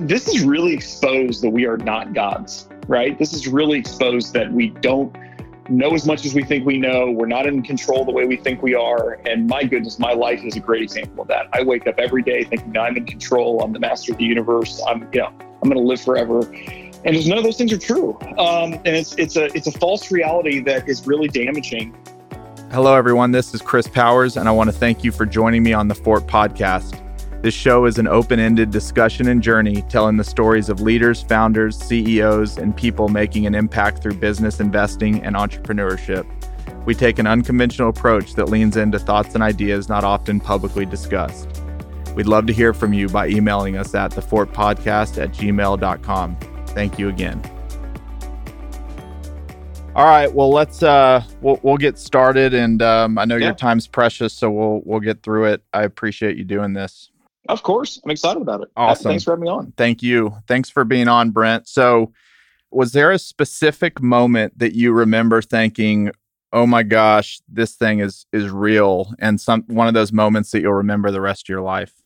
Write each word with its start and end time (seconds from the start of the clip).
this 0.00 0.28
is 0.28 0.44
really 0.44 0.72
exposed 0.72 1.42
that 1.42 1.50
we 1.50 1.66
are 1.66 1.76
not 1.76 2.14
gods, 2.14 2.68
right? 2.88 3.18
This 3.18 3.32
is 3.32 3.48
really 3.48 3.78
exposed 3.78 4.32
that 4.34 4.52
we 4.52 4.68
don't 4.68 5.14
know 5.68 5.94
as 5.94 6.06
much 6.06 6.24
as 6.24 6.34
we 6.34 6.42
think 6.42 6.66
we 6.66 6.78
know. 6.78 7.10
We're 7.10 7.26
not 7.26 7.46
in 7.46 7.62
control 7.62 8.04
the 8.04 8.10
way 8.10 8.26
we 8.26 8.36
think 8.36 8.62
we 8.62 8.74
are. 8.74 9.20
And 9.26 9.46
my 9.46 9.64
goodness, 9.64 9.98
my 9.98 10.12
life 10.12 10.42
is 10.44 10.56
a 10.56 10.60
great 10.60 10.82
example 10.82 11.22
of 11.22 11.28
that. 11.28 11.48
I 11.52 11.62
wake 11.62 11.86
up 11.86 11.98
every 11.98 12.22
day 12.22 12.44
thinking 12.44 12.76
I'm 12.76 12.96
in 12.96 13.06
control. 13.06 13.62
I'm 13.62 13.72
the 13.72 13.80
master 13.80 14.12
of 14.12 14.18
the 14.18 14.24
universe. 14.24 14.82
I'm, 14.86 15.08
you 15.12 15.20
know, 15.20 15.26
I'm 15.28 15.68
going 15.68 15.76
to 15.76 15.80
live 15.80 16.00
forever. 16.00 16.42
And 17.04 17.28
none 17.28 17.38
of 17.38 17.44
those 17.44 17.56
things 17.56 17.72
are 17.72 17.78
true. 17.78 18.16
Um, 18.38 18.74
and 18.74 18.88
it's 18.88 19.14
it's 19.16 19.36
a 19.36 19.46
it's 19.56 19.66
a 19.66 19.72
false 19.72 20.12
reality 20.12 20.60
that 20.60 20.88
is 20.88 21.04
really 21.06 21.26
damaging. 21.26 21.96
Hello, 22.70 22.94
everyone. 22.94 23.32
This 23.32 23.52
is 23.54 23.60
Chris 23.60 23.88
Powers, 23.88 24.36
and 24.36 24.48
I 24.48 24.52
want 24.52 24.68
to 24.68 24.72
thank 24.72 25.02
you 25.02 25.10
for 25.10 25.26
joining 25.26 25.62
me 25.62 25.72
on 25.72 25.88
the 25.88 25.94
Fort 25.94 26.26
Podcast. 26.26 27.01
This 27.42 27.54
show 27.54 27.86
is 27.86 27.98
an 27.98 28.06
open 28.06 28.38
ended 28.38 28.70
discussion 28.70 29.26
and 29.26 29.42
journey 29.42 29.82
telling 29.88 30.16
the 30.16 30.22
stories 30.22 30.68
of 30.68 30.80
leaders, 30.80 31.22
founders, 31.22 31.76
CEOs, 31.76 32.56
and 32.56 32.76
people 32.76 33.08
making 33.08 33.46
an 33.46 33.56
impact 33.56 34.00
through 34.00 34.14
business 34.14 34.60
investing 34.60 35.24
and 35.24 35.34
entrepreneurship. 35.34 36.24
We 36.86 36.94
take 36.94 37.18
an 37.18 37.26
unconventional 37.26 37.88
approach 37.88 38.34
that 38.34 38.48
leans 38.48 38.76
into 38.76 39.00
thoughts 39.00 39.34
and 39.34 39.42
ideas 39.42 39.88
not 39.88 40.04
often 40.04 40.38
publicly 40.38 40.86
discussed. 40.86 41.48
We'd 42.14 42.28
love 42.28 42.46
to 42.46 42.52
hear 42.52 42.72
from 42.72 42.92
you 42.92 43.08
by 43.08 43.26
emailing 43.26 43.76
us 43.76 43.92
at 43.92 44.12
thefortpodcast 44.12 45.20
at 45.20 45.32
gmail.com. 45.32 46.36
Thank 46.68 46.96
you 47.00 47.08
again. 47.08 47.42
All 49.96 50.06
right, 50.06 50.32
well 50.32 50.50
let's 50.50 50.80
uh 50.84 51.24
we'll, 51.40 51.58
we'll 51.64 51.76
get 51.76 51.98
started 51.98 52.54
and 52.54 52.80
um, 52.82 53.18
I 53.18 53.24
know 53.24 53.36
yeah. 53.36 53.46
your 53.46 53.54
time's 53.54 53.88
precious 53.88 54.32
so 54.32 54.48
we'll 54.48 54.80
we'll 54.84 55.00
get 55.00 55.24
through 55.24 55.46
it. 55.46 55.62
I 55.72 55.82
appreciate 55.82 56.36
you 56.36 56.44
doing 56.44 56.72
this. 56.72 57.10
Of 57.48 57.62
course. 57.62 58.00
I'm 58.04 58.10
excited 58.10 58.40
about 58.40 58.62
it. 58.62 58.68
Awesome. 58.76 59.10
Thanks 59.10 59.24
for 59.24 59.32
having 59.32 59.44
me 59.44 59.50
on. 59.50 59.72
Thank 59.76 60.02
you. 60.02 60.34
Thanks 60.46 60.70
for 60.70 60.84
being 60.84 61.08
on, 61.08 61.30
Brent. 61.30 61.68
So, 61.68 62.12
was 62.70 62.92
there 62.92 63.10
a 63.10 63.18
specific 63.18 64.00
moment 64.00 64.58
that 64.58 64.74
you 64.74 64.92
remember 64.92 65.42
thinking, 65.42 66.10
"Oh 66.52 66.66
my 66.66 66.82
gosh, 66.82 67.40
this 67.48 67.74
thing 67.74 67.98
is 67.98 68.26
is 68.32 68.50
real," 68.50 69.12
and 69.18 69.40
some 69.40 69.64
one 69.66 69.88
of 69.88 69.94
those 69.94 70.12
moments 70.12 70.50
that 70.52 70.62
you'll 70.62 70.72
remember 70.72 71.10
the 71.10 71.20
rest 71.20 71.44
of 71.44 71.48
your 71.48 71.60
life? 71.60 72.01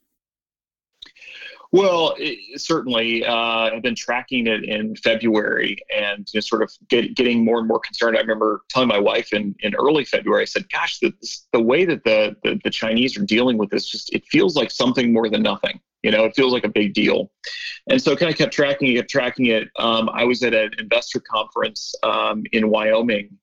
Well, 1.72 2.14
it, 2.18 2.60
certainly, 2.60 3.24
uh, 3.24 3.34
I've 3.34 3.82
been 3.82 3.94
tracking 3.94 4.46
it 4.46 4.64
in 4.64 4.96
February 4.96 5.76
and 5.94 6.26
just 6.26 6.48
sort 6.48 6.62
of 6.62 6.70
get, 6.88 7.14
getting 7.16 7.44
more 7.44 7.58
and 7.58 7.66
more 7.66 7.80
concerned. 7.80 8.16
I 8.16 8.20
remember 8.20 8.62
telling 8.68 8.88
my 8.88 8.98
wife 8.98 9.32
in, 9.32 9.54
in 9.60 9.74
early 9.74 10.04
February, 10.04 10.42
I 10.42 10.46
said, 10.46 10.70
"Gosh, 10.70 10.98
the 11.00 11.12
the 11.52 11.60
way 11.60 11.84
that 11.84 12.04
the, 12.04 12.36
the 12.42 12.60
the 12.62 12.70
Chinese 12.70 13.16
are 13.18 13.24
dealing 13.24 13.58
with 13.58 13.70
this, 13.70 13.88
just 13.88 14.12
it 14.14 14.24
feels 14.26 14.56
like 14.56 14.70
something 14.70 15.12
more 15.12 15.28
than 15.28 15.42
nothing. 15.42 15.80
You 16.02 16.12
know, 16.12 16.24
it 16.24 16.36
feels 16.36 16.52
like 16.52 16.64
a 16.64 16.68
big 16.68 16.94
deal." 16.94 17.30
And 17.90 18.00
so, 18.00 18.16
kind 18.16 18.30
of 18.30 18.38
kept 18.38 18.52
tracking 18.52 18.96
it, 18.96 19.08
tracking 19.08 19.46
it. 19.46 19.68
Um, 19.78 20.08
I 20.12 20.24
was 20.24 20.42
at 20.42 20.54
an 20.54 20.70
investor 20.78 21.20
conference 21.20 21.94
um, 22.02 22.44
in 22.52 22.70
Wyoming 22.70 23.36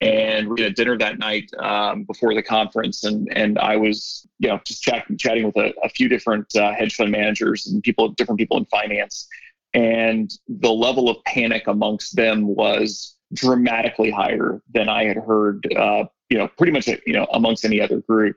and 0.00 0.48
we 0.48 0.62
had 0.62 0.74
dinner 0.74 0.96
that 0.96 1.18
night 1.18 1.50
um, 1.58 2.04
before 2.04 2.34
the 2.34 2.42
conference 2.42 3.04
and 3.04 3.28
and 3.36 3.58
I 3.58 3.76
was 3.76 4.26
you 4.38 4.48
know 4.48 4.60
just 4.64 4.82
chatting 4.82 5.18
chatting 5.18 5.44
with 5.44 5.56
a, 5.56 5.72
a 5.82 5.88
few 5.90 6.08
different 6.08 6.54
uh, 6.56 6.72
hedge 6.72 6.94
fund 6.94 7.10
managers 7.10 7.66
and 7.66 7.82
people 7.82 8.08
different 8.08 8.38
people 8.38 8.56
in 8.56 8.64
finance. 8.66 9.28
And 9.72 10.32
the 10.48 10.72
level 10.72 11.08
of 11.08 11.22
panic 11.24 11.68
amongst 11.68 12.16
them 12.16 12.46
was 12.46 13.14
dramatically 13.32 14.10
higher 14.10 14.60
than 14.72 14.88
I 14.88 15.04
had 15.04 15.16
heard 15.16 15.66
uh, 15.76 16.04
you 16.30 16.38
know 16.38 16.48
pretty 16.48 16.72
much 16.72 16.88
you 16.88 17.12
know 17.12 17.26
amongst 17.32 17.64
any 17.64 17.80
other 17.80 18.00
group. 18.00 18.36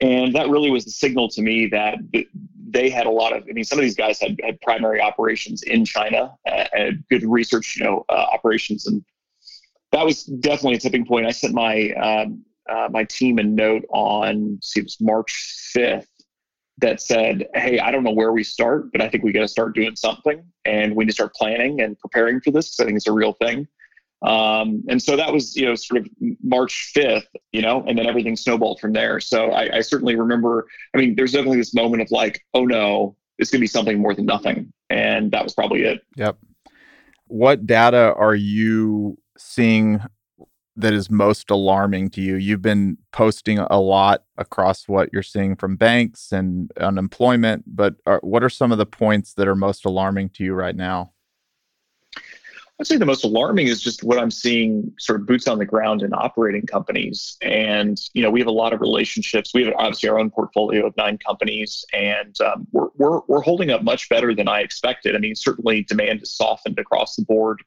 And 0.00 0.34
that 0.34 0.48
really 0.48 0.70
was 0.70 0.84
the 0.84 0.90
signal 0.90 1.28
to 1.30 1.42
me 1.42 1.68
that 1.68 1.98
they 2.74 2.90
had 2.90 3.06
a 3.06 3.10
lot 3.10 3.32
of 3.32 3.44
i 3.48 3.52
mean 3.52 3.62
some 3.62 3.78
of 3.78 3.84
these 3.84 3.94
guys 3.94 4.20
had, 4.20 4.36
had 4.42 4.60
primary 4.60 5.00
operations 5.00 5.62
in 5.62 5.84
china 5.84 6.34
uh, 6.50 6.64
and 6.72 7.04
good 7.08 7.22
research 7.22 7.76
you 7.76 7.84
know 7.84 8.04
uh, 8.08 8.26
operations 8.32 8.88
and 8.88 9.04
that 9.94 10.04
was 10.04 10.24
definitely 10.24 10.74
a 10.74 10.80
tipping 10.80 11.06
point. 11.06 11.26
I 11.26 11.30
sent 11.30 11.54
my 11.54 11.90
um, 11.90 12.44
uh, 12.68 12.88
my 12.90 13.04
team 13.04 13.38
a 13.38 13.42
note 13.42 13.84
on 13.90 14.58
see 14.62 14.80
it 14.80 14.84
was 14.84 15.00
March 15.00 15.70
fifth 15.72 16.08
that 16.78 17.00
said, 17.00 17.46
"Hey, 17.54 17.78
I 17.78 17.90
don't 17.90 18.02
know 18.02 18.12
where 18.12 18.32
we 18.32 18.42
start, 18.42 18.90
but 18.90 19.00
I 19.00 19.08
think 19.08 19.22
we 19.22 19.32
got 19.32 19.40
to 19.40 19.48
start 19.48 19.74
doing 19.74 19.94
something, 19.96 20.44
and 20.64 20.96
we 20.96 21.04
need 21.04 21.10
to 21.10 21.14
start 21.14 21.34
planning 21.34 21.80
and 21.80 21.98
preparing 21.98 22.40
for 22.40 22.50
this 22.50 22.78
I 22.80 22.84
think 22.84 22.96
it's 22.96 23.06
a 23.06 23.12
real 23.12 23.32
thing." 23.34 23.68
Um, 24.22 24.82
and 24.88 25.02
so 25.02 25.16
that 25.16 25.30
was, 25.32 25.54
you 25.54 25.66
know, 25.66 25.74
sort 25.74 26.00
of 26.00 26.08
March 26.42 26.92
5th, 26.96 27.26
you 27.52 27.60
know, 27.60 27.84
and 27.86 27.98
then 27.98 28.06
everything 28.06 28.36
snowballed 28.36 28.80
from 28.80 28.94
there. 28.94 29.20
So 29.20 29.50
I, 29.50 29.76
I 29.76 29.80
certainly 29.82 30.16
remember, 30.16 30.66
I 30.94 30.98
mean, 30.98 31.14
there's 31.14 31.32
definitely 31.32 31.58
this 31.58 31.74
moment 31.74 32.00
of 32.00 32.10
like, 32.10 32.40
oh 32.54 32.64
no, 32.64 33.16
it's 33.38 33.50
going 33.50 33.58
to 33.58 33.62
be 33.62 33.66
something 33.66 34.00
more 34.00 34.14
than 34.14 34.24
nothing. 34.24 34.72
And 34.88 35.30
that 35.32 35.44
was 35.44 35.52
probably 35.52 35.82
it. 35.82 36.00
Yep. 36.16 36.38
What 37.26 37.66
data 37.66 38.14
are 38.16 38.34
you 38.34 39.18
seeing 39.44 40.00
that 40.76 40.92
is 40.92 41.08
most 41.10 41.50
alarming 41.50 42.10
to 42.10 42.20
you? 42.20 42.36
You've 42.36 42.62
been 42.62 42.98
posting 43.12 43.58
a 43.58 43.80
lot 43.80 44.24
across 44.36 44.88
what 44.88 45.10
you're 45.12 45.22
seeing 45.22 45.54
from 45.54 45.76
banks 45.76 46.32
and 46.32 46.72
unemployment, 46.80 47.64
but 47.66 47.94
are, 48.06 48.20
what 48.22 48.42
are 48.42 48.50
some 48.50 48.72
of 48.72 48.78
the 48.78 48.86
points 48.86 49.34
that 49.34 49.46
are 49.46 49.54
most 49.54 49.84
alarming 49.84 50.30
to 50.30 50.44
you 50.44 50.54
right 50.54 50.74
now? 50.74 51.12
I'd 52.80 52.88
say 52.88 52.96
the 52.96 53.06
most 53.06 53.22
alarming 53.22 53.68
is 53.68 53.80
just 53.80 54.02
what 54.02 54.18
I'm 54.18 54.32
seeing 54.32 54.92
sort 54.98 55.20
of 55.20 55.28
boots 55.28 55.46
on 55.46 55.58
the 55.58 55.64
ground 55.64 56.02
in 56.02 56.12
operating 56.12 56.66
companies. 56.66 57.36
And, 57.40 58.00
you 58.14 58.22
know, 58.22 58.32
we 58.32 58.40
have 58.40 58.48
a 58.48 58.52
lot 58.52 58.72
of 58.72 58.80
relationships. 58.80 59.54
We 59.54 59.64
have 59.64 59.74
obviously 59.78 60.08
our 60.08 60.18
own 60.18 60.30
portfolio 60.30 60.84
of 60.88 60.96
nine 60.96 61.18
companies, 61.18 61.84
and 61.92 62.34
um, 62.40 62.66
we're, 62.72 62.88
we're, 62.96 63.20
we're 63.28 63.42
holding 63.42 63.70
up 63.70 63.84
much 63.84 64.08
better 64.08 64.34
than 64.34 64.48
I 64.48 64.60
expected. 64.60 65.14
I 65.14 65.18
mean, 65.20 65.36
certainly 65.36 65.84
demand 65.84 66.18
has 66.20 66.32
softened 66.32 66.80
across 66.80 67.14
the 67.14 67.24
board. 67.24 67.62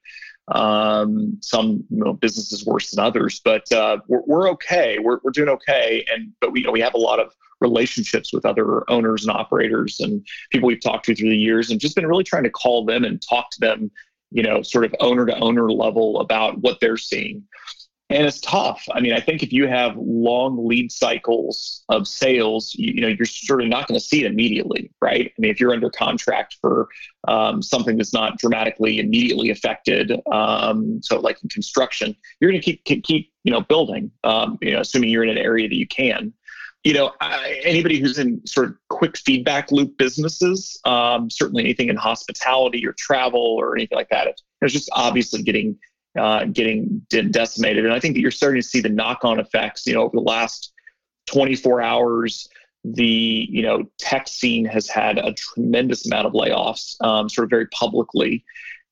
Um, 0.50 1.38
some 1.41 1.84
you 1.90 2.03
know, 2.03 2.13
businesses 2.13 2.66
worse 2.66 2.91
than 2.91 3.03
others, 3.03 3.41
but 3.44 3.69
uh, 3.72 3.97
we're, 4.08 4.22
we're 4.25 4.50
okay. 4.52 4.97
We're, 4.97 5.19
we're 5.24 5.31
doing 5.31 5.50
okay. 5.50 6.06
And, 6.12 6.31
but 6.40 6.52
we, 6.52 6.62
you 6.62 6.66
know, 6.66 6.72
we 6.72 6.80
have 6.80 6.94
a 6.94 7.00
lot 7.00 7.19
of 7.19 7.34
relationships 7.59 8.31
with 8.31 8.46
other 8.46 8.90
owners 8.90 9.25
and 9.25 9.36
operators 9.36 10.00
and 10.00 10.25
people 10.52 10.68
we've 10.68 10.81
talked 10.81 11.06
to 11.06 11.16
through 11.16 11.31
the 11.31 11.38
years 11.38 11.69
and 11.69 11.81
just 11.81 11.96
been 11.96 12.07
really 12.07 12.24
trying 12.24 12.44
to 12.44 12.50
call 12.50 12.86
them 12.86 13.03
and 13.03 13.22
talk 13.28 13.50
to 13.52 13.59
them 13.59 13.91
you 14.31 14.44
know, 14.44 14.62
sort 14.62 14.86
of 14.86 14.94
owner 15.00 15.25
to 15.25 15.38
owner 15.40 15.72
level 15.72 16.19
about 16.19 16.57
what 16.59 16.80
they're 16.80 16.97
seeing. 16.97 17.44
And 18.09 18.25
it's 18.25 18.40
tough. 18.40 18.88
I 18.94 19.01
mean, 19.01 19.12
I 19.12 19.19
think 19.19 19.44
if 19.44 19.51
you 19.51 19.68
have 19.68 19.97
long 19.97 20.66
lead 20.66 20.94
cycles 20.94 21.84
of 21.90 22.07
sales, 22.07 22.73
you, 22.73 22.94
you 22.94 23.01
know, 23.01 23.07
you're 23.07 23.62
of 23.62 23.68
not 23.68 23.85
going 23.88 24.00
to 24.00 24.06
see 24.06 24.23
it 24.23 24.31
immediately, 24.31 24.91
right? 25.01 25.28
I 25.28 25.41
mean, 25.41 25.51
if 25.51 25.59
you're 25.59 25.73
under 25.73 25.90
contract 25.90 26.56
for 26.62 26.88
um, 27.28 27.62
something 27.62 27.97
that's 27.97 28.13
not 28.13 28.38
dramatically 28.38 29.00
immediately 29.00 29.50
affected, 29.50 30.13
um, 30.31 31.01
so 31.03 31.19
like 31.19 31.44
in 31.44 31.50
construction, 31.50 32.16
you're 32.40 32.50
going 32.50 32.62
to 32.62 32.66
keep, 32.66 32.85
keep, 32.85 33.03
keep, 33.03 33.34
you 33.44 33.51
know, 33.51 33.59
building, 33.59 34.09
um, 34.24 34.57
you 34.62 34.72
know, 34.72 34.79
assuming 34.79 35.09
you're 35.09 35.24
in 35.24 35.29
an 35.29 35.38
area 35.38 35.68
that 35.68 35.75
you 35.75 35.88
can 35.88 36.34
you 36.84 36.94
know, 36.94 37.12
I, 37.19 37.59
anybody 37.66 38.00
who's 38.00 38.18
in 38.18 38.45
sort 38.47 38.69
of 38.69 38.75
quick 38.88 39.18
feedback 39.18 39.74
loop 39.74 39.97
businesses, 39.97 40.79
um, 40.85 41.29
certainly 41.29 41.63
anything 41.63 41.89
in 41.89 41.97
hospitality 41.97 42.88
or 42.88 42.94
travel 42.94 43.41
or 43.41 43.75
anything 43.75 43.97
like 43.97 44.07
that, 44.09 44.28
it's 44.62 44.74
just 44.74 44.89
obviously 44.94 45.41
getting 45.41 45.78
uh, 46.17 46.45
getting 46.45 47.05
decimated. 47.09 47.85
And 47.85 47.94
I 47.94 48.00
think 48.00 48.16
that 48.16 48.22
you're 48.22 48.31
starting 48.31 48.61
to 48.61 48.67
see 48.67 48.81
the 48.81 48.89
knock-on 48.89 49.39
effects. 49.39 49.85
You 49.85 49.94
know, 49.94 50.03
over 50.03 50.16
the 50.16 50.22
last 50.22 50.73
24 51.28 51.81
hours, 51.81 52.47
the 52.83 53.47
you 53.50 53.61
know 53.61 53.83
tech 53.97 54.27
scene 54.27 54.66
has 54.66 54.88
had 54.88 55.17
a 55.17 55.33
tremendous 55.33 56.06
amount 56.06 56.27
of 56.27 56.33
layoffs, 56.33 56.95
um, 57.03 57.29
sort 57.29 57.45
of 57.45 57.50
very 57.50 57.67
publicly. 57.67 58.44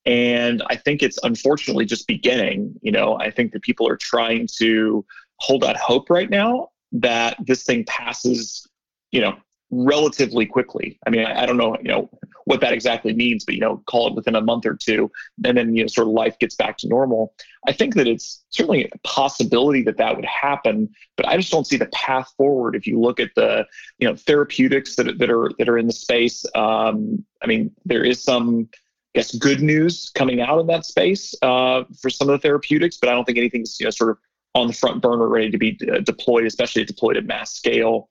And 0.06 0.62
I 0.70 0.76
think 0.76 1.02
it's 1.02 1.18
unfortunately 1.24 1.86
just 1.86 2.08
beginning. 2.08 2.76
You 2.82 2.92
know, 2.92 3.18
I 3.20 3.32
think 3.32 3.54
that 3.54 3.64
people 3.64 3.88
are 3.88 3.98
trying 3.98 4.48
to 4.58 5.06
hold 5.38 5.64
out 5.64 5.78
hope 5.78 6.10
right 6.10 6.30
now 6.30 6.70
that 6.92 7.38
this 7.46 7.64
thing 7.64 7.84
passes, 7.86 8.68
you 9.12 9.22
know, 9.22 9.36
relatively 9.72 10.46
quickly. 10.46 11.00
I 11.06 11.10
mean, 11.10 11.26
I, 11.26 11.44
I, 11.44 11.46
don't 11.46 11.58
know, 11.58 11.76
you 11.78 11.90
know, 11.90 12.10
what 12.46 12.62
that 12.62 12.74
exactly 12.74 13.14
means, 13.14 13.44
but 13.44 13.56
you 13.56 13.62
know, 13.62 13.82
call 13.86 14.08
it 14.08 14.16
within 14.16 14.36
a 14.36 14.42
month 14.42 14.66
or 14.66 14.76
two, 14.76 15.12
and 15.44 15.58
then 15.58 15.76
you 15.76 15.84
know, 15.84 15.88
sort 15.88 16.08
of 16.08 16.14
life 16.14 16.38
gets 16.40 16.56
back 16.56 16.78
to 16.78 16.88
normal. 16.88 17.34
I 17.68 17.74
think 17.74 17.96
that 17.96 18.08
it's 18.08 18.44
certainly 18.50 18.86
a 18.86 18.98
possibility 19.00 19.82
that 19.84 19.98
that 19.98 20.16
would 20.16 20.26
happen, 20.26 20.90
but 21.18 21.28
I 21.28 21.38
just 21.38 21.52
don't 21.52 21.68
see 21.68 21.78
the 21.78 21.88
path 21.88 22.32
forward. 22.38 22.76
If 22.76 22.88
you 22.88 23.00
look 23.00 23.20
at 23.20 23.32
the, 23.36 23.66
you 23.98 24.08
know, 24.08 24.16
therapeutics 24.16 24.96
that 24.96 25.18
that 25.18 25.30
are 25.30 25.52
that 25.58 25.68
are 25.68 25.78
in 25.78 25.88
the 25.88 25.94
space, 25.94 26.46
um, 26.56 27.26
I 27.42 27.48
mean, 27.48 27.72
there 27.84 28.04
is 28.04 28.24
some. 28.24 28.70
I 28.74 29.20
guess 29.20 29.34
good 29.34 29.62
news 29.62 30.12
coming 30.14 30.42
out 30.42 30.60
of 30.60 30.68
that 30.68 30.86
space 30.86 31.34
uh, 31.42 31.86
for 32.02 32.10
some 32.10 32.28
of 32.28 32.34
the 32.34 32.46
therapeutics, 32.46 32.98
but 32.98 33.08
I 33.08 33.14
don't 33.14 33.24
think 33.24 33.38
anything's 33.38 33.80
you 33.80 33.86
know 33.86 33.90
sort 33.90 34.10
of 34.10 34.18
on 34.56 34.68
the 34.68 34.74
front 34.74 35.02
burner, 35.02 35.28
ready 35.28 35.52
to 35.52 35.58
be 35.58 35.80
uh, 35.90 36.00
deployed, 36.00 36.46
especially 36.46 36.84
deployed 36.84 37.18
at 37.18 37.26
mass 37.26 37.54
scale. 37.54 38.10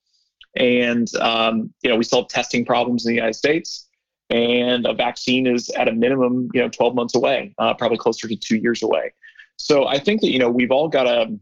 And 0.57 1.13
um, 1.17 1.73
you 1.83 1.91
know, 1.91 1.97
we 1.97 2.05
still 2.05 2.21
have 2.21 2.29
testing 2.29 2.65
problems 2.65 3.05
in 3.05 3.11
the 3.11 3.17
United 3.17 3.35
States, 3.35 3.89
and 4.31 4.87
a 4.87 4.95
vaccine 4.95 5.47
is 5.47 5.69
at 5.71 5.89
a 5.89 5.93
minimum, 5.93 6.49
you 6.55 6.61
know, 6.61 6.69
12 6.69 6.95
months 6.95 7.15
away, 7.15 7.55
uh, 7.59 7.75
probably 7.75 7.99
closer 7.99 8.29
to 8.29 8.37
two 8.37 8.57
years 8.57 8.83
away. 8.83 9.13
So 9.57 9.87
I 9.87 9.99
think 9.99 10.21
that 10.23 10.31
you 10.31 10.39
know 10.39 10.51
we've 10.51 10.71
all 10.71 10.89
got 10.89 11.05
to 11.05 11.39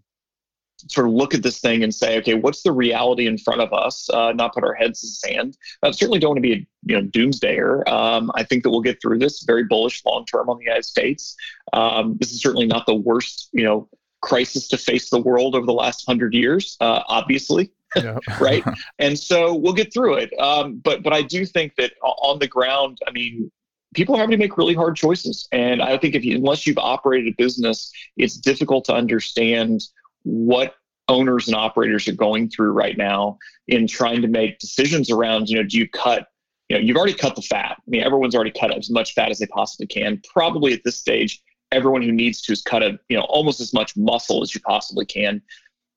sort 0.88 1.06
of 1.06 1.12
look 1.12 1.32
at 1.34 1.42
this 1.42 1.60
thing 1.60 1.82
and 1.82 1.94
say, 1.94 2.18
okay, 2.18 2.34
what's 2.34 2.62
the 2.62 2.72
reality 2.72 3.26
in 3.26 3.38
front 3.38 3.60
of 3.60 3.72
us? 3.72 4.10
Uh, 4.10 4.32
not 4.32 4.52
put 4.52 4.64
our 4.64 4.74
heads 4.74 5.02
in 5.02 5.08
the 5.08 5.34
sand. 5.34 5.56
I 5.82 5.90
certainly 5.92 6.18
don't 6.18 6.30
want 6.30 6.38
to 6.38 6.42
be 6.42 6.52
a 6.52 6.66
you 6.86 7.00
know 7.00 7.08
doomsdayer. 7.08 7.86
Um, 7.88 8.30
I 8.34 8.42
think 8.42 8.62
that 8.62 8.70
we'll 8.70 8.80
get 8.80 9.00
through 9.00 9.18
this. 9.18 9.42
Very 9.44 9.64
bullish 9.64 10.02
long 10.04 10.24
term 10.26 10.48
on 10.48 10.58
the 10.58 10.64
United 10.64 10.84
States. 10.84 11.36
Um, 11.72 12.16
this 12.18 12.32
is 12.32 12.40
certainly 12.40 12.66
not 12.66 12.86
the 12.86 12.94
worst 12.94 13.48
you 13.52 13.64
know 13.64 13.88
crisis 14.20 14.68
to 14.68 14.78
face 14.78 15.10
the 15.10 15.20
world 15.20 15.54
over 15.54 15.66
the 15.66 15.72
last 15.72 16.04
hundred 16.06 16.34
years. 16.34 16.76
Uh, 16.80 17.02
obviously, 17.08 17.70
yeah. 17.96 18.18
right? 18.40 18.64
And 18.98 19.18
so 19.18 19.54
we'll 19.54 19.72
get 19.72 19.92
through 19.92 20.14
it. 20.14 20.32
Um, 20.38 20.76
but 20.76 21.02
but 21.02 21.12
I 21.12 21.22
do 21.22 21.44
think 21.46 21.76
that 21.76 21.92
on 22.02 22.38
the 22.38 22.48
ground, 22.48 22.98
I 23.06 23.10
mean, 23.12 23.50
people 23.94 24.14
are 24.14 24.18
having 24.18 24.32
to 24.32 24.36
make 24.38 24.56
really 24.56 24.74
hard 24.74 24.96
choices. 24.96 25.48
And 25.52 25.82
I 25.82 25.98
think 25.98 26.14
if 26.14 26.24
you, 26.24 26.36
unless 26.36 26.66
you've 26.66 26.78
operated 26.78 27.32
a 27.32 27.36
business, 27.36 27.92
it's 28.16 28.36
difficult 28.36 28.84
to 28.86 28.94
understand 28.94 29.82
what 30.22 30.74
owners 31.08 31.48
and 31.48 31.56
operators 31.56 32.08
are 32.08 32.12
going 32.12 32.48
through 32.48 32.72
right 32.72 32.96
now 32.96 33.38
in 33.68 33.86
trying 33.86 34.22
to 34.22 34.28
make 34.28 34.58
decisions 34.58 35.10
around, 35.10 35.48
you 35.48 35.56
know, 35.56 35.62
do 35.62 35.76
you 35.76 35.88
cut, 35.88 36.28
you 36.68 36.76
know, 36.76 36.82
you've 36.82 36.96
already 36.96 37.14
cut 37.14 37.36
the 37.36 37.42
fat. 37.42 37.76
I 37.78 37.90
mean, 37.90 38.02
everyone's 38.02 38.34
already 38.34 38.52
cut 38.52 38.76
as 38.76 38.90
much 38.90 39.14
fat 39.14 39.30
as 39.30 39.38
they 39.38 39.46
possibly 39.46 39.86
can. 39.86 40.22
Probably 40.32 40.72
at 40.72 40.80
this 40.84 40.98
stage, 40.98 41.42
everyone 41.70 42.02
who 42.02 42.12
needs 42.12 42.40
to 42.42 42.52
is 42.52 42.62
cut 42.62 42.82
a, 42.82 42.98
you 43.08 43.16
know, 43.16 43.24
almost 43.24 43.60
as 43.60 43.74
much 43.74 43.96
muscle 43.96 44.42
as 44.42 44.54
you 44.54 44.60
possibly 44.60 45.04
can. 45.04 45.42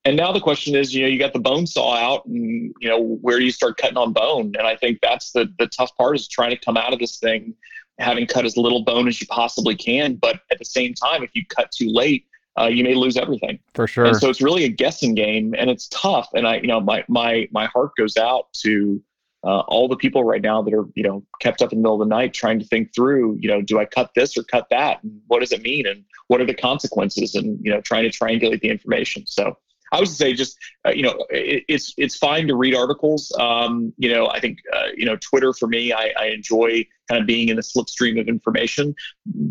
And 0.05 0.15
now 0.15 0.31
the 0.31 0.39
question 0.39 0.75
is, 0.75 0.93
you 0.93 1.01
know, 1.01 1.07
you 1.07 1.17
got 1.17 1.33
the 1.33 1.39
bone 1.39 1.65
saw 1.65 1.95
out, 1.95 2.25
and 2.27 2.73
you 2.79 2.87
know, 2.87 3.01
where 3.21 3.39
do 3.39 3.45
you 3.45 3.51
start 3.51 3.77
cutting 3.77 3.97
on 3.97 4.13
bone? 4.13 4.53
And 4.57 4.67
I 4.67 4.75
think 4.75 4.99
that's 5.01 5.31
the 5.31 5.51
the 5.57 5.67
tough 5.67 5.95
part 5.97 6.15
is 6.15 6.27
trying 6.27 6.51
to 6.51 6.57
come 6.57 6.77
out 6.77 6.93
of 6.93 6.99
this 6.99 7.17
thing 7.17 7.55
having 7.97 8.27
cut 8.27 8.45
as 8.45 8.57
little 8.57 8.83
bone 8.83 9.07
as 9.07 9.19
you 9.21 9.27
possibly 9.27 9.75
can. 9.75 10.15
But 10.15 10.41
at 10.51 10.59
the 10.59 10.65
same 10.65 10.93
time, 10.93 11.23
if 11.23 11.29
you 11.33 11.43
cut 11.47 11.71
too 11.71 11.89
late, 11.89 12.25
uh, 12.59 12.65
you 12.65 12.83
may 12.83 12.93
lose 12.93 13.17
everything. 13.17 13.59
For 13.73 13.87
sure. 13.87 14.05
And 14.05 14.17
so 14.17 14.29
it's 14.29 14.41
really 14.41 14.63
a 14.65 14.69
guessing 14.69 15.15
game, 15.15 15.55
and 15.57 15.69
it's 15.69 15.87
tough. 15.89 16.29
And 16.33 16.47
I, 16.47 16.57
you 16.57 16.67
know, 16.67 16.79
my 16.79 17.03
my 17.07 17.47
my 17.51 17.65
heart 17.65 17.91
goes 17.97 18.15
out 18.15 18.53
to 18.61 19.01
uh, 19.43 19.59
all 19.67 19.87
the 19.87 19.95
people 19.95 20.23
right 20.23 20.41
now 20.41 20.61
that 20.61 20.73
are, 20.73 20.85
you 20.95 21.03
know, 21.03 21.23
kept 21.39 21.61
up 21.61 21.71
in 21.71 21.79
the 21.79 21.83
middle 21.83 22.01
of 22.01 22.07
the 22.07 22.15
night 22.15 22.33
trying 22.33 22.59
to 22.59 22.65
think 22.65 22.93
through, 22.95 23.37
you 23.39 23.47
know, 23.47 23.61
do 23.61 23.79
I 23.79 23.85
cut 23.85 24.11
this 24.15 24.35
or 24.37 24.43
cut 24.43 24.67
that? 24.71 25.03
And 25.03 25.21
what 25.27 25.41
does 25.41 25.51
it 25.51 25.61
mean? 25.61 25.85
And 25.85 26.03
what 26.27 26.41
are 26.41 26.45
the 26.45 26.53
consequences? 26.53 27.35
And 27.35 27.59
you 27.63 27.71
know, 27.71 27.81
trying 27.81 28.09
to 28.09 28.17
triangulate 28.17 28.61
the 28.61 28.69
information. 28.69 29.27
So 29.27 29.57
I 29.95 29.99
would 29.99 30.09
say 30.09 30.33
just 30.33 30.57
uh, 30.85 30.91
you 30.91 31.03
know 31.03 31.25
it, 31.29 31.63
it's 31.69 31.93
it's 31.97 32.17
fine 32.17 32.47
to 32.47 32.55
read 32.55 32.75
articles. 32.75 33.33
Um, 33.39 33.93
you 33.97 34.09
know, 34.09 34.27
I 34.27 34.41
think 34.41 34.59
uh, 34.73 34.87
you 34.95 35.05
know 35.05 35.15
Twitter 35.15 35.53
for 35.53 35.67
me, 35.67 35.93
I, 35.93 36.11
I, 36.19 36.25
enjoy 36.25 36.85
kind 37.07 37.21
of 37.21 37.25
being 37.25 37.47
in 37.47 37.55
the 37.55 37.61
slipstream 37.61 38.19
of 38.19 38.27
information, 38.27 38.93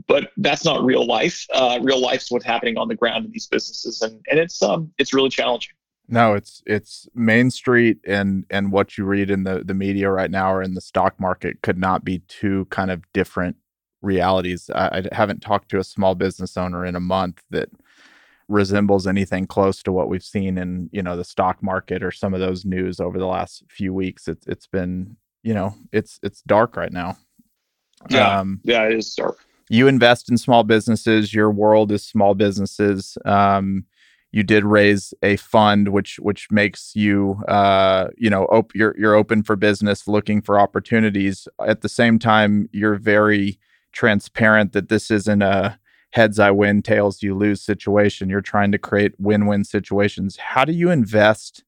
but 0.06 0.32
that's 0.36 0.64
not 0.64 0.84
real 0.84 1.06
life. 1.06 1.46
Uh, 1.54 1.78
real 1.82 2.00
life's 2.00 2.30
what's 2.30 2.44
happening 2.44 2.76
on 2.76 2.88
the 2.88 2.94
ground 2.94 3.24
in 3.24 3.32
these 3.32 3.46
businesses, 3.46 4.02
and 4.02 4.20
and 4.30 4.38
it's 4.38 4.62
um 4.62 4.92
it's 4.98 5.14
really 5.14 5.30
challenging. 5.30 5.72
No, 6.08 6.34
it's 6.34 6.62
it's 6.66 7.08
Main 7.14 7.50
Street 7.50 7.98
and 8.06 8.44
and 8.50 8.70
what 8.70 8.98
you 8.98 9.06
read 9.06 9.30
in 9.30 9.44
the 9.44 9.64
the 9.64 9.74
media 9.74 10.10
right 10.10 10.30
now 10.30 10.52
or 10.52 10.62
in 10.62 10.74
the 10.74 10.82
stock 10.82 11.18
market 11.18 11.62
could 11.62 11.78
not 11.78 12.04
be 12.04 12.18
two 12.28 12.66
kind 12.66 12.90
of 12.90 13.02
different 13.14 13.56
realities. 14.02 14.68
I, 14.74 15.08
I 15.10 15.14
haven't 15.14 15.40
talked 15.40 15.70
to 15.70 15.78
a 15.78 15.84
small 15.84 16.14
business 16.14 16.58
owner 16.58 16.84
in 16.84 16.94
a 16.94 17.00
month 17.00 17.42
that 17.48 17.70
resembles 18.48 19.06
anything 19.06 19.46
close 19.46 19.82
to 19.82 19.92
what 19.92 20.08
we've 20.08 20.24
seen 20.24 20.58
in 20.58 20.88
you 20.92 21.02
know 21.02 21.16
the 21.16 21.24
stock 21.24 21.62
market 21.62 22.02
or 22.02 22.10
some 22.10 22.34
of 22.34 22.40
those 22.40 22.64
news 22.64 23.00
over 23.00 23.18
the 23.18 23.26
last 23.26 23.64
few 23.68 23.92
weeks. 23.92 24.28
It's 24.28 24.46
it's 24.46 24.66
been 24.66 25.16
you 25.42 25.54
know 25.54 25.74
it's 25.92 26.18
it's 26.22 26.42
dark 26.42 26.76
right 26.76 26.92
now. 26.92 27.16
Yeah. 28.10 28.40
Um, 28.40 28.60
yeah 28.64 28.84
it 28.84 28.94
is 28.94 29.14
dark. 29.14 29.38
you 29.70 29.88
invest 29.88 30.28
in 30.30 30.36
small 30.36 30.62
businesses 30.62 31.32
your 31.32 31.50
world 31.50 31.92
is 31.92 32.04
small 32.04 32.34
businesses. 32.34 33.16
Um, 33.24 33.86
you 34.30 34.42
did 34.42 34.64
raise 34.64 35.14
a 35.22 35.36
fund 35.36 35.90
which 35.90 36.16
which 36.18 36.50
makes 36.50 36.96
you 36.96 37.40
uh, 37.46 38.08
you 38.16 38.28
know 38.28 38.44
op- 38.46 38.74
you're 38.74 38.94
you're 38.98 39.14
open 39.14 39.42
for 39.42 39.56
business 39.56 40.08
looking 40.08 40.42
for 40.42 40.58
opportunities. 40.58 41.46
At 41.64 41.82
the 41.82 41.88
same 41.88 42.18
time 42.18 42.68
you're 42.72 42.96
very 42.96 43.58
transparent 43.92 44.72
that 44.72 44.88
this 44.88 45.10
isn't 45.10 45.42
a 45.42 45.78
heads 46.14 46.38
I 46.38 46.52
win, 46.52 46.80
tails 46.80 47.24
you 47.24 47.34
lose 47.34 47.60
situation. 47.60 48.30
You're 48.30 48.40
trying 48.40 48.70
to 48.70 48.78
create 48.78 49.18
win 49.18 49.46
win 49.46 49.64
situations. 49.64 50.36
How 50.36 50.64
do 50.64 50.72
you 50.72 50.90
invest 50.90 51.64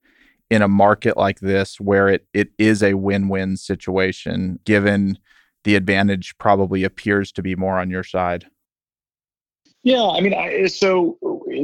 in 0.49 0.63
a 0.63 0.69
market 0.69 1.17
like 1.17 1.41
this 1.41 1.81
where 1.81 2.09
it, 2.09 2.29
it 2.33 2.51
is 2.57 2.81
a 2.81 2.95
win 2.95 3.29
win 3.29 3.57
situation, 3.57 4.61
given 4.65 5.19
the 5.65 5.75
advantage 5.75 6.39
probably 6.39 6.85
appears 6.85 7.33
to 7.33 7.43
be 7.43 7.57
more 7.57 7.81
on 7.81 7.91
your 7.91 8.05
side? 8.05 8.47
Yeah, 9.83 10.07
I 10.07 10.21
mean, 10.21 10.33
I, 10.33 10.67
so 10.67 11.19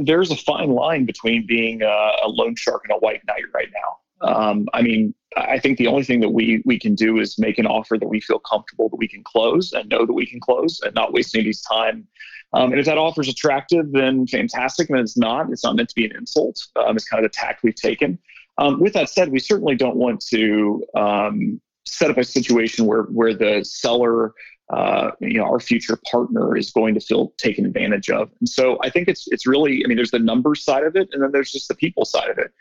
there's 0.05 0.33
a 0.33 0.37
fine 0.37 0.71
line 0.71 1.07
between 1.07 1.47
being 1.47 1.83
a, 1.83 1.87
a 2.25 2.29
loan 2.29 2.57
shark 2.57 2.83
and 2.89 2.97
a 2.97 2.99
white 2.99 3.23
knight 3.29 3.45
right 3.55 3.69
now. 3.73 4.29
Um, 4.29 4.69
I 4.73 4.83
mean, 4.83 5.15
I 5.37 5.61
think 5.61 5.79
the 5.79 5.87
only 5.87 6.05
thing 6.05 6.21
that 6.21 6.31
we 6.31 6.63
we 6.65 6.79
can 6.81 6.97
do 6.97 7.19
is 7.19 7.39
make 7.39 7.59
an 7.59 7.67
offer 7.67 7.97
that 7.97 8.09
we 8.09 8.21
feel 8.21 8.41
comfortable 8.41 8.89
that 8.89 8.97
we 8.97 9.09
can 9.09 9.23
close 9.25 9.73
and 9.73 9.89
know 9.89 10.05
that 10.05 10.13
we 10.13 10.27
can 10.27 10.41
close 10.41 10.81
and 10.83 10.95
not 10.95 11.13
waste 11.13 11.35
anybody's 11.35 11.63
time 11.63 12.07
um, 12.53 12.71
and 12.73 12.81
if 12.81 12.87
that 12.87 12.99
offer 12.99 13.23
is 13.23 13.29
attractive, 13.29 13.93
then 13.93 14.27
fantastic. 14.27 14.91
And 14.91 14.99
it's 14.99 15.17
not, 15.17 15.51
it's 15.51 15.65
not 15.65 15.77
meant 15.77 15.89
to 15.89 15.95
be 15.95 16.05
an 16.05 16.17
insult. 16.17 16.61
Um, 16.77 16.97
it's 16.97 17.09
kind 17.09 17.25
of 17.25 17.31
the 17.31 17.35
tact 17.35 17.63
we've 17.63 17.75
taken. 17.75 18.19
Um, 18.59 18.81
with 18.81 18.93
that 18.93 19.09
said, 19.09 19.33
we 19.33 19.39
certainly 19.39 19.75
don't 19.75 19.97
want 19.97 20.21
to 20.27 20.85
um, 20.95 21.61
set 21.87 22.11
up 22.11 22.19
a 22.19 22.25
situation 22.25 22.87
where 22.87 23.05
where 23.05 23.35
the 23.35 23.65
seller, 23.65 24.35
uh, 24.73 25.13
you 25.21 25.39
know, 25.39 25.45
our 25.45 25.61
future 25.61 25.99
partner 26.11 26.57
is 26.57 26.71
going 26.71 26.95
to 26.95 27.01
feel 27.01 27.33
taken 27.39 27.65
advantage 27.65 28.11
of. 28.11 28.31
And 28.41 28.49
so 28.49 28.79
I 28.83 28.91
think 28.91 29.09
it's 29.09 29.27
it's 29.29 29.47
really, 29.47 29.83
I 29.85 29.89
mean, 29.89 29.97
there's 29.97 30.11
the 30.11 30.19
numbers 30.19 30.63
side 30.63 30.85
of 30.85 30.97
it, 30.97 31.09
and 31.13 31.23
then 31.23 31.33
there's 31.33 31.51
just 31.51 31.69
the 31.69 31.75
people 31.75 32.05
side 32.05 32.29
of 32.29 32.39
it. 32.39 32.53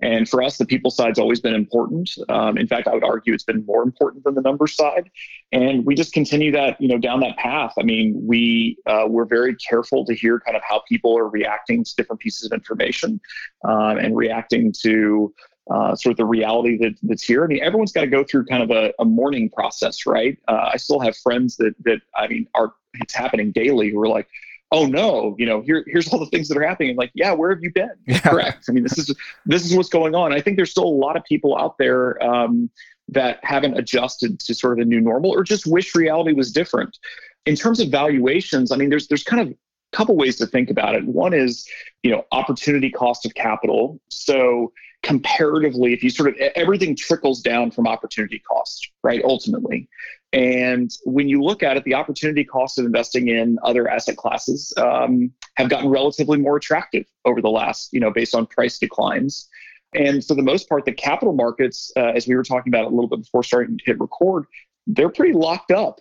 And 0.00 0.28
for 0.28 0.42
us, 0.42 0.58
the 0.58 0.66
people 0.66 0.90
side's 0.90 1.18
always 1.18 1.40
been 1.40 1.54
important. 1.54 2.10
Um, 2.28 2.56
in 2.56 2.66
fact, 2.66 2.86
I 2.86 2.94
would 2.94 3.04
argue 3.04 3.34
it's 3.34 3.44
been 3.44 3.66
more 3.66 3.82
important 3.82 4.24
than 4.24 4.34
the 4.34 4.42
numbers 4.42 4.76
side. 4.76 5.10
And 5.50 5.84
we 5.84 5.94
just 5.94 6.12
continue 6.12 6.52
that, 6.52 6.80
you 6.80 6.88
know, 6.88 6.98
down 6.98 7.20
that 7.20 7.36
path. 7.36 7.74
I 7.78 7.82
mean, 7.82 8.14
we 8.24 8.78
uh, 8.86 9.06
we're 9.08 9.24
very 9.24 9.56
careful 9.56 10.04
to 10.04 10.14
hear 10.14 10.40
kind 10.40 10.56
of 10.56 10.62
how 10.62 10.82
people 10.88 11.18
are 11.18 11.28
reacting 11.28 11.82
to 11.84 11.96
different 11.96 12.20
pieces 12.20 12.46
of 12.46 12.52
information 12.52 13.20
um, 13.64 13.98
and 13.98 14.16
reacting 14.16 14.72
to 14.82 15.34
uh, 15.70 15.94
sort 15.94 16.12
of 16.12 16.16
the 16.16 16.24
reality 16.24 16.78
that, 16.78 16.94
that's 17.02 17.24
here. 17.24 17.44
I 17.44 17.46
mean, 17.46 17.62
everyone's 17.62 17.92
got 17.92 18.02
to 18.02 18.06
go 18.06 18.24
through 18.24 18.46
kind 18.46 18.62
of 18.62 18.70
a, 18.70 18.92
a 19.00 19.04
mourning 19.04 19.50
process, 19.50 20.06
right? 20.06 20.38
Uh, 20.48 20.70
I 20.72 20.76
still 20.76 21.00
have 21.00 21.16
friends 21.16 21.56
that 21.56 21.74
that 21.84 22.00
I 22.16 22.28
mean 22.28 22.46
are 22.54 22.72
it's 22.94 23.14
happening 23.14 23.52
daily 23.52 23.90
who 23.90 24.00
are 24.00 24.08
like, 24.08 24.28
oh 24.70 24.86
no, 24.86 25.34
you 25.38 25.46
know, 25.46 25.60
here 25.62 25.84
here's 25.86 26.08
all 26.08 26.18
the 26.18 26.26
things 26.26 26.48
that 26.48 26.58
are 26.58 26.66
happening. 26.66 26.96
like, 26.96 27.10
yeah, 27.14 27.32
where 27.32 27.50
have 27.50 27.62
you 27.62 27.72
been? 27.72 27.90
Yeah. 28.06 28.20
Correct. 28.20 28.66
I 28.68 28.72
mean, 28.72 28.82
this 28.82 28.98
is 28.98 29.14
this 29.46 29.64
is 29.64 29.74
what's 29.74 29.88
going 29.88 30.14
on. 30.14 30.32
I 30.32 30.40
think 30.40 30.56
there's 30.56 30.70
still 30.70 30.84
a 30.84 30.88
lot 30.88 31.16
of 31.16 31.24
people 31.24 31.56
out 31.56 31.78
there 31.78 32.22
um, 32.22 32.70
that 33.08 33.38
haven't 33.42 33.78
adjusted 33.78 34.38
to 34.40 34.54
sort 34.54 34.74
of 34.74 34.78
the 34.78 34.84
new 34.84 35.00
normal 35.00 35.30
or 35.30 35.42
just 35.42 35.66
wish 35.66 35.94
reality 35.94 36.32
was 36.32 36.52
different. 36.52 36.98
In 37.46 37.56
terms 37.56 37.80
of 37.80 37.88
valuations, 37.88 38.70
I 38.72 38.76
mean, 38.76 38.90
there's 38.90 39.08
there's 39.08 39.22
kind 39.22 39.40
of 39.42 39.48
a 39.48 39.96
couple 39.96 40.16
ways 40.16 40.36
to 40.36 40.46
think 40.46 40.70
about 40.70 40.94
it. 40.94 41.04
One 41.04 41.32
is, 41.32 41.66
you 42.02 42.10
know, 42.10 42.24
opportunity 42.32 42.90
cost 42.90 43.24
of 43.24 43.34
capital. 43.34 44.00
So 44.08 44.72
comparatively, 45.02 45.92
if 45.92 46.02
you 46.02 46.10
sort 46.10 46.28
of 46.28 46.36
everything 46.54 46.96
trickles 46.96 47.40
down 47.40 47.70
from 47.70 47.86
opportunity 47.86 48.38
cost, 48.40 48.90
right? 49.02 49.22
Ultimately. 49.24 49.88
And 50.32 50.90
when 51.04 51.28
you 51.28 51.42
look 51.42 51.62
at 51.62 51.76
it, 51.76 51.84
the 51.84 51.94
opportunity 51.94 52.44
cost 52.44 52.78
of 52.78 52.84
investing 52.84 53.28
in 53.28 53.58
other 53.62 53.88
asset 53.88 54.16
classes 54.16 54.72
um, 54.76 55.32
have 55.56 55.70
gotten 55.70 55.88
relatively 55.88 56.38
more 56.38 56.56
attractive 56.56 57.06
over 57.24 57.40
the 57.40 57.48
last, 57.48 57.90
you 57.92 58.00
know, 58.00 58.10
based 58.10 58.34
on 58.34 58.46
price 58.46 58.78
declines. 58.78 59.48
And 59.94 60.22
for 60.22 60.34
the 60.34 60.42
most 60.42 60.68
part, 60.68 60.84
the 60.84 60.92
capital 60.92 61.32
markets, 61.32 61.90
uh, 61.96 62.12
as 62.14 62.26
we 62.26 62.34
were 62.34 62.42
talking 62.42 62.70
about 62.70 62.84
a 62.84 62.94
little 62.94 63.08
bit 63.08 63.20
before 63.20 63.42
starting 63.42 63.78
to 63.78 63.84
hit 63.86 63.98
record, 63.98 64.44
they're 64.86 65.08
pretty 65.08 65.32
locked 65.32 65.70
up. 65.70 66.00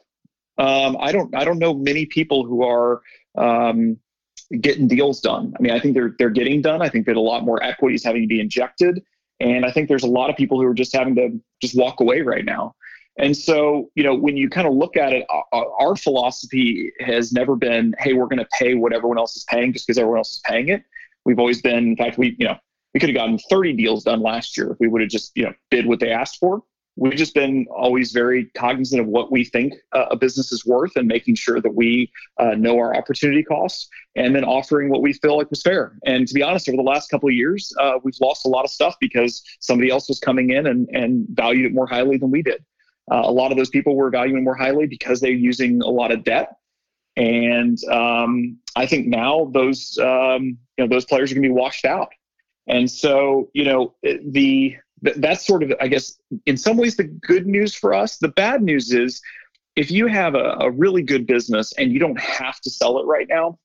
Um, 0.57 0.97
I 0.99 1.11
don't, 1.13 1.33
I 1.33 1.45
don't 1.45 1.59
know 1.59 1.73
many 1.73 2.05
people 2.05 2.45
who 2.45 2.63
are 2.63 3.01
um, 3.37 3.97
getting 4.61 4.87
deals 4.87 5.19
done. 5.19 5.53
I 5.57 5.61
mean, 5.61 5.71
I 5.71 5.79
think 5.79 5.93
they're 5.93 6.15
they're 6.17 6.29
getting 6.29 6.61
done. 6.61 6.81
I 6.81 6.89
think 6.89 7.05
that 7.05 7.15
a 7.15 7.21
lot 7.21 7.43
more 7.43 7.61
equity 7.61 7.95
is 7.95 8.03
having 8.03 8.21
to 8.21 8.27
be 8.27 8.39
injected, 8.39 9.03
and 9.39 9.65
I 9.65 9.71
think 9.71 9.87
there's 9.87 10.03
a 10.03 10.07
lot 10.07 10.29
of 10.29 10.35
people 10.35 10.59
who 10.59 10.67
are 10.67 10.73
just 10.73 10.95
having 10.95 11.15
to 11.15 11.39
just 11.61 11.75
walk 11.75 11.99
away 11.99 12.21
right 12.21 12.45
now. 12.45 12.75
And 13.19 13.35
so, 13.35 13.89
you 13.95 14.03
know, 14.03 14.13
when 14.13 14.37
you 14.37 14.47
kind 14.47 14.67
of 14.67 14.75
look 14.75 14.95
at 14.95 15.11
it, 15.11 15.25
our, 15.29 15.67
our 15.79 15.95
philosophy 15.95 16.91
has 16.99 17.31
never 17.33 17.55
been, 17.55 17.95
hey, 17.97 18.13
we're 18.13 18.27
going 18.27 18.37
to 18.37 18.47
pay 18.59 18.75
what 18.75 18.93
everyone 18.93 19.17
else 19.17 19.35
is 19.35 19.43
paying 19.45 19.73
just 19.73 19.87
because 19.87 19.97
everyone 19.97 20.19
else 20.19 20.33
is 20.33 20.41
paying 20.45 20.69
it. 20.69 20.83
We've 21.25 21.39
always 21.39 21.59
been, 21.59 21.79
in 21.79 21.95
fact, 21.95 22.19
we, 22.19 22.35
you 22.37 22.45
know, 22.45 22.55
we 22.93 22.99
could 22.99 23.09
have 23.09 23.15
gotten 23.15 23.39
30 23.49 23.73
deals 23.73 24.03
done 24.03 24.21
last 24.21 24.55
year 24.55 24.71
if 24.71 24.77
we 24.79 24.87
would 24.87 25.01
have 25.01 25.09
just, 25.09 25.31
you 25.35 25.45
know, 25.45 25.53
bid 25.71 25.87
what 25.87 25.99
they 25.99 26.11
asked 26.11 26.37
for 26.39 26.61
we've 26.97 27.15
just 27.15 27.33
been 27.33 27.65
always 27.69 28.11
very 28.11 28.45
cognizant 28.55 28.99
of 28.99 29.07
what 29.07 29.31
we 29.31 29.45
think 29.45 29.73
uh, 29.93 30.07
a 30.11 30.15
business 30.15 30.51
is 30.51 30.65
worth 30.65 30.95
and 30.95 31.07
making 31.07 31.35
sure 31.35 31.61
that 31.61 31.75
we 31.75 32.11
uh, 32.39 32.55
know 32.55 32.77
our 32.77 32.95
opportunity 32.95 33.43
costs 33.43 33.87
and 34.15 34.35
then 34.35 34.43
offering 34.43 34.89
what 34.89 35.01
we 35.01 35.13
feel 35.13 35.37
like 35.37 35.49
was 35.49 35.61
fair. 35.61 35.97
And 36.05 36.27
to 36.27 36.33
be 36.33 36.41
honest, 36.41 36.67
over 36.67 36.75
the 36.75 36.81
last 36.81 37.09
couple 37.09 37.29
of 37.29 37.35
years, 37.35 37.71
uh, 37.79 37.99
we've 38.03 38.17
lost 38.19 38.45
a 38.45 38.49
lot 38.49 38.65
of 38.65 38.71
stuff 38.71 38.95
because 38.99 39.43
somebody 39.59 39.91
else 39.91 40.09
was 40.09 40.19
coming 40.19 40.49
in 40.49 40.67
and, 40.67 40.89
and 40.91 41.27
valued 41.29 41.67
it 41.67 41.73
more 41.73 41.87
highly 41.87 42.17
than 42.17 42.31
we 42.31 42.41
did. 42.41 42.65
Uh, 43.11 43.21
a 43.23 43.31
lot 43.31 43.51
of 43.51 43.57
those 43.57 43.69
people 43.69 43.95
were 43.95 44.09
valuing 44.09 44.43
more 44.43 44.55
highly 44.55 44.87
because 44.87 45.21
they're 45.21 45.31
using 45.31 45.81
a 45.81 45.89
lot 45.89 46.11
of 46.11 46.23
debt. 46.23 46.55
And 47.15 47.77
um, 47.91 48.57
I 48.75 48.85
think 48.85 49.07
now 49.07 49.49
those 49.53 49.97
um, 49.99 50.57
you 50.77 50.85
know 50.85 50.87
those 50.87 51.05
players 51.05 51.31
are 51.31 51.35
going 51.35 51.43
to 51.43 51.49
be 51.49 51.53
washed 51.53 51.85
out 51.85 52.09
And 52.67 52.91
so, 52.91 53.49
you 53.53 53.63
know, 53.63 53.95
the 54.03 54.75
that's 55.01 55.45
sort 55.45 55.63
of, 55.63 55.73
I 55.79 55.87
guess, 55.87 56.17
in 56.45 56.57
some 56.57 56.77
ways, 56.77 56.95
the 56.95 57.03
good 57.03 57.45
news 57.45 57.75
for 57.75 57.93
us. 57.93 58.17
The 58.17 58.29
bad 58.29 58.61
news 58.61 58.91
is 58.93 59.21
if 59.75 59.91
you 59.91 60.07
have 60.07 60.35
a, 60.35 60.57
a 60.59 60.71
really 60.71 61.03
good 61.03 61.27
business 61.27 61.71
and 61.77 61.91
you 61.91 61.99
don't 61.99 62.19
have 62.19 62.59
to 62.61 62.69
sell 62.69 62.99
it 62.99 63.05
right 63.05 63.27
now, 63.29 63.59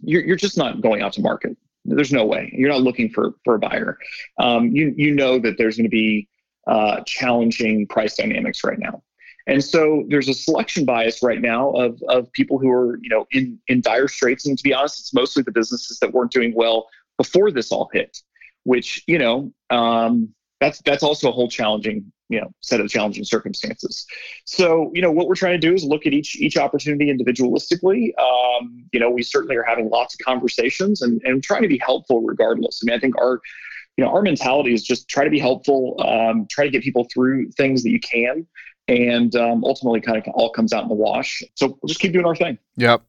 you're, 0.00 0.22
you're 0.22 0.36
just 0.36 0.58
not 0.58 0.80
going 0.80 1.02
out 1.02 1.14
to 1.14 1.22
market. 1.22 1.56
There's 1.84 2.12
no 2.12 2.26
way. 2.26 2.52
You're 2.52 2.68
not 2.68 2.82
looking 2.82 3.08
for 3.08 3.32
for 3.44 3.54
a 3.54 3.58
buyer. 3.58 3.98
Um, 4.38 4.68
you 4.68 4.92
you 4.96 5.14
know 5.14 5.38
that 5.38 5.56
there's 5.56 5.76
going 5.76 5.84
to 5.84 5.90
be 5.90 6.28
uh, 6.66 7.00
challenging 7.06 7.86
price 7.86 8.16
dynamics 8.16 8.62
right 8.62 8.78
now. 8.78 9.02
And 9.46 9.64
so 9.64 10.04
there's 10.08 10.28
a 10.28 10.34
selection 10.34 10.84
bias 10.84 11.22
right 11.22 11.40
now 11.40 11.70
of, 11.70 12.00
of 12.08 12.30
people 12.32 12.58
who 12.58 12.70
are, 12.70 12.98
you 13.02 13.08
know, 13.08 13.26
in, 13.32 13.58
in 13.66 13.80
dire 13.80 14.06
straits. 14.06 14.46
And 14.46 14.56
to 14.56 14.62
be 14.62 14.74
honest, 14.74 15.00
it's 15.00 15.14
mostly 15.14 15.42
the 15.42 15.50
businesses 15.50 15.98
that 16.00 16.12
weren't 16.12 16.30
doing 16.30 16.52
well 16.54 16.88
before 17.16 17.50
this 17.50 17.72
all 17.72 17.88
hit, 17.92 18.18
which, 18.64 19.02
you 19.06 19.18
know, 19.18 19.52
um, 19.70 20.32
that's 20.60 20.80
that's 20.82 21.02
also 21.02 21.30
a 21.30 21.32
whole 21.32 21.48
challenging, 21.48 22.12
you 22.28 22.40
know, 22.40 22.52
set 22.60 22.80
of 22.80 22.88
challenging 22.88 23.24
circumstances. 23.24 24.06
So, 24.44 24.90
you 24.94 25.00
know, 25.00 25.10
what 25.10 25.26
we're 25.26 25.34
trying 25.34 25.58
to 25.60 25.66
do 25.66 25.74
is 25.74 25.84
look 25.84 26.06
at 26.06 26.12
each 26.12 26.36
each 26.36 26.56
opportunity 26.56 27.12
individualistically. 27.12 28.10
Um, 28.18 28.84
you 28.92 29.00
know, 29.00 29.10
we 29.10 29.22
certainly 29.22 29.56
are 29.56 29.62
having 29.62 29.88
lots 29.88 30.14
of 30.14 30.20
conversations 30.24 31.02
and, 31.02 31.20
and 31.24 31.42
trying 31.42 31.62
to 31.62 31.68
be 31.68 31.78
helpful 31.78 32.20
regardless. 32.22 32.82
I 32.82 32.86
mean, 32.86 32.96
I 32.96 33.00
think 33.00 33.18
our 33.18 33.40
you 33.96 34.04
know, 34.04 34.12
our 34.12 34.22
mentality 34.22 34.72
is 34.72 34.82
just 34.82 35.08
try 35.08 35.24
to 35.24 35.30
be 35.30 35.38
helpful, 35.38 35.96
um, 36.00 36.46
try 36.50 36.64
to 36.64 36.70
get 36.70 36.82
people 36.82 37.06
through 37.12 37.50
things 37.50 37.82
that 37.82 37.90
you 37.90 38.00
can, 38.00 38.46
and 38.88 39.34
um, 39.36 39.64
ultimately 39.64 40.00
kind 40.00 40.16
of 40.16 40.24
all 40.34 40.50
comes 40.50 40.72
out 40.72 40.82
in 40.82 40.88
the 40.88 40.94
wash. 40.94 41.42
So 41.54 41.68
we'll 41.68 41.88
just 41.88 42.00
keep 42.00 42.12
doing 42.12 42.24
our 42.24 42.36
thing. 42.36 42.58
Yep. 42.76 43.02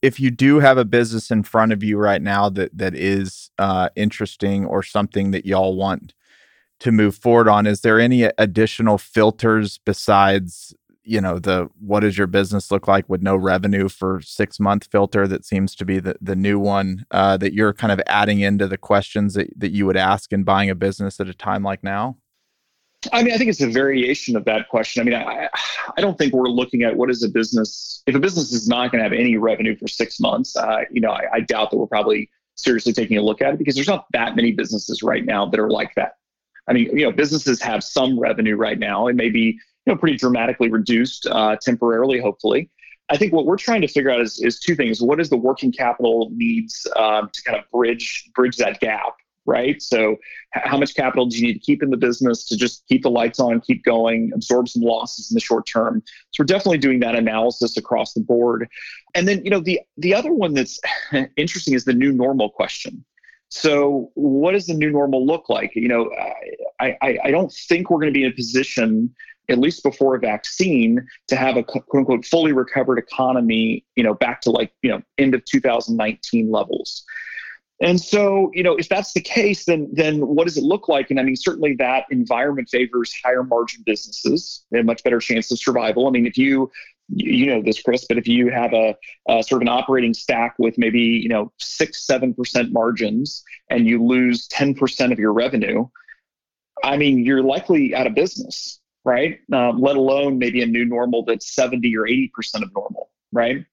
If 0.00 0.20
you 0.20 0.30
do 0.30 0.60
have 0.60 0.78
a 0.78 0.84
business 0.84 1.30
in 1.30 1.42
front 1.42 1.72
of 1.72 1.82
you 1.82 1.98
right 1.98 2.22
now 2.22 2.48
that 2.50 2.76
that 2.78 2.94
is 2.94 3.50
uh, 3.58 3.88
interesting 3.96 4.64
or 4.64 4.82
something 4.82 5.32
that 5.32 5.44
y'all 5.44 5.76
want 5.76 6.14
to 6.80 6.92
move 6.92 7.16
forward 7.16 7.48
on, 7.48 7.66
is 7.66 7.80
there 7.80 8.00
any 8.00 8.24
additional 8.38 8.98
filters 8.98 9.78
besides 9.78 10.74
you 11.04 11.22
know 11.22 11.38
the 11.38 11.68
what 11.80 12.00
does 12.00 12.18
your 12.18 12.26
business 12.26 12.70
look 12.70 12.86
like 12.86 13.08
with 13.08 13.22
no 13.22 13.34
revenue 13.34 13.88
for 13.88 14.20
six 14.20 14.60
month 14.60 14.88
filter 14.92 15.26
that 15.26 15.42
seems 15.42 15.74
to 15.74 15.86
be 15.86 15.98
the, 16.00 16.14
the 16.20 16.36
new 16.36 16.58
one 16.58 17.06
uh, 17.12 17.36
that 17.38 17.54
you're 17.54 17.72
kind 17.72 17.92
of 17.92 18.00
adding 18.06 18.40
into 18.40 18.68
the 18.68 18.76
questions 18.76 19.32
that, 19.32 19.48
that 19.58 19.70
you 19.70 19.86
would 19.86 19.96
ask 19.96 20.32
in 20.34 20.42
buying 20.44 20.68
a 20.68 20.74
business 20.74 21.18
at 21.18 21.26
a 21.26 21.32
time 21.32 21.62
like 21.62 21.82
now 21.82 22.18
I 23.12 23.22
mean, 23.22 23.32
I 23.32 23.38
think 23.38 23.48
it's 23.48 23.60
a 23.60 23.68
variation 23.68 24.36
of 24.36 24.44
that 24.46 24.68
question. 24.68 25.00
I 25.00 25.04
mean, 25.04 25.14
I, 25.14 25.48
I 25.96 26.00
don't 26.00 26.18
think 26.18 26.32
we're 26.32 26.48
looking 26.48 26.82
at 26.82 26.96
what 26.96 27.10
is 27.10 27.22
a 27.22 27.28
business. 27.28 28.02
If 28.06 28.14
a 28.14 28.18
business 28.18 28.52
is 28.52 28.66
not 28.66 28.90
going 28.90 28.98
to 28.98 29.04
have 29.04 29.12
any 29.12 29.36
revenue 29.36 29.76
for 29.76 29.86
six 29.86 30.18
months, 30.18 30.56
uh, 30.56 30.80
you 30.90 31.00
know, 31.00 31.12
I, 31.12 31.22
I 31.34 31.40
doubt 31.40 31.70
that 31.70 31.76
we're 31.76 31.86
probably 31.86 32.28
seriously 32.56 32.92
taking 32.92 33.16
a 33.16 33.22
look 33.22 33.40
at 33.40 33.54
it 33.54 33.58
because 33.58 33.76
there's 33.76 33.88
not 33.88 34.06
that 34.12 34.34
many 34.34 34.50
businesses 34.50 35.02
right 35.02 35.24
now 35.24 35.46
that 35.46 35.60
are 35.60 35.70
like 35.70 35.94
that. 35.94 36.14
I 36.68 36.72
mean, 36.72 36.96
you 36.96 37.04
know, 37.04 37.12
businesses 37.12 37.60
have 37.62 37.82
some 37.82 38.18
revenue 38.18 38.56
right 38.56 38.78
now 38.78 39.06
and 39.06 39.16
maybe 39.16 39.40
you 39.40 39.92
know 39.92 39.96
pretty 39.96 40.16
dramatically 40.16 40.70
reduced 40.70 41.26
uh, 41.26 41.56
temporarily, 41.60 42.20
hopefully. 42.20 42.70
I 43.10 43.16
think 43.16 43.32
what 43.32 43.46
we're 43.46 43.56
trying 43.56 43.80
to 43.80 43.88
figure 43.88 44.10
out 44.10 44.20
is, 44.20 44.38
is 44.42 44.60
two 44.60 44.76
things. 44.76 45.00
What 45.00 45.18
is 45.18 45.30
the 45.30 45.36
working 45.36 45.72
capital 45.72 46.30
needs 46.34 46.86
um, 46.96 47.30
to 47.32 47.42
kind 47.42 47.58
of 47.58 47.64
bridge 47.70 48.28
bridge 48.34 48.56
that 48.58 48.80
gap 48.80 49.14
right? 49.48 49.80
So, 49.80 50.16
how 50.52 50.76
much 50.76 50.94
capital 50.94 51.26
do 51.26 51.38
you 51.38 51.46
need 51.46 51.54
to 51.54 51.58
keep 51.58 51.82
in 51.82 51.90
the 51.90 51.96
business 51.96 52.46
to 52.48 52.56
just 52.56 52.86
keep 52.86 53.02
the 53.02 53.10
lights 53.10 53.40
on, 53.40 53.60
keep 53.60 53.82
going, 53.82 54.30
absorb 54.34 54.68
some 54.68 54.82
losses 54.82 55.30
in 55.30 55.34
the 55.34 55.40
short 55.40 55.66
term? 55.66 56.02
So, 56.30 56.42
we're 56.42 56.46
definitely 56.46 56.78
doing 56.78 57.00
that 57.00 57.16
analysis 57.16 57.76
across 57.76 58.12
the 58.12 58.20
board. 58.20 58.68
And 59.14 59.26
then, 59.26 59.42
you 59.44 59.50
know, 59.50 59.60
the 59.60 59.80
the 59.96 60.14
other 60.14 60.32
one 60.32 60.54
that's 60.54 60.78
interesting 61.36 61.74
is 61.74 61.84
the 61.84 61.94
new 61.94 62.12
normal 62.12 62.50
question. 62.50 63.04
So, 63.50 64.10
what 64.14 64.52
does 64.52 64.66
the 64.66 64.74
new 64.74 64.90
normal 64.90 65.26
look 65.26 65.48
like? 65.48 65.74
You 65.74 65.88
know, 65.88 66.10
I 66.80 66.96
I, 67.00 67.18
I 67.24 67.30
don't 67.30 67.52
think 67.52 67.90
we're 67.90 68.00
going 68.00 68.12
to 68.12 68.18
be 68.18 68.24
in 68.24 68.32
a 68.32 68.34
position 68.34 69.14
at 69.48 69.58
least 69.58 69.82
before 69.82 70.14
a 70.14 70.20
vaccine, 70.20 71.06
to 71.28 71.36
have 71.36 71.56
a 71.56 71.62
quote 71.62 71.84
unquote 71.94 72.24
fully 72.24 72.52
recovered 72.52 72.98
economy, 72.98 73.84
you 73.96 74.04
know, 74.04 74.14
back 74.14 74.40
to 74.42 74.50
like, 74.50 74.72
you 74.82 74.90
know, 74.90 75.00
end 75.16 75.34
of 75.34 75.44
2019 75.46 76.50
levels. 76.50 77.04
And 77.80 78.00
so, 78.00 78.50
you 78.54 78.62
know, 78.62 78.74
if 78.74 78.88
that's 78.88 79.12
the 79.12 79.20
case, 79.20 79.64
then 79.64 79.88
then 79.92 80.26
what 80.26 80.46
does 80.46 80.56
it 80.56 80.64
look 80.64 80.88
like? 80.88 81.10
And 81.10 81.20
I 81.20 81.22
mean, 81.22 81.36
certainly 81.36 81.76
that 81.76 82.06
environment 82.10 82.68
favors 82.68 83.14
higher 83.24 83.44
margin 83.44 83.84
businesses 83.86 84.64
and 84.72 84.84
much 84.84 85.04
better 85.04 85.20
chance 85.20 85.50
of 85.52 85.58
survival. 85.58 86.08
I 86.08 86.10
mean, 86.10 86.26
if 86.26 86.36
you 86.36 86.70
you 87.08 87.46
know 87.46 87.62
this, 87.62 87.80
Chris, 87.82 88.04
but 88.08 88.18
if 88.18 88.26
you 88.26 88.50
have 88.50 88.72
a, 88.72 88.94
a 89.28 89.42
sort 89.42 89.62
of 89.62 89.62
an 89.62 89.68
operating 89.68 90.14
stack 90.14 90.54
with 90.58 90.76
maybe 90.78 91.00
you 91.00 91.28
know 91.28 91.52
six 91.58 92.06
seven 92.06 92.34
percent 92.34 92.72
margins 92.72 93.42
and 93.70 93.86
you 93.86 94.04
lose 94.04 94.46
ten 94.48 94.74
percent 94.74 95.12
of 95.12 95.18
your 95.18 95.32
revenue, 95.32 95.86
I 96.82 96.96
mean, 96.96 97.24
you're 97.24 97.42
likely 97.42 97.94
out 97.94 98.06
of 98.06 98.14
business, 98.14 98.80
right? 99.04 99.38
Um, 99.52 99.80
let 99.80 99.96
alone 99.96 100.38
maybe 100.38 100.62
a 100.62 100.66
new 100.66 100.84
normal 100.84 101.24
that's 101.24 101.54
seventy 101.54 101.96
or 101.96 102.06
eighty 102.06 102.30
percent 102.34 102.64
of 102.64 102.72
normal 102.74 103.10
right? 103.32 103.64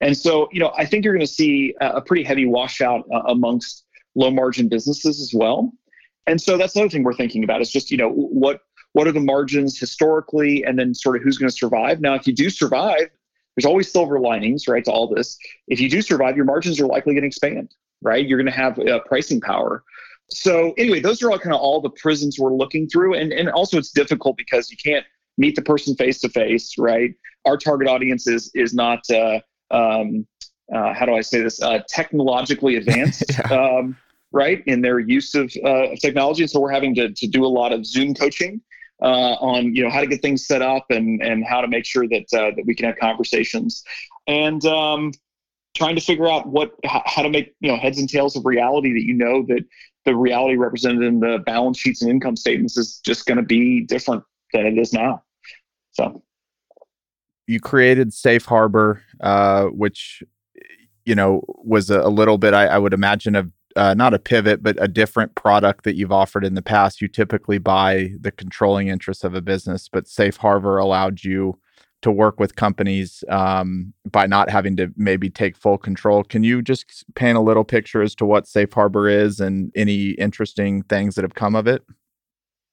And 0.00 0.16
so, 0.16 0.48
you 0.52 0.60
know, 0.60 0.72
I 0.76 0.86
think 0.86 1.04
you're 1.04 1.14
going 1.14 1.26
to 1.26 1.32
see 1.32 1.74
a 1.80 2.00
pretty 2.00 2.22
heavy 2.22 2.46
washout 2.46 3.04
uh, 3.12 3.22
amongst 3.26 3.84
low 4.14 4.30
margin 4.30 4.68
businesses 4.68 5.20
as 5.20 5.32
well. 5.34 5.72
And 6.26 6.40
so 6.40 6.56
that's 6.56 6.76
another 6.76 6.90
thing 6.90 7.02
we're 7.02 7.14
thinking 7.14 7.44
about 7.44 7.60
is 7.60 7.70
just, 7.70 7.90
you 7.90 7.96
know, 7.96 8.10
what 8.10 8.60
what 8.92 9.06
are 9.06 9.12
the 9.12 9.20
margins 9.20 9.78
historically 9.78 10.64
and 10.64 10.78
then 10.78 10.94
sort 10.94 11.16
of 11.16 11.22
who's 11.22 11.38
going 11.38 11.48
to 11.48 11.56
survive. 11.56 12.00
Now, 12.00 12.14
if 12.14 12.26
you 12.26 12.34
do 12.34 12.50
survive, 12.50 13.08
there's 13.56 13.66
always 13.66 13.90
silver 13.92 14.20
linings, 14.20 14.66
right, 14.68 14.84
to 14.84 14.90
all 14.90 15.08
this. 15.08 15.36
If 15.68 15.80
you 15.80 15.88
do 15.88 16.02
survive, 16.02 16.36
your 16.36 16.44
margins 16.44 16.80
are 16.80 16.86
likely 16.86 17.14
going 17.14 17.22
to 17.22 17.28
expand, 17.28 17.74
right? 18.02 18.26
You're 18.26 18.38
going 18.38 18.52
to 18.52 18.58
have 18.58 18.78
uh, 18.78 19.00
pricing 19.00 19.40
power. 19.40 19.84
So 20.28 20.72
anyway, 20.78 21.00
those 21.00 21.22
are 21.22 21.30
all 21.30 21.38
kind 21.38 21.54
of 21.54 21.60
all 21.60 21.80
the 21.80 21.90
prisms 21.90 22.38
we're 22.38 22.54
looking 22.54 22.88
through. 22.88 23.14
And, 23.14 23.32
and 23.32 23.48
also 23.50 23.78
it's 23.78 23.90
difficult 23.90 24.36
because 24.36 24.70
you 24.70 24.76
can't 24.76 25.04
meet 25.38 25.56
the 25.56 25.62
person 25.62 25.96
face 25.96 26.20
to 26.20 26.28
face, 26.28 26.74
right? 26.78 27.14
Our 27.46 27.56
target 27.56 27.88
audience 27.88 28.26
is 28.26 28.50
is 28.54 28.74
not 28.74 29.00
uh, 29.10 29.40
um, 29.70 30.26
uh, 30.74 30.92
how 30.94 31.06
do 31.06 31.14
I 31.14 31.20
say 31.20 31.40
this 31.40 31.60
uh, 31.62 31.80
technologically 31.88 32.76
advanced, 32.76 33.24
yeah. 33.32 33.78
um, 33.78 33.96
right, 34.30 34.62
in 34.66 34.82
their 34.82 35.00
use 35.00 35.34
of, 35.34 35.52
uh, 35.64 35.96
technology. 36.00 36.46
So 36.46 36.60
we're 36.60 36.72
having 36.72 36.94
to 36.96 37.12
to 37.12 37.26
do 37.26 37.44
a 37.44 37.48
lot 37.48 37.72
of 37.72 37.84
Zoom 37.86 38.14
coaching. 38.14 38.60
Uh, 39.02 39.34
on 39.40 39.74
you 39.74 39.82
know 39.82 39.88
how 39.88 40.00
to 40.00 40.06
get 40.06 40.20
things 40.20 40.46
set 40.46 40.60
up 40.60 40.84
and 40.90 41.22
and 41.22 41.44
how 41.44 41.60
to 41.62 41.68
make 41.68 41.86
sure 41.86 42.06
that 42.06 42.26
uh, 42.34 42.50
that 42.54 42.64
we 42.66 42.74
can 42.74 42.84
have 42.84 42.98
conversations 42.98 43.82
and 44.26 44.64
um, 44.66 45.10
trying 45.74 45.94
to 45.94 46.00
figure 46.00 46.28
out 46.28 46.46
what 46.46 46.72
how 46.84 47.22
to 47.22 47.30
make 47.30 47.54
you 47.60 47.70
know 47.70 47.78
heads 47.78 47.98
and 47.98 48.08
tails 48.08 48.36
of 48.36 48.44
reality 48.44 48.92
that 48.92 49.04
you 49.04 49.14
know 49.14 49.42
that 49.48 49.64
the 50.04 50.14
reality 50.14 50.56
represented 50.56 51.02
in 51.02 51.20
the 51.20 51.38
balance 51.46 51.78
sheets 51.78 52.02
and 52.02 52.10
income 52.10 52.36
statements 52.36 52.76
is 52.76 53.00
just 53.04 53.26
going 53.26 53.36
to 53.36 53.42
be 53.42 53.82
different 53.82 54.22
than 54.52 54.66
it 54.66 54.78
is 54.78 54.92
now. 54.92 55.22
So 55.92 56.22
you 57.46 57.60
created 57.60 58.12
Safe 58.12 58.44
Harbor, 58.44 59.02
uh, 59.20 59.64
which 59.66 60.22
you 61.04 61.14
know 61.14 61.42
was 61.46 61.90
a, 61.90 62.00
a 62.00 62.08
little 62.08 62.38
bit, 62.38 62.54
I, 62.54 62.66
I, 62.66 62.78
would 62.78 62.92
imagine, 62.92 63.34
of 63.34 63.50
uh, 63.80 63.94
not 63.94 64.12
a 64.12 64.18
pivot, 64.18 64.62
but 64.62 64.76
a 64.78 64.86
different 64.86 65.34
product 65.36 65.84
that 65.84 65.96
you've 65.96 66.12
offered 66.12 66.44
in 66.44 66.54
the 66.54 66.60
past. 66.60 67.00
You 67.00 67.08
typically 67.08 67.56
buy 67.56 68.10
the 68.20 68.30
controlling 68.30 68.88
interest 68.88 69.24
of 69.24 69.34
a 69.34 69.40
business, 69.40 69.88
but 69.88 70.06
Safe 70.06 70.36
Harbor 70.36 70.76
allowed 70.76 71.24
you 71.24 71.58
to 72.02 72.12
work 72.12 72.38
with 72.38 72.56
companies 72.56 73.24
um, 73.30 73.94
by 74.04 74.26
not 74.26 74.50
having 74.50 74.76
to 74.76 74.92
maybe 74.96 75.30
take 75.30 75.56
full 75.56 75.78
control. 75.78 76.24
Can 76.24 76.44
you 76.44 76.60
just 76.60 77.06
paint 77.14 77.38
a 77.38 77.40
little 77.40 77.64
picture 77.64 78.02
as 78.02 78.14
to 78.16 78.26
what 78.26 78.46
Safe 78.46 78.70
Harbor 78.70 79.08
is 79.08 79.40
and 79.40 79.72
any 79.74 80.10
interesting 80.10 80.82
things 80.82 81.14
that 81.14 81.22
have 81.22 81.34
come 81.34 81.56
of 81.56 81.66
it? 81.66 81.82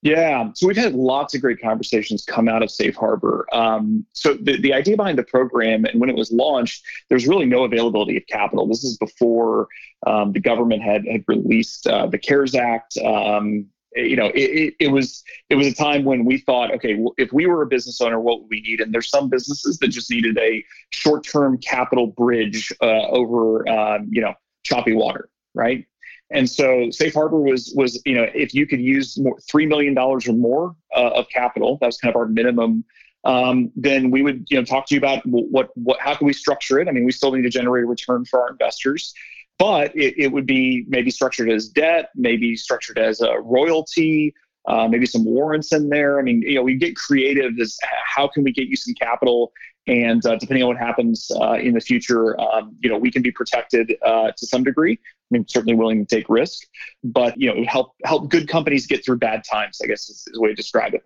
Yeah, 0.03 0.51
so 0.53 0.67
we've 0.67 0.77
had 0.77 0.93
lots 0.93 1.33
of 1.33 1.41
great 1.41 1.59
conversations 1.59 2.23
come 2.23 2.47
out 2.47 2.61
of 2.61 2.69
Safe 2.69 2.95
Harbor. 2.95 3.47
Um, 3.51 4.05
so 4.13 4.35
the, 4.35 4.61
the 4.61 4.73
idea 4.73 4.95
behind 4.95 5.17
the 5.17 5.23
program 5.23 5.85
and 5.85 5.99
when 5.99 6.09
it 6.09 6.15
was 6.15 6.31
launched, 6.31 6.85
there's 7.09 7.27
really 7.27 7.47
no 7.47 7.63
availability 7.63 8.15
of 8.15 8.23
capital. 8.27 8.67
This 8.67 8.83
is 8.83 8.97
before 8.97 9.67
um, 10.05 10.33
the 10.33 10.39
government 10.39 10.83
had 10.83 11.05
had 11.07 11.23
released 11.27 11.87
uh, 11.87 12.05
the 12.05 12.19
CARES 12.19 12.53
Act. 12.53 12.97
Um, 12.99 13.65
you 13.95 14.15
know, 14.15 14.27
it, 14.27 14.39
it, 14.39 14.73
it, 14.79 14.87
was 14.91 15.23
it 15.49 15.55
was 15.55 15.65
a 15.65 15.73
time 15.73 16.03
when 16.03 16.25
we 16.25 16.37
thought, 16.37 16.71
okay, 16.75 16.95
well, 16.95 17.15
if 17.17 17.33
we 17.33 17.47
were 17.47 17.63
a 17.63 17.67
business 17.67 17.99
owner, 17.99 18.19
what 18.19 18.41
would 18.41 18.49
we 18.49 18.61
need? 18.61 18.81
And 18.81 18.93
there's 18.93 19.09
some 19.09 19.29
businesses 19.29 19.79
that 19.79 19.87
just 19.87 20.11
needed 20.11 20.37
a 20.37 20.63
short-term 20.91 21.57
capital 21.57 22.07
bridge 22.07 22.71
uh, 22.81 23.07
over, 23.07 23.67
um, 23.67 24.07
you 24.11 24.21
know, 24.21 24.35
choppy 24.63 24.93
water, 24.93 25.29
right? 25.55 25.85
And 26.29 26.49
so 26.49 26.89
Safe 26.91 27.13
Harbor 27.13 27.39
was 27.39 27.73
was 27.75 28.01
you 28.05 28.15
know 28.15 28.27
if 28.33 28.53
you 28.53 28.67
could 28.67 28.81
use 28.81 29.17
more, 29.17 29.39
three 29.49 29.65
million 29.65 29.93
dollars 29.93 30.27
or 30.27 30.33
more 30.33 30.75
uh, 30.95 31.11
of 31.11 31.29
capital, 31.29 31.77
that 31.79 31.85
was 31.85 31.97
kind 31.97 32.13
of 32.13 32.19
our 32.19 32.27
minimum. 32.27 32.83
Um, 33.23 33.71
then 33.75 34.11
we 34.11 34.21
would 34.21 34.45
you 34.49 34.57
know 34.57 34.63
talk 34.63 34.87
to 34.87 34.95
you 34.95 34.99
about 34.99 35.21
what 35.25 35.69
what 35.75 35.99
how 35.99 36.15
can 36.15 36.27
we 36.27 36.33
structure 36.33 36.79
it. 36.79 36.87
I 36.87 36.91
mean, 36.91 37.05
we 37.05 37.11
still 37.11 37.31
need 37.31 37.43
to 37.43 37.49
generate 37.49 37.85
a 37.85 37.87
return 37.87 38.25
for 38.25 38.41
our 38.41 38.51
investors, 38.51 39.13
but 39.57 39.95
it, 39.95 40.15
it 40.17 40.31
would 40.31 40.45
be 40.45 40.85
maybe 40.89 41.11
structured 41.11 41.49
as 41.49 41.69
debt, 41.69 42.09
maybe 42.15 42.55
structured 42.57 42.97
as 42.97 43.21
a 43.21 43.39
royalty. 43.39 44.33
Uh, 44.67 44.85
maybe 44.85 45.05
some 45.05 45.23
warrants 45.23 45.71
in 45.71 45.87
there. 45.87 46.19
I 46.19 46.21
mean, 46.23 46.41
you 46.41 46.55
know, 46.55 46.61
we 46.61 46.75
get 46.75 46.93
creative 46.97 47.53
as 47.57 47.77
how 48.05 48.27
can 48.27 48.43
we 48.43 48.51
get 48.51 48.67
you 48.67 48.75
some 48.75 48.93
capital, 48.95 49.53
and 49.87 50.25
uh, 50.25 50.35
depending 50.35 50.63
on 50.63 50.67
what 50.67 50.77
happens 50.77 51.31
uh, 51.39 51.53
in 51.53 51.73
the 51.73 51.79
future, 51.79 52.37
um, 52.37 52.75
you 52.83 52.89
know, 52.89 52.97
we 52.97 53.09
can 53.09 53.21
be 53.21 53.31
protected 53.31 53.95
uh, 54.05 54.31
to 54.35 54.45
some 54.45 54.65
degree 54.65 54.99
I 55.31 55.37
mean, 55.37 55.45
certainly 55.47 55.75
willing 55.75 56.05
to 56.05 56.15
take 56.15 56.29
risk, 56.29 56.67
but 57.03 57.39
you 57.39 57.53
know, 57.53 57.63
help 57.67 57.95
help 58.05 58.29
good 58.29 58.47
companies 58.47 58.87
get 58.87 59.03
through 59.03 59.17
bad 59.17 59.43
times. 59.43 59.79
I 59.83 59.87
guess 59.87 60.09
is, 60.09 60.23
is 60.27 60.33
the 60.33 60.41
way 60.41 60.49
to 60.49 60.55
describe 60.55 60.93
it. 60.93 61.03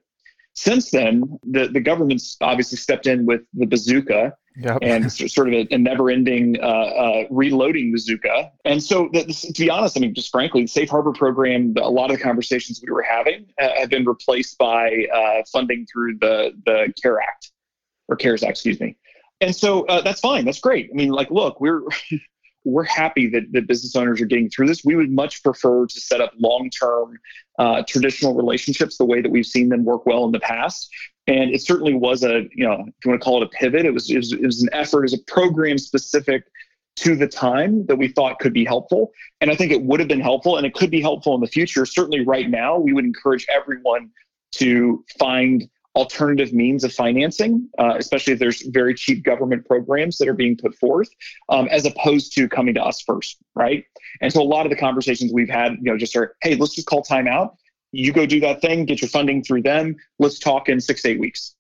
Since 0.54 0.92
then, 0.92 1.40
the 1.44 1.68
the 1.68 1.80
government's 1.80 2.38
obviously 2.42 2.78
stepped 2.78 3.08
in 3.08 3.26
with 3.26 3.42
the 3.54 3.66
bazooka 3.66 4.34
Yep. 4.58 4.80
and 4.82 5.12
sort 5.32 5.48
of 5.48 5.54
a, 5.54 5.68
a 5.72 5.78
never-ending 5.78 6.58
uh, 6.62 6.66
uh, 6.66 7.24
reloading 7.30 7.92
bazooka. 7.92 8.52
And 8.66 8.84
so, 8.84 9.10
the, 9.14 9.24
to 9.24 9.62
be 9.62 9.70
honest, 9.70 9.98
I 9.98 10.02
mean, 10.02 10.14
just 10.14 10.32
frankly, 10.32 10.64
the 10.64 10.68
Safe 10.68 10.90
Harbor 10.90 11.14
program, 11.14 11.74
a 11.78 11.90
lot 11.90 12.12
of 12.12 12.18
the 12.18 12.24
conversations 12.24 12.82
we 12.86 12.92
were 12.92 13.02
having 13.02 13.46
uh, 13.62 13.70
have 13.80 13.90
been 13.90 14.06
replaced 14.06 14.58
by 14.58 15.06
uh, 15.14 15.44
funding 15.52 15.86
through 15.92 16.18
the 16.20 16.52
the 16.66 16.94
CARE 17.02 17.22
Act 17.22 17.52
or 18.10 18.16
CARES 18.16 18.44
Act, 18.44 18.52
excuse 18.52 18.80
me. 18.80 18.98
And 19.40 19.56
so 19.56 19.86
uh, 19.88 20.02
that's 20.02 20.20
fine. 20.20 20.46
That's 20.46 20.60
great. 20.60 20.90
I 20.92 20.96
mean, 20.96 21.10
like, 21.10 21.32
look, 21.32 21.60
we're 21.60 21.82
we're 22.64 22.84
happy 22.84 23.28
that, 23.30 23.44
that 23.54 23.68
business 23.68 23.96
owners 23.96 24.22
are 24.22 24.26
getting 24.26 24.50
through 24.50 24.68
this. 24.68 24.84
We 24.84 24.96
would 24.96 25.12
much 25.12 25.44
prefer 25.44 25.86
to 25.86 26.00
set 26.00 26.22
up 26.22 26.32
long 26.38 26.70
term 26.70 27.18
uh, 27.60 27.84
traditional 27.88 28.36
relationships 28.36 28.98
the 28.98 29.06
way 29.06 29.22
that 29.22 29.32
we've 29.32 29.46
seen 29.46 29.70
them 29.70 29.84
work 29.84 30.06
well 30.06 30.26
in 30.26 30.32
the 30.32 30.40
past. 30.40 30.90
And 31.28 31.54
it 31.54 31.62
certainly 31.62 31.94
was 31.94 32.24
a, 32.24 32.48
you 32.54 32.66
know, 32.66 32.86
if 32.88 33.06
you 33.06 33.12
want 33.12 33.22
to 33.22 33.26
call 33.26 33.42
it 33.42 33.46
a 33.46 33.50
pivot, 33.50 33.86
it 33.86 33.94
was, 33.94 34.10
it 34.10 34.18
was, 34.18 34.34
it 34.34 34.42
was 34.42 34.62
an 34.62 34.70
effort, 34.74 35.00
it 35.00 35.12
was 35.12 35.14
a 35.14 35.24
program 35.32 35.78
specific 35.78 36.44
to 36.98 37.16
the 37.16 37.28
time 37.28 37.86
that 37.86 37.96
we 37.96 38.08
thought 38.10 38.40
could 38.40 38.54
be 38.54 38.66
helpful. 38.66 39.12
And 39.40 39.50
I 39.50 39.56
think 39.56 39.72
it 39.72 39.82
would 39.84 40.00
have 40.00 40.10
been 40.10 40.20
helpful 40.20 40.58
and 40.58 40.66
it 40.66 40.74
could 40.74 40.92
be 40.92 41.02
helpful 41.02 41.34
in 41.36 41.42
the 41.42 41.48
future. 41.48 41.86
Certainly 41.86 42.26
right 42.26 42.50
now, 42.50 42.78
we 42.78 42.94
would 42.94 43.06
encourage 43.06 43.48
everyone 43.54 44.10
to 44.54 45.04
find 45.18 45.68
alternative 45.96 46.54
means 46.54 46.84
of 46.84 46.94
financing, 46.94 47.68
uh, 47.78 47.96
especially 47.98 48.34
if 48.34 48.40
there's 48.40 48.62
very 48.68 48.94
cheap 48.94 49.24
government 49.24 49.66
programs 49.66 50.18
that 50.18 50.28
are 50.28 50.34
being 50.34 50.56
put 50.56 50.74
forth, 50.76 51.10
um, 51.50 51.68
as 51.70 51.86
opposed 51.86 52.34
to 52.34 52.48
coming 52.48 52.74
to 52.74 52.82
us 52.82 53.02
first, 53.02 53.38
right? 53.56 53.84
And 54.22 54.32
so 54.32 54.42
a 54.42 54.44
lot 54.44 54.66
of 54.66 54.70
the 54.70 54.78
conversations 54.78 55.34
we've 55.34 55.50
had, 55.50 55.74
you 55.74 55.92
know, 55.92 55.98
just 55.98 56.16
are, 56.16 56.36
hey, 56.42 56.56
let's 56.56 56.76
just 56.76 56.88
call 56.88 57.02
time 57.02 57.28
out. 57.28 57.56
You 57.92 58.14
go 58.14 58.26
do 58.26 58.40
that 58.40 58.62
thing, 58.62 58.86
get 58.86 59.02
your 59.02 59.10
funding 59.10 59.44
through 59.44 59.64
them. 59.64 59.98
Let's 60.18 60.40
talk 60.40 60.70
in 60.70 60.80
six, 60.80 61.06
eight 61.06 61.20
weeks, 61.20 61.56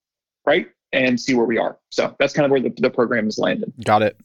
right? 0.45 0.67
And 0.93 1.19
see 1.19 1.33
where 1.33 1.45
we 1.45 1.57
are. 1.57 1.77
So 1.89 2.15
that's 2.19 2.33
kind 2.33 2.45
of 2.45 2.51
where 2.51 2.61
the, 2.61 2.73
the 2.77 2.89
program 2.89 3.25
has 3.25 3.37
landed. 3.37 3.73
Got 3.83 4.01
it. 4.01 4.17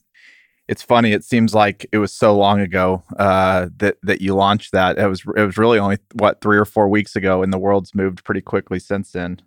It's 0.68 0.82
funny. 0.82 1.12
It 1.12 1.25
seems 1.25 1.52
like 1.54 1.86
it 1.92 1.98
was 1.98 2.12
so 2.12 2.36
long 2.36 2.60
ago 2.60 3.04
uh, 3.16 3.68
that 3.76 3.98
that 4.02 4.20
you 4.20 4.34
launched 4.34 4.72
that. 4.72 4.98
It 4.98 5.06
was 5.06 5.22
it 5.36 5.46
was 5.46 5.56
really 5.56 5.78
only 5.78 5.98
what 6.14 6.40
three 6.40 6.58
or 6.58 6.64
four 6.64 6.88
weeks 6.88 7.14
ago, 7.14 7.44
and 7.44 7.52
the 7.52 7.58
world's 7.58 7.94
moved 7.94 8.25
pretty 8.25 8.40
quickly 8.40 8.80
since 8.80 9.12
then 9.12 9.40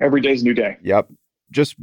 every 0.00 0.20
day's 0.20 0.42
new 0.42 0.54
day. 0.54 0.76
Yep. 0.82 1.08
Just 1.50 1.76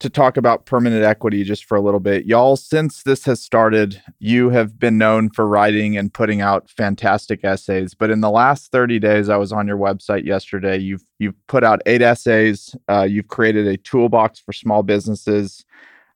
to 0.00 0.08
talk 0.08 0.38
about 0.38 0.64
permanent 0.64 1.04
equity 1.04 1.44
just 1.44 1.66
for 1.66 1.76
a 1.76 1.80
little 1.80 2.00
bit. 2.00 2.24
Y'all, 2.24 2.56
since 2.56 3.02
this 3.02 3.26
has 3.26 3.42
started, 3.42 4.02
you 4.18 4.48
have 4.48 4.78
been 4.78 4.96
known 4.96 5.28
for 5.28 5.46
writing 5.46 5.96
and 5.96 6.12
putting 6.12 6.40
out 6.40 6.70
fantastic 6.70 7.44
essays. 7.44 7.92
But 7.92 8.10
in 8.10 8.22
the 8.22 8.30
last 8.30 8.72
30 8.72 8.98
days, 8.98 9.28
I 9.28 9.36
was 9.36 9.52
on 9.52 9.68
your 9.68 9.76
website 9.76 10.24
yesterday. 10.24 10.78
You've 10.78 11.04
you've 11.18 11.34
put 11.48 11.62
out 11.62 11.82
eight 11.84 12.00
essays. 12.00 12.74
Uh, 12.88 13.02
you've 13.02 13.28
created 13.28 13.66
a 13.66 13.76
toolbox 13.76 14.40
for 14.40 14.54
small 14.54 14.82
businesses, 14.82 15.66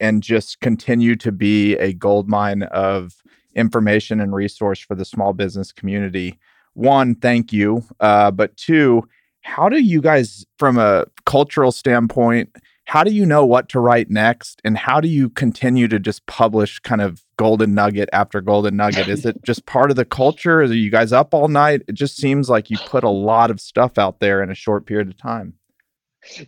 and 0.00 0.22
just 0.22 0.60
continue 0.60 1.14
to 1.16 1.30
be 1.30 1.74
a 1.76 1.92
goldmine 1.92 2.62
of 2.64 3.22
information 3.54 4.18
and 4.18 4.34
resource 4.34 4.80
for 4.80 4.94
the 4.94 5.04
small 5.04 5.34
business 5.34 5.72
community. 5.72 6.38
One, 6.72 7.14
thank 7.14 7.52
you. 7.52 7.84
Uh, 8.00 8.30
but 8.30 8.56
two, 8.56 9.06
how 9.44 9.68
do 9.68 9.78
you 9.78 10.00
guys, 10.00 10.44
from 10.58 10.78
a 10.78 11.04
cultural 11.26 11.70
standpoint, 11.70 12.50
how 12.86 13.04
do 13.04 13.12
you 13.12 13.24
know 13.24 13.46
what 13.46 13.68
to 13.70 13.80
write 13.80 14.10
next? 14.10 14.60
And 14.64 14.76
how 14.76 15.00
do 15.00 15.08
you 15.08 15.30
continue 15.30 15.86
to 15.88 15.98
just 15.98 16.26
publish 16.26 16.80
kind 16.80 17.00
of 17.00 17.22
golden 17.36 17.74
nugget 17.74 18.08
after 18.12 18.40
golden 18.40 18.76
nugget? 18.76 19.08
Is 19.08 19.24
it 19.24 19.42
just 19.42 19.64
part 19.66 19.90
of 19.90 19.96
the 19.96 20.04
culture? 20.04 20.60
Are 20.60 20.64
you 20.64 20.90
guys 20.90 21.12
up 21.12 21.32
all 21.32 21.48
night? 21.48 21.82
It 21.88 21.94
just 21.94 22.16
seems 22.16 22.50
like 22.50 22.70
you 22.70 22.78
put 22.86 23.04
a 23.04 23.10
lot 23.10 23.50
of 23.50 23.60
stuff 23.60 23.98
out 23.98 24.20
there 24.20 24.42
in 24.42 24.50
a 24.50 24.54
short 24.54 24.86
period 24.86 25.08
of 25.08 25.16
time. 25.16 25.54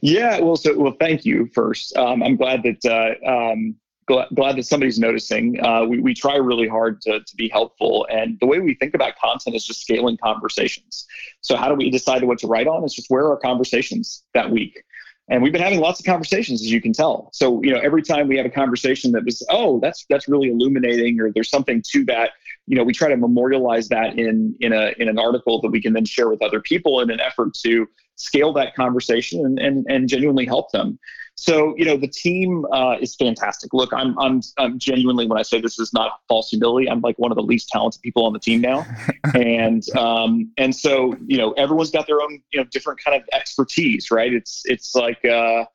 Yeah, 0.01 0.41
well, 0.41 0.57
so 0.57 0.77
well, 0.79 0.97
thank 0.99 1.25
you 1.25 1.51
first. 1.55 1.95
Um, 1.97 2.23
I'm 2.23 2.37
glad 2.37 2.63
that 2.63 2.85
uh, 3.25 3.31
um, 3.31 3.77
glad, 4.07 4.29
glad 4.35 4.57
that 4.57 4.65
somebody's 4.65 4.99
noticing. 4.99 5.63
Uh, 5.65 5.85
we, 5.85 6.01
we 6.01 6.15
try 6.15 6.37
really 6.37 6.69
hard 6.69 7.01
to, 7.03 7.21
to 7.21 7.37
be 7.37 7.49
helpful. 7.49 8.07
And 8.11 8.39
the 8.41 8.47
way 8.47 8.59
we 8.61 8.75
think 8.75 8.95
about 8.95 9.17
content 9.17 9.57
is 9.57 9.67
just 9.67 9.83
scaling 9.83 10.17
conversations. 10.23 11.07
So, 11.41 11.57
how 11.57 11.69
do 11.69 11.75
we 11.75 11.91
decide 11.91 12.25
what 12.25 12.39
to 12.39 12.47
write 12.47 12.67
on? 12.67 12.85
It's 12.85 12.95
just 12.95 13.11
where 13.11 13.25
are 13.25 13.31
our 13.33 13.37
conversations 13.39 14.25
that 14.35 14.51
week? 14.51 14.83
And 15.29 15.43
we've 15.43 15.53
been 15.53 15.63
having 15.63 15.81
lots 15.81 15.99
of 15.99 16.07
conversations, 16.07 16.61
as 16.63 16.71
you 16.71 16.81
can 16.81 16.93
tell. 16.93 17.31
So, 17.33 17.61
you 17.63 17.73
know, 17.73 17.81
every 17.81 18.03
time 18.03 18.29
we 18.29 18.37
have 18.37 18.47
a 18.47 18.51
conversation 18.51 19.11
that 19.13 19.25
was, 19.25 19.45
oh, 19.51 19.81
that's 19.81 20.07
that's 20.09 20.29
really 20.29 20.51
illuminating, 20.51 21.21
or 21.21 21.33
there's 21.33 21.51
something 21.51 21.83
to 21.91 22.05
that, 22.05 22.31
you 22.67 22.77
know, 22.77 22.85
we 22.85 22.93
try 22.93 23.09
to 23.09 23.17
memorialize 23.17 23.89
that 23.89 24.19
in 24.19 24.55
in 24.61 24.73
a 24.73 24.95
in 24.99 25.09
an 25.09 25.19
article 25.19 25.61
that 25.63 25.71
we 25.71 25.83
can 25.83 25.95
then 25.95 26.05
share 26.05 26.29
with 26.29 26.43
other 26.43 26.61
people 26.61 27.01
in 27.01 27.11
an 27.11 27.19
effort 27.19 27.55
to 27.65 27.89
scale 28.15 28.53
that 28.53 28.77
conversation 28.77 29.45
and 29.45 29.59
and, 29.59 29.87
and 29.89 30.09
genuinely 30.09 30.47
help 30.47 30.71
them. 30.71 30.97
So 31.39 31.75
you 31.77 31.85
know 31.85 31.99
the 31.99 32.09
team 32.09 32.65
uh, 32.73 32.97
is 32.99 33.15
fantastic. 33.15 33.75
Look, 33.75 33.93
I'm, 33.93 34.19
I'm 34.19 34.41
I'm 34.57 34.79
genuinely 34.79 35.27
when 35.27 35.39
I 35.39 35.43
say 35.43 35.61
this 35.61 35.79
is 35.79 35.93
not 35.93 36.21
false 36.29 36.49
humility, 36.49 36.89
I'm 36.89 37.03
like 37.03 37.19
one 37.19 37.31
of 37.31 37.37
the 37.37 37.43
least 37.43 37.69
talented 37.69 38.01
people 38.01 38.25
on 38.25 38.33
the 38.33 38.39
team 38.39 38.63
now, 38.63 38.87
and 39.35 39.83
um, 39.97 40.51
and 40.57 40.75
so 40.75 41.15
you 41.27 41.37
know 41.37 41.53
everyone's 41.53 41.91
got 41.91 42.07
their 42.07 42.23
own 42.23 42.43
you 42.53 42.61
know 42.61 42.65
different 42.65 43.01
kind 43.05 43.21
of 43.21 43.29
expertise, 43.35 44.11
right? 44.11 44.33
It's 44.33 44.63
it's 44.65 44.95
like 44.95 45.23
uh, 45.27 45.67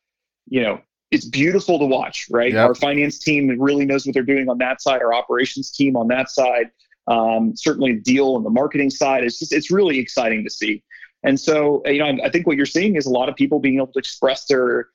you 0.47 0.63
know 0.63 0.82
it's 1.12 1.26
beautiful 1.26 1.78
to 1.78 1.86
watch, 1.86 2.26
right? 2.32 2.54
Yep. 2.54 2.67
Our 2.67 2.76
finance 2.76 3.19
team 3.19 3.56
really 3.60 3.86
knows 3.86 4.08
what 4.08 4.15
they're 4.15 4.24
doing 4.24 4.50
on 4.50 4.58
that 4.60 4.82
side. 4.82 5.04
Our 5.04 5.13
operations 5.13 5.69
team 5.69 5.95
on 5.95 6.08
that 6.08 6.32
side, 6.32 6.71
um, 7.08 7.56
certainly 7.56 7.93
deal 7.93 8.34
on 8.34 8.43
the 8.43 8.50
marketing 8.50 8.89
side. 8.89 9.24
It's 9.24 9.38
just 9.38 9.54
it's 9.54 9.69
really 9.69 10.00
exciting 10.00 10.43
to 10.43 10.50
see. 10.50 10.84
And 11.21 11.39
so 11.39 11.84
you 11.86 12.00
know 12.00 12.17
I 12.24 12.32
think 12.32 12.47
what 12.47 12.58
you're 12.58 12.65
seeing 12.65 12.95
is 12.95 13.06
a 13.06 13.12
lot 13.12 13.30
of 13.30 13.36
people 13.36 13.60
being 13.60 13.76
able 13.76 13.93
to 13.93 14.00
express 14.00 14.45
their 14.45 14.88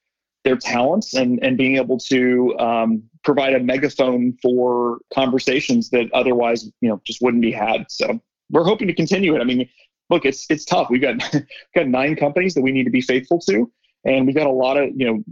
their 0.46 0.56
talents 0.56 1.14
and, 1.14 1.38
and 1.42 1.58
being 1.58 1.76
able 1.76 1.98
to 1.98 2.56
um, 2.58 3.02
provide 3.24 3.54
a 3.54 3.60
megaphone 3.60 4.38
for 4.40 5.00
conversations 5.12 5.90
that 5.90 6.06
otherwise 6.14 6.64
you 6.80 6.88
know 6.88 7.00
just 7.04 7.20
wouldn't 7.20 7.42
be 7.42 7.52
had. 7.52 7.84
So 7.90 8.20
we're 8.50 8.64
hoping 8.64 8.88
to 8.88 8.94
continue 8.94 9.34
it. 9.34 9.40
I 9.40 9.44
mean 9.44 9.68
look 10.08 10.24
it's 10.24 10.46
it's 10.48 10.64
tough. 10.64 10.88
We've 10.88 11.02
got 11.02 11.16
got 11.74 11.88
nine 11.88 12.16
companies 12.16 12.54
that 12.54 12.62
we 12.62 12.72
need 12.72 12.84
to 12.84 12.90
be 12.90 13.02
faithful 13.02 13.40
to 13.40 13.70
and 14.06 14.24
we've 14.24 14.36
got 14.36 14.46
a 14.46 14.50
lot 14.50 14.76
of 14.76 14.90
you 14.96 15.06
know 15.06 15.24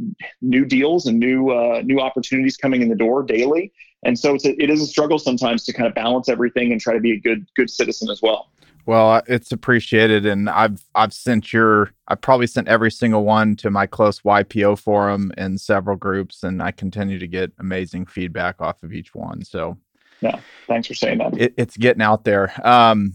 new 0.42 0.64
deals 0.64 1.06
and 1.06 1.18
new 1.18 1.50
uh, 1.50 1.80
new 1.84 2.00
opportunities 2.00 2.56
coming 2.56 2.82
in 2.82 2.88
the 2.88 2.96
door 2.96 3.22
daily. 3.22 3.72
And 4.06 4.18
so 4.18 4.34
it's 4.34 4.44
a, 4.44 4.62
it 4.62 4.68
is 4.68 4.82
a 4.82 4.86
struggle 4.86 5.18
sometimes 5.18 5.64
to 5.64 5.72
kind 5.72 5.86
of 5.86 5.94
balance 5.94 6.28
everything 6.28 6.72
and 6.72 6.80
try 6.80 6.92
to 6.92 7.00
be 7.00 7.12
a 7.12 7.20
good 7.20 7.46
good 7.56 7.70
citizen 7.70 8.10
as 8.10 8.20
well 8.20 8.50
well, 8.86 9.22
it's 9.26 9.52
appreciated, 9.52 10.26
and 10.26 10.48
I've 10.48 10.82
I've 10.94 11.12
sent 11.12 11.52
your 11.52 11.92
I've 12.08 12.20
probably 12.20 12.46
sent 12.46 12.68
every 12.68 12.90
single 12.90 13.24
one 13.24 13.56
to 13.56 13.70
my 13.70 13.86
close 13.86 14.20
YPO 14.20 14.78
forum 14.78 15.32
and 15.36 15.60
several 15.60 15.96
groups, 15.96 16.42
and 16.42 16.62
I 16.62 16.70
continue 16.70 17.18
to 17.18 17.26
get 17.26 17.52
amazing 17.58 18.06
feedback 18.06 18.60
off 18.60 18.82
of 18.82 18.92
each 18.92 19.14
one. 19.14 19.42
So, 19.44 19.78
yeah, 20.20 20.40
thanks 20.66 20.88
for 20.88 20.94
saying 20.94 21.18
that. 21.18 21.38
It, 21.38 21.54
it's 21.56 21.76
getting 21.76 22.02
out 22.02 22.24
there. 22.24 22.52
Um, 22.66 23.14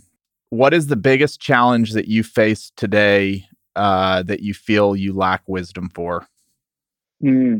what 0.49 0.73
is 0.73 0.87
the 0.87 0.95
biggest 0.95 1.39
challenge 1.39 1.93
that 1.93 2.07
you 2.07 2.23
face 2.23 2.71
today 2.75 3.45
uh, 3.75 4.23
that 4.23 4.41
you 4.41 4.53
feel 4.53 4.95
you 4.95 5.13
lack 5.13 5.43
wisdom 5.47 5.89
for? 5.93 6.27
Hmm. 7.21 7.57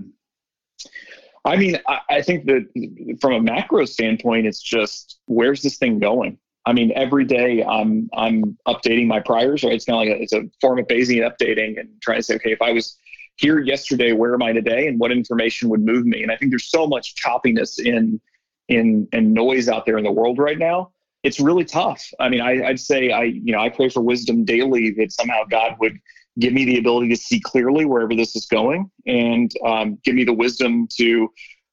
I 1.45 1.55
mean, 1.55 1.79
I, 1.87 1.99
I 2.09 2.21
think 2.21 2.45
that 2.45 3.17
from 3.21 3.33
a 3.33 3.41
macro 3.41 3.85
standpoint, 3.85 4.47
it's 4.47 4.61
just 4.61 5.19
where's 5.27 5.61
this 5.61 5.77
thing 5.77 5.99
going? 5.99 6.37
I 6.65 6.73
mean, 6.73 6.91
every 6.95 7.25
day 7.25 7.63
I'm 7.63 8.09
I'm 8.13 8.57
updating 8.67 9.07
my 9.07 9.19
priors. 9.19 9.63
Right, 9.63 9.73
it's 9.73 9.85
kind 9.85 9.95
of 9.95 10.07
like 10.07 10.19
a, 10.19 10.21
it's 10.21 10.33
a 10.33 10.43
form 10.61 10.79
of 10.79 10.87
Bayesian 10.87 11.29
updating 11.29 11.79
and 11.79 11.89
trying 12.01 12.19
to 12.19 12.23
say, 12.23 12.35
okay, 12.35 12.51
if 12.51 12.61
I 12.61 12.71
was 12.71 12.97
here 13.37 13.59
yesterday, 13.59 14.11
where 14.11 14.33
am 14.33 14.43
I 14.43 14.51
today, 14.51 14.87
and 14.87 14.99
what 14.99 15.11
information 15.11 15.69
would 15.69 15.81
move 15.81 16.05
me? 16.05 16.23
And 16.23 16.31
I 16.31 16.35
think 16.35 16.51
there's 16.51 16.69
so 16.69 16.87
much 16.87 17.15
choppiness 17.15 17.79
in 17.79 18.19
in 18.67 19.07
and 19.13 19.33
noise 19.33 19.67
out 19.67 19.85
there 19.85 19.97
in 19.97 20.03
the 20.03 20.11
world 20.11 20.37
right 20.37 20.57
now. 20.57 20.91
It's 21.23 21.39
really 21.39 21.65
tough. 21.65 22.05
I 22.19 22.29
mean, 22.29 22.41
I, 22.41 22.67
I'd 22.67 22.79
say 22.79 23.11
I 23.11 23.23
you 23.23 23.53
know 23.53 23.59
I 23.59 23.69
pray 23.69 23.89
for 23.89 24.01
wisdom 24.01 24.45
daily 24.45 24.91
that 24.97 25.11
somehow 25.11 25.43
God 25.49 25.75
would 25.79 25.97
give 26.39 26.53
me 26.53 26.65
the 26.65 26.77
ability 26.77 27.09
to 27.09 27.17
see 27.17 27.39
clearly 27.39 27.85
wherever 27.85 28.15
this 28.15 28.35
is 28.35 28.45
going 28.45 28.89
and 29.05 29.51
um, 29.65 29.97
give 30.03 30.15
me 30.15 30.23
the 30.23 30.33
wisdom 30.33 30.87
to 30.97 31.29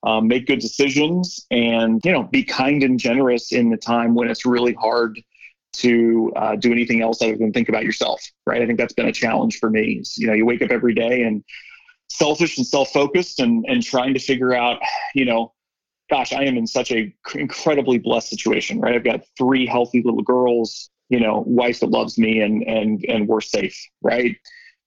um, 0.07 0.29
make 0.29 0.47
good 0.47 0.61
decisions, 0.61 1.45
and 1.51 2.01
you 2.05 2.13
know, 2.13 2.23
be 2.23 2.45
kind 2.45 2.85
and 2.85 2.99
generous 2.99 3.53
in 3.53 3.71
the 3.71 3.77
time 3.77 4.15
when 4.15 4.31
it's 4.31 4.47
really 4.47 4.73
hard 4.73 5.21
to 5.73 6.33
uh, 6.37 6.55
do 6.55 6.71
anything 6.71 7.03
else 7.03 7.21
other 7.21 7.37
than 7.37 7.53
think 7.53 7.69
about 7.69 7.83
yourself. 7.83 8.23
Right? 8.47 8.63
I 8.63 8.67
think 8.67 8.79
that's 8.79 8.95
been 8.95 9.09
a 9.09 9.13
challenge 9.13 9.59
for 9.59 9.69
me. 9.69 10.05
You 10.17 10.29
know, 10.29 10.33
you 10.33 10.47
wake 10.47 10.63
up 10.63 10.71
every 10.71 10.95
day 10.95 11.23
and 11.23 11.43
selfish 12.09 12.57
and 12.57 12.65
self-focused, 12.65 13.41
and 13.41 13.67
and 13.69 13.83
trying 13.83 14.15
to 14.15 14.21
figure 14.21 14.55
out, 14.55 14.79
you 15.13 15.25
know, 15.25 15.53
gosh, 16.09 16.33
I 16.33 16.45
am 16.45 16.57
in 16.57 16.69
such 16.69 16.93
a 16.93 17.13
incredibly 17.35 17.99
blessed 17.99 18.31
situation. 18.31 18.81
Right? 18.81 18.95
I've 18.95 19.05
got 19.05 19.23
three 19.37 19.67
healthy 19.67 20.03
little 20.05 20.23
girls. 20.23 20.89
You 21.09 21.19
know, 21.19 21.43
wife 21.47 21.81
that 21.81 21.91
loves 21.91 22.17
me, 22.17 22.41
and 22.43 22.63
and 22.63 23.05
and 23.09 23.27
we're 23.27 23.41
safe. 23.41 23.77
Right? 24.03 24.37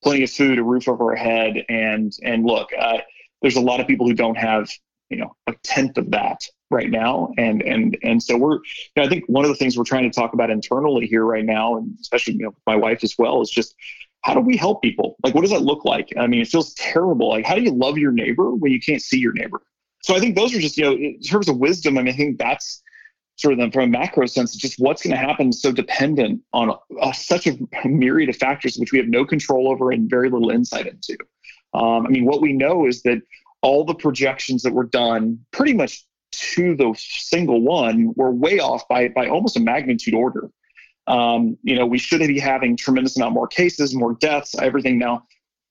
Plenty 0.01 0.23
of 0.23 0.31
food, 0.31 0.59
a 0.59 0.63
roof 0.63 0.87
over 0.87 1.11
our 1.11 1.17
head, 1.17 1.65
and 1.67 2.13
and 2.23 2.45
look. 2.45 2.69
Uh, 2.79 2.99
there's 3.41 3.57
a 3.57 3.61
lot 3.61 3.81
of 3.81 3.87
people 3.87 4.07
who 4.07 4.13
don't 4.13 4.37
have 4.37 4.69
you 5.09 5.17
know 5.17 5.35
a 5.47 5.53
tenth 5.63 5.97
of 5.97 6.11
that 6.11 6.41
right 6.71 6.89
now. 6.89 7.31
And 7.37 7.61
and 7.61 7.97
and 8.03 8.21
so 8.21 8.37
we're 8.37 8.55
you 8.55 8.61
know, 8.97 9.03
i 9.03 9.09
think 9.09 9.25
one 9.27 9.43
of 9.43 9.49
the 9.49 9.55
things 9.55 9.77
we're 9.77 9.83
trying 9.83 10.09
to 10.09 10.19
talk 10.19 10.33
about 10.33 10.49
internally 10.49 11.07
here 11.07 11.25
right 11.25 11.45
now 11.45 11.77
and 11.77 11.95
especially 11.99 12.33
you 12.33 12.43
know 12.43 12.55
my 12.67 12.75
wife 12.75 13.03
as 13.03 13.15
well 13.17 13.41
is 13.41 13.49
just 13.49 13.75
how 14.21 14.33
do 14.33 14.41
we 14.41 14.57
help 14.57 14.81
people? 14.81 15.15
Like 15.23 15.33
what 15.33 15.41
does 15.41 15.51
that 15.51 15.61
look 15.61 15.85
like? 15.85 16.09
I 16.17 16.27
mean 16.27 16.41
it 16.41 16.47
feels 16.47 16.73
terrible. 16.75 17.29
Like 17.29 17.45
how 17.45 17.55
do 17.55 17.61
you 17.61 17.71
love 17.71 17.97
your 17.97 18.11
neighbor 18.11 18.53
when 18.53 18.71
you 18.71 18.79
can't 18.79 19.01
see 19.01 19.17
your 19.17 19.33
neighbor? 19.33 19.61
So 20.01 20.15
i 20.15 20.19
think 20.19 20.35
those 20.35 20.53
are 20.53 20.59
just 20.59 20.77
you 20.77 20.83
know 20.83 20.93
in 20.93 21.19
terms 21.21 21.49
of 21.49 21.57
wisdom 21.57 21.97
i 21.97 22.01
mean 22.01 22.13
i 22.13 22.17
think 22.17 22.37
that's 22.37 22.81
sort 23.35 23.53
of 23.53 23.59
the, 23.59 23.71
from 23.71 23.83
a 23.83 23.87
macro 23.87 24.25
sense 24.25 24.55
just 24.55 24.79
what's 24.79 25.01
going 25.01 25.15
to 25.15 25.17
happen 25.17 25.53
so 25.53 25.71
dependent 25.71 26.41
on 26.51 26.69
a, 26.69 26.75
a, 27.01 27.13
such 27.13 27.47
a 27.47 27.57
myriad 27.85 28.29
of 28.29 28.35
factors 28.35 28.77
which 28.77 28.91
we 28.91 28.97
have 28.97 29.07
no 29.07 29.25
control 29.25 29.69
over 29.69 29.91
and 29.91 30.09
very 30.09 30.29
little 30.29 30.49
insight 30.49 30.87
into. 30.87 31.17
Um, 31.73 32.05
i 32.05 32.09
mean 32.09 32.25
what 32.25 32.41
we 32.41 32.53
know 32.53 32.85
is 32.85 33.01
that 33.03 33.21
all 33.61 33.83
the 33.83 33.95
projections 33.95 34.63
that 34.63 34.73
were 34.73 34.85
done 34.85 35.39
pretty 35.51 35.73
much 35.73 36.05
to 36.31 36.75
the 36.75 36.93
single 36.97 37.61
one 37.61 38.13
were 38.15 38.31
way 38.31 38.59
off 38.59 38.87
by 38.87 39.09
by 39.09 39.27
almost 39.27 39.57
a 39.57 39.59
magnitude 39.59 40.13
order. 40.13 40.49
Um, 41.07 41.57
you 41.63 41.75
know, 41.75 41.87
we 41.87 41.97
should 41.97 42.19
be 42.19 42.39
having 42.39 42.77
tremendous 42.77 43.17
amount 43.17 43.33
more 43.33 43.47
cases, 43.47 43.95
more 43.95 44.13
deaths, 44.13 44.55
everything 44.59 44.99
now. 44.99 45.23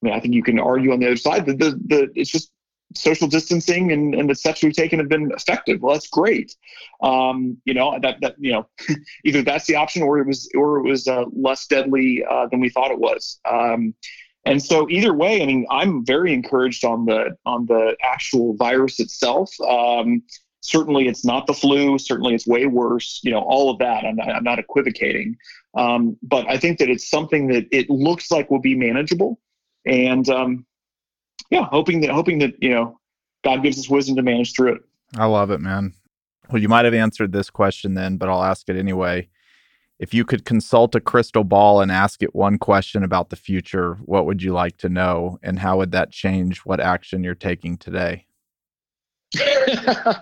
I 0.02 0.06
mean, 0.06 0.14
I 0.14 0.20
think 0.20 0.34
you 0.34 0.42
can 0.42 0.58
argue 0.58 0.92
on 0.92 0.98
the 0.98 1.06
other 1.06 1.16
side 1.16 1.46
that 1.46 1.58
the, 1.58 1.80
the 1.86 2.10
it's 2.14 2.30
just 2.30 2.50
social 2.94 3.28
distancing 3.28 3.92
and, 3.92 4.14
and 4.14 4.28
the 4.28 4.34
steps 4.34 4.62
we've 4.62 4.72
taken 4.72 4.98
have 4.98 5.08
been 5.08 5.30
effective. 5.32 5.80
Well, 5.80 5.94
that's 5.94 6.08
great. 6.08 6.54
Um, 7.02 7.58
you 7.64 7.74
know, 7.74 7.98
that 8.02 8.16
that 8.20 8.34
you 8.38 8.52
know, 8.52 8.68
either 9.24 9.42
that's 9.42 9.66
the 9.66 9.76
option 9.76 10.02
or 10.02 10.18
it 10.18 10.26
was 10.26 10.50
or 10.56 10.78
it 10.78 10.88
was 10.88 11.06
uh, 11.06 11.24
less 11.32 11.66
deadly 11.66 12.24
uh, 12.28 12.46
than 12.48 12.60
we 12.60 12.68
thought 12.68 12.90
it 12.90 12.98
was. 12.98 13.40
Um, 13.48 13.94
and 14.48 14.62
so 14.62 14.88
either 14.88 15.14
way, 15.14 15.42
I 15.42 15.46
mean, 15.46 15.66
I'm 15.70 16.04
very 16.04 16.32
encouraged 16.32 16.84
on 16.84 17.04
the 17.04 17.36
on 17.44 17.66
the 17.66 17.96
actual 18.02 18.54
virus 18.56 19.00
itself. 19.00 19.50
Um, 19.60 20.22
certainly, 20.60 21.08
it's 21.08 21.24
not 21.24 21.46
the 21.46 21.54
flu. 21.54 21.98
Certainly, 21.98 22.34
it's 22.34 22.46
way 22.46 22.66
worse. 22.66 23.20
You 23.22 23.32
know, 23.32 23.40
all 23.40 23.70
of 23.70 23.78
that. 23.78 24.04
I'm 24.04 24.16
not, 24.16 24.28
I'm 24.28 24.44
not 24.44 24.58
equivocating, 24.58 25.36
um, 25.74 26.16
but 26.22 26.48
I 26.48 26.58
think 26.58 26.78
that 26.78 26.88
it's 26.88 27.08
something 27.08 27.48
that 27.48 27.66
it 27.70 27.90
looks 27.90 28.30
like 28.30 28.50
will 28.50 28.60
be 28.60 28.74
manageable. 28.74 29.38
And 29.86 30.28
um, 30.28 30.66
yeah, 31.50 31.64
hoping 31.70 32.00
that 32.02 32.10
hoping 32.10 32.38
that 32.40 32.54
you 32.60 32.70
know 32.70 32.98
God 33.44 33.62
gives 33.62 33.78
us 33.78 33.88
wisdom 33.88 34.16
to 34.16 34.22
manage 34.22 34.54
through 34.54 34.74
it. 34.74 34.82
I 35.16 35.26
love 35.26 35.50
it, 35.50 35.60
man. 35.60 35.94
Well, 36.50 36.62
you 36.62 36.68
might 36.68 36.84
have 36.84 36.94
answered 36.94 37.32
this 37.32 37.50
question 37.50 37.94
then, 37.94 38.16
but 38.16 38.28
I'll 38.28 38.42
ask 38.42 38.68
it 38.68 38.76
anyway. 38.76 39.28
If 39.98 40.14
you 40.14 40.24
could 40.24 40.44
consult 40.44 40.94
a 40.94 41.00
crystal 41.00 41.42
ball 41.42 41.80
and 41.80 41.90
ask 41.90 42.22
it 42.22 42.34
one 42.34 42.58
question 42.58 43.02
about 43.02 43.30
the 43.30 43.36
future, 43.36 43.94
what 44.04 44.26
would 44.26 44.42
you 44.42 44.52
like 44.52 44.76
to 44.78 44.88
know? 44.88 45.38
And 45.42 45.58
how 45.58 45.78
would 45.78 45.90
that 45.92 46.12
change 46.12 46.60
what 46.60 46.78
action 46.78 47.24
you're 47.24 47.34
taking 47.34 47.76
today? 47.76 48.26
uh, 49.38 50.14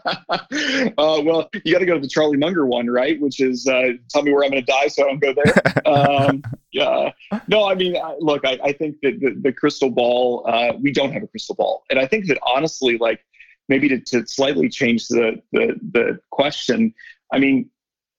well, 0.98 1.48
you 1.64 1.72
got 1.72 1.78
to 1.78 1.86
go 1.86 1.94
to 1.94 2.00
the 2.00 2.08
Charlie 2.08 2.38
Munger 2.38 2.66
one, 2.66 2.88
right? 2.88 3.20
Which 3.20 3.40
is 3.40 3.66
uh, 3.68 3.90
tell 4.08 4.22
me 4.22 4.32
where 4.32 4.44
I'm 4.44 4.50
going 4.50 4.64
to 4.64 4.72
die 4.72 4.88
so 4.88 5.04
I 5.04 5.06
don't 5.08 5.20
go 5.20 5.34
there. 5.34 5.86
um, 5.86 6.42
yeah. 6.72 7.12
No, 7.46 7.68
I 7.68 7.74
mean, 7.74 7.96
look, 8.18 8.44
I, 8.44 8.58
I 8.64 8.72
think 8.72 8.96
that 9.02 9.20
the, 9.20 9.34
the 9.40 9.52
crystal 9.52 9.90
ball, 9.90 10.44
uh, 10.48 10.72
we 10.80 10.90
don't 10.90 11.12
have 11.12 11.22
a 11.22 11.28
crystal 11.28 11.54
ball. 11.54 11.84
And 11.90 11.98
I 11.98 12.06
think 12.06 12.26
that 12.26 12.38
honestly, 12.46 12.98
like 12.98 13.20
maybe 13.68 13.88
to, 13.90 14.00
to 14.00 14.26
slightly 14.26 14.68
change 14.68 15.06
the, 15.08 15.40
the, 15.52 15.78
the 15.92 16.20
question, 16.30 16.92
I 17.32 17.38
mean, 17.38 17.70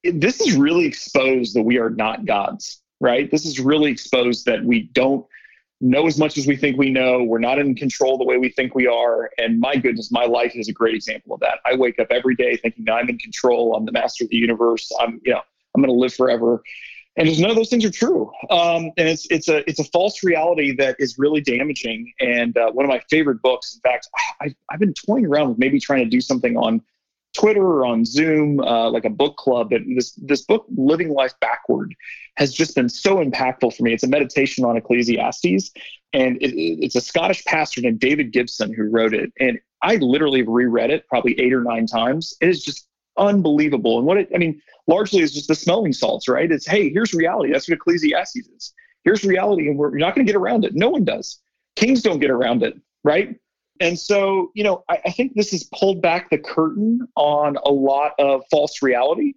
this 0.04 0.40
is 0.40 0.56
really 0.56 0.86
exposed 0.86 1.54
that 1.54 1.62
we 1.62 1.78
are 1.78 1.90
not 1.90 2.24
gods, 2.24 2.80
right? 3.00 3.30
This 3.30 3.44
is 3.44 3.60
really 3.60 3.90
exposed 3.90 4.46
that 4.46 4.64
we 4.64 4.82
don't 4.92 5.26
know 5.80 6.06
as 6.06 6.18
much 6.18 6.36
as 6.38 6.46
we 6.46 6.56
think 6.56 6.76
we 6.76 6.90
know. 6.90 7.22
We're 7.22 7.38
not 7.38 7.58
in 7.58 7.74
control 7.74 8.18
the 8.18 8.24
way 8.24 8.36
we 8.36 8.50
think 8.50 8.74
we 8.74 8.86
are. 8.86 9.30
And 9.38 9.60
my 9.60 9.76
goodness, 9.76 10.10
my 10.10 10.24
life 10.24 10.52
is 10.54 10.68
a 10.68 10.72
great 10.72 10.94
example 10.94 11.34
of 11.34 11.40
that. 11.40 11.58
I 11.64 11.76
wake 11.76 11.98
up 11.98 12.08
every 12.10 12.34
day 12.34 12.56
thinking 12.56 12.88
I'm 12.90 13.08
in 13.08 13.18
control. 13.18 13.76
I'm 13.76 13.84
the 13.84 13.92
master 13.92 14.24
of 14.24 14.30
the 14.30 14.36
universe. 14.36 14.90
I'm, 15.00 15.20
you 15.24 15.32
know, 15.32 15.40
I'm 15.74 15.82
going 15.82 15.94
to 15.94 15.98
live 16.00 16.14
forever. 16.14 16.62
And 17.16 17.26
just 17.28 17.40
none 17.40 17.50
of 17.50 17.56
those 17.56 17.68
things 17.68 17.84
are 17.84 17.90
true. 17.90 18.30
Um, 18.48 18.92
and 18.96 19.08
it's 19.08 19.26
it's 19.28 19.48
a 19.48 19.68
it's 19.68 19.80
a 19.80 19.84
false 19.84 20.22
reality 20.22 20.74
that 20.76 20.94
is 21.00 21.18
really 21.18 21.40
damaging. 21.40 22.12
And 22.20 22.56
uh, 22.56 22.70
one 22.70 22.84
of 22.84 22.88
my 22.88 23.02
favorite 23.10 23.42
books, 23.42 23.74
in 23.74 23.80
fact, 23.80 24.08
I, 24.40 24.54
I've 24.70 24.78
been 24.78 24.94
toying 24.94 25.26
around 25.26 25.48
with 25.48 25.58
maybe 25.58 25.80
trying 25.80 26.04
to 26.04 26.10
do 26.10 26.20
something 26.20 26.56
on 26.56 26.80
Twitter 27.36 27.62
or 27.62 27.86
on 27.86 28.04
Zoom, 28.04 28.60
uh, 28.60 28.90
like 28.90 29.04
a 29.04 29.10
book 29.10 29.36
club. 29.36 29.70
But 29.70 29.82
this 29.94 30.12
this 30.14 30.42
book, 30.42 30.66
Living 30.76 31.10
Life 31.10 31.34
Backward, 31.40 31.94
has 32.36 32.52
just 32.52 32.74
been 32.74 32.88
so 32.88 33.16
impactful 33.16 33.76
for 33.76 33.82
me. 33.82 33.92
It's 33.92 34.04
a 34.04 34.08
meditation 34.08 34.64
on 34.64 34.76
Ecclesiastes, 34.76 35.70
and 36.12 36.36
it, 36.42 36.54
it's 36.54 36.96
a 36.96 37.00
Scottish 37.00 37.44
pastor 37.44 37.80
named 37.80 38.00
David 38.00 38.32
Gibson 38.32 38.72
who 38.72 38.90
wrote 38.90 39.14
it. 39.14 39.32
And 39.38 39.58
I 39.82 39.96
literally 39.96 40.42
reread 40.42 40.90
it 40.90 41.06
probably 41.08 41.38
eight 41.38 41.52
or 41.52 41.62
nine 41.62 41.86
times. 41.86 42.34
It 42.40 42.48
is 42.48 42.62
just 42.62 42.88
unbelievable. 43.16 43.98
And 43.98 44.06
what 44.06 44.18
it, 44.18 44.28
I 44.34 44.38
mean, 44.38 44.60
largely 44.86 45.22
is 45.22 45.34
just 45.34 45.48
the 45.48 45.54
smelling 45.54 45.92
salts, 45.92 46.28
right? 46.28 46.50
It's 46.50 46.66
hey, 46.66 46.90
here's 46.90 47.14
reality. 47.14 47.52
That's 47.52 47.68
what 47.68 47.76
Ecclesiastes 47.76 48.36
is. 48.36 48.72
Here's 49.04 49.24
reality, 49.24 49.68
and 49.68 49.78
we're 49.78 49.90
you're 49.90 49.98
not 50.00 50.14
going 50.14 50.26
to 50.26 50.32
get 50.32 50.38
around 50.38 50.64
it. 50.64 50.74
No 50.74 50.88
one 50.88 51.04
does. 51.04 51.40
Kings 51.76 52.02
don't 52.02 52.18
get 52.18 52.30
around 52.30 52.62
it, 52.62 52.74
right? 53.04 53.36
And 53.80 53.98
so, 53.98 54.50
you 54.54 54.64
know, 54.64 54.84
I, 54.88 55.00
I, 55.06 55.10
think 55.10 55.34
this 55.34 55.52
has 55.52 55.64
pulled 55.64 56.02
back 56.02 56.30
the 56.30 56.38
curtain 56.38 57.06
on 57.16 57.56
a 57.64 57.70
lot 57.70 58.12
of 58.18 58.42
false 58.50 58.82
reality. 58.82 59.34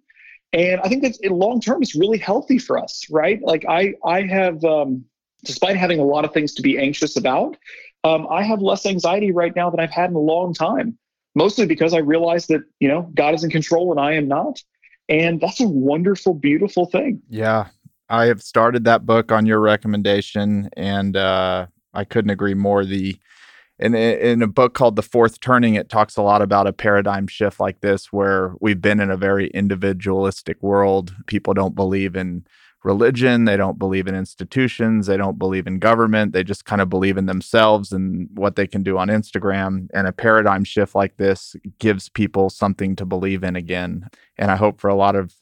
And 0.52 0.80
I 0.80 0.88
think 0.88 1.02
that 1.02 1.18
long 1.30 1.60
term, 1.60 1.82
it's 1.82 1.94
really 1.94 2.18
healthy 2.18 2.58
for 2.58 2.78
us, 2.78 3.06
right? 3.10 3.40
Like 3.42 3.64
I, 3.68 3.94
I 4.04 4.22
have, 4.22 4.64
um, 4.64 5.04
despite 5.44 5.76
having 5.76 5.98
a 5.98 6.04
lot 6.04 6.24
of 6.24 6.32
things 6.32 6.54
to 6.54 6.62
be 6.62 6.78
anxious 6.78 7.16
about, 7.16 7.56
um, 8.04 8.26
I 8.30 8.42
have 8.42 8.60
less 8.60 8.84
anxiety 8.86 9.30
right 9.30 9.54
now 9.54 9.70
than 9.70 9.80
I've 9.80 9.92
had 9.92 10.10
in 10.10 10.16
a 10.16 10.20
long 10.20 10.54
time. 10.54 10.98
Mostly 11.34 11.64
because 11.64 11.94
I 11.94 11.98
realize 11.98 12.46
that 12.48 12.60
you 12.78 12.88
know 12.88 13.10
God 13.14 13.34
is 13.34 13.42
in 13.42 13.48
control 13.48 13.90
and 13.90 13.98
I 13.98 14.12
am 14.12 14.28
not, 14.28 14.62
and 15.08 15.40
that's 15.40 15.60
a 15.60 15.68
wonderful, 15.68 16.34
beautiful 16.34 16.84
thing. 16.86 17.22
Yeah, 17.30 17.68
I 18.10 18.26
have 18.26 18.42
started 18.42 18.84
that 18.84 19.06
book 19.06 19.32
on 19.32 19.46
your 19.46 19.60
recommendation, 19.60 20.68
and 20.76 21.16
uh, 21.16 21.68
I 21.94 22.04
couldn't 22.04 22.30
agree 22.30 22.52
more. 22.52 22.84
The 22.84 23.16
in 23.78 23.94
in 23.94 24.42
a 24.42 24.46
book 24.46 24.74
called 24.74 24.96
The 24.96 25.02
Fourth 25.02 25.40
Turning, 25.40 25.74
it 25.74 25.88
talks 25.88 26.16
a 26.16 26.22
lot 26.22 26.42
about 26.42 26.66
a 26.66 26.72
paradigm 26.72 27.26
shift 27.26 27.58
like 27.58 27.80
this, 27.80 28.12
where 28.12 28.54
we've 28.60 28.80
been 28.80 29.00
in 29.00 29.10
a 29.10 29.16
very 29.16 29.48
individualistic 29.48 30.62
world. 30.62 31.14
People 31.26 31.54
don't 31.54 31.74
believe 31.74 32.14
in 32.14 32.44
religion, 32.84 33.44
they 33.44 33.56
don't 33.56 33.78
believe 33.78 34.06
in 34.06 34.14
institutions, 34.14 35.06
they 35.06 35.16
don't 35.16 35.38
believe 35.38 35.66
in 35.66 35.78
government. 35.78 36.32
They 36.32 36.44
just 36.44 36.64
kind 36.64 36.80
of 36.80 36.88
believe 36.88 37.16
in 37.16 37.26
themselves 37.26 37.92
and 37.92 38.28
what 38.34 38.56
they 38.56 38.66
can 38.66 38.82
do 38.82 38.98
on 38.98 39.08
Instagram. 39.08 39.88
And 39.94 40.06
a 40.06 40.12
paradigm 40.12 40.64
shift 40.64 40.94
like 40.94 41.16
this 41.16 41.54
gives 41.78 42.08
people 42.08 42.50
something 42.50 42.96
to 42.96 43.04
believe 43.04 43.44
in 43.44 43.56
again. 43.56 44.08
And 44.36 44.50
I 44.50 44.56
hope 44.56 44.80
for 44.80 44.88
a 44.88 44.96
lot 44.96 45.16
of 45.16 45.34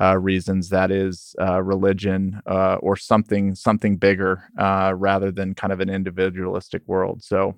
uh, 0.00 0.18
reasons 0.18 0.70
that 0.70 0.90
is 0.90 1.36
uh, 1.40 1.62
religion 1.62 2.40
uh, 2.46 2.76
or 2.76 2.96
something 2.96 3.54
something 3.54 3.96
bigger 3.96 4.42
uh, 4.58 4.92
rather 4.96 5.30
than 5.30 5.54
kind 5.54 5.72
of 5.72 5.80
an 5.80 5.88
individualistic 5.88 6.82
world. 6.86 7.22
So 7.22 7.54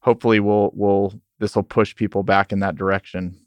hopefully 0.00 0.40
we'll 0.40 0.70
we'll 0.74 1.12
this 1.38 1.54
will 1.54 1.62
push 1.62 1.94
people 1.94 2.22
back 2.22 2.52
in 2.52 2.60
that 2.60 2.76
direction. 2.76 3.38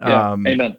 Yeah, 0.00 0.32
um, 0.32 0.46
amen. 0.46 0.76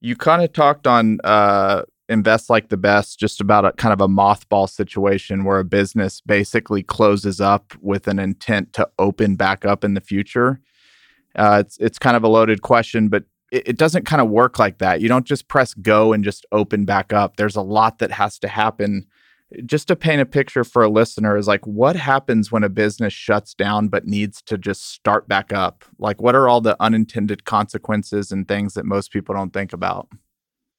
You 0.00 0.16
kind 0.16 0.42
of 0.42 0.52
talked 0.52 0.86
on 0.86 1.18
uh, 1.24 1.82
invest 2.08 2.50
like 2.50 2.68
the 2.68 2.76
best, 2.76 3.18
just 3.18 3.40
about 3.40 3.64
a 3.64 3.72
kind 3.72 3.92
of 3.92 4.00
a 4.00 4.08
mothball 4.08 4.68
situation 4.68 5.44
where 5.44 5.58
a 5.58 5.64
business 5.64 6.20
basically 6.20 6.82
closes 6.82 7.40
up 7.40 7.72
with 7.80 8.08
an 8.08 8.18
intent 8.18 8.72
to 8.74 8.88
open 8.98 9.36
back 9.36 9.64
up 9.64 9.84
in 9.84 9.94
the 9.94 10.00
future. 10.00 10.60
Uh, 11.34 11.62
it's 11.64 11.78
it's 11.78 11.98
kind 11.98 12.16
of 12.16 12.24
a 12.24 12.28
loaded 12.28 12.62
question, 12.62 13.08
but 13.08 13.24
it, 13.50 13.68
it 13.68 13.78
doesn't 13.78 14.04
kind 14.04 14.20
of 14.20 14.28
work 14.28 14.58
like 14.58 14.78
that. 14.78 15.00
You 15.00 15.08
don't 15.08 15.26
just 15.26 15.48
press 15.48 15.74
go 15.74 16.12
and 16.12 16.22
just 16.22 16.44
open 16.52 16.84
back 16.84 17.12
up. 17.12 17.36
There's 17.36 17.56
a 17.56 17.62
lot 17.62 17.98
that 17.98 18.10
has 18.10 18.38
to 18.40 18.48
happen 18.48 19.06
just 19.64 19.88
to 19.88 19.96
paint 19.96 20.20
a 20.20 20.26
picture 20.26 20.64
for 20.64 20.82
a 20.82 20.88
listener 20.88 21.36
is 21.36 21.48
like 21.48 21.66
what 21.66 21.96
happens 21.96 22.50
when 22.50 22.64
a 22.64 22.68
business 22.68 23.12
shuts 23.12 23.54
down 23.54 23.88
but 23.88 24.06
needs 24.06 24.42
to 24.42 24.58
just 24.58 24.90
start 24.90 25.28
back 25.28 25.52
up? 25.52 25.84
Like 25.98 26.20
what 26.20 26.34
are 26.34 26.48
all 26.48 26.60
the 26.60 26.76
unintended 26.80 27.44
consequences 27.44 28.32
and 28.32 28.46
things 28.46 28.74
that 28.74 28.84
most 28.84 29.12
people 29.12 29.34
don't 29.34 29.52
think 29.52 29.72
about? 29.72 30.08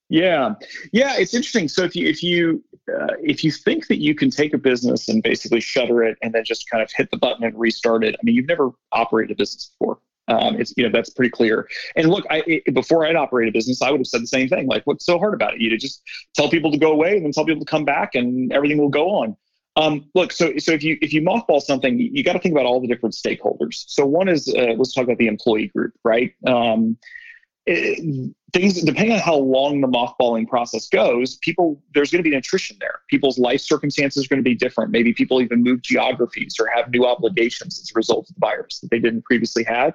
Yeah. 0.08 0.54
Yeah 0.92 1.14
it's 1.16 1.34
interesting. 1.34 1.68
So 1.68 1.84
if 1.84 1.96
you 1.96 2.08
if 2.08 2.22
you 2.22 2.62
uh, 2.88 3.14
if 3.22 3.42
you 3.42 3.50
think 3.50 3.86
that 3.86 4.00
you 4.00 4.14
can 4.14 4.30
take 4.30 4.52
a 4.52 4.58
business 4.58 5.08
and 5.08 5.22
basically 5.22 5.60
shutter 5.60 6.02
it 6.02 6.18
and 6.22 6.34
then 6.34 6.44
just 6.44 6.68
kind 6.68 6.82
of 6.82 6.90
hit 6.94 7.10
the 7.10 7.16
button 7.16 7.42
and 7.42 7.58
restart 7.58 8.04
it 8.04 8.14
i 8.14 8.18
mean 8.22 8.34
you've 8.34 8.46
never 8.46 8.70
operated 8.92 9.34
a 9.34 9.38
business 9.38 9.72
before 9.78 9.98
um, 10.28 10.60
it's 10.60 10.72
you 10.76 10.84
know 10.84 10.90
that's 10.90 11.10
pretty 11.10 11.30
clear. 11.30 11.68
And 11.96 12.08
look, 12.08 12.24
I 12.30 12.42
it, 12.46 12.74
before 12.74 13.06
I'd 13.06 13.16
operate 13.16 13.48
a 13.48 13.52
business, 13.52 13.82
I 13.82 13.90
would 13.90 14.00
have 14.00 14.06
said 14.06 14.22
the 14.22 14.26
same 14.26 14.48
thing. 14.48 14.66
Like, 14.66 14.82
what's 14.86 15.04
so 15.04 15.18
hard 15.18 15.34
about 15.34 15.54
it? 15.54 15.60
You 15.60 15.76
just 15.78 16.02
tell 16.34 16.48
people 16.48 16.70
to 16.70 16.78
go 16.78 16.92
away 16.92 17.16
and 17.16 17.24
then 17.24 17.32
tell 17.32 17.44
people 17.44 17.64
to 17.64 17.70
come 17.70 17.84
back, 17.84 18.14
and 18.14 18.52
everything 18.52 18.78
will 18.78 18.88
go 18.88 19.10
on. 19.10 19.36
Um, 19.76 20.08
look, 20.14 20.32
so 20.32 20.56
so 20.58 20.72
if 20.72 20.82
you 20.82 20.96
if 21.02 21.12
you 21.12 21.20
mothball 21.20 21.60
something, 21.60 21.98
you, 21.98 22.10
you 22.12 22.22
got 22.24 22.34
to 22.34 22.38
think 22.38 22.52
about 22.54 22.66
all 22.66 22.80
the 22.80 22.86
different 22.86 23.14
stakeholders. 23.14 23.84
So 23.88 24.06
one 24.06 24.28
is 24.28 24.48
uh, 24.48 24.74
let's 24.76 24.92
talk 24.92 25.04
about 25.04 25.18
the 25.18 25.26
employee 25.26 25.68
group, 25.68 25.92
right? 26.04 26.32
Um, 26.46 26.96
it, 27.66 28.34
things 28.52 28.80
depending 28.82 29.14
on 29.14 29.20
how 29.20 29.36
long 29.36 29.80
the 29.80 29.88
mothballing 29.88 30.46
process 30.46 30.88
goes 30.88 31.36
people 31.38 31.80
there's 31.94 32.10
going 32.10 32.22
to 32.22 32.28
be 32.28 32.34
an 32.34 32.38
attrition 32.38 32.76
there. 32.80 33.00
People's 33.08 33.38
life 33.38 33.60
circumstances 33.60 34.24
are 34.24 34.28
going 34.28 34.38
to 34.38 34.48
be 34.48 34.54
different. 34.54 34.90
Maybe 34.90 35.12
people 35.12 35.40
even 35.40 35.62
move 35.62 35.82
geographies 35.82 36.56
or 36.60 36.68
have 36.74 36.90
new 36.90 37.06
obligations 37.06 37.80
as 37.80 37.90
a 37.90 37.94
result 37.94 38.28
of 38.28 38.34
the 38.34 38.40
virus 38.40 38.80
that 38.80 38.90
they 38.90 38.98
didn't 38.98 39.24
previously 39.24 39.64
have 39.64 39.94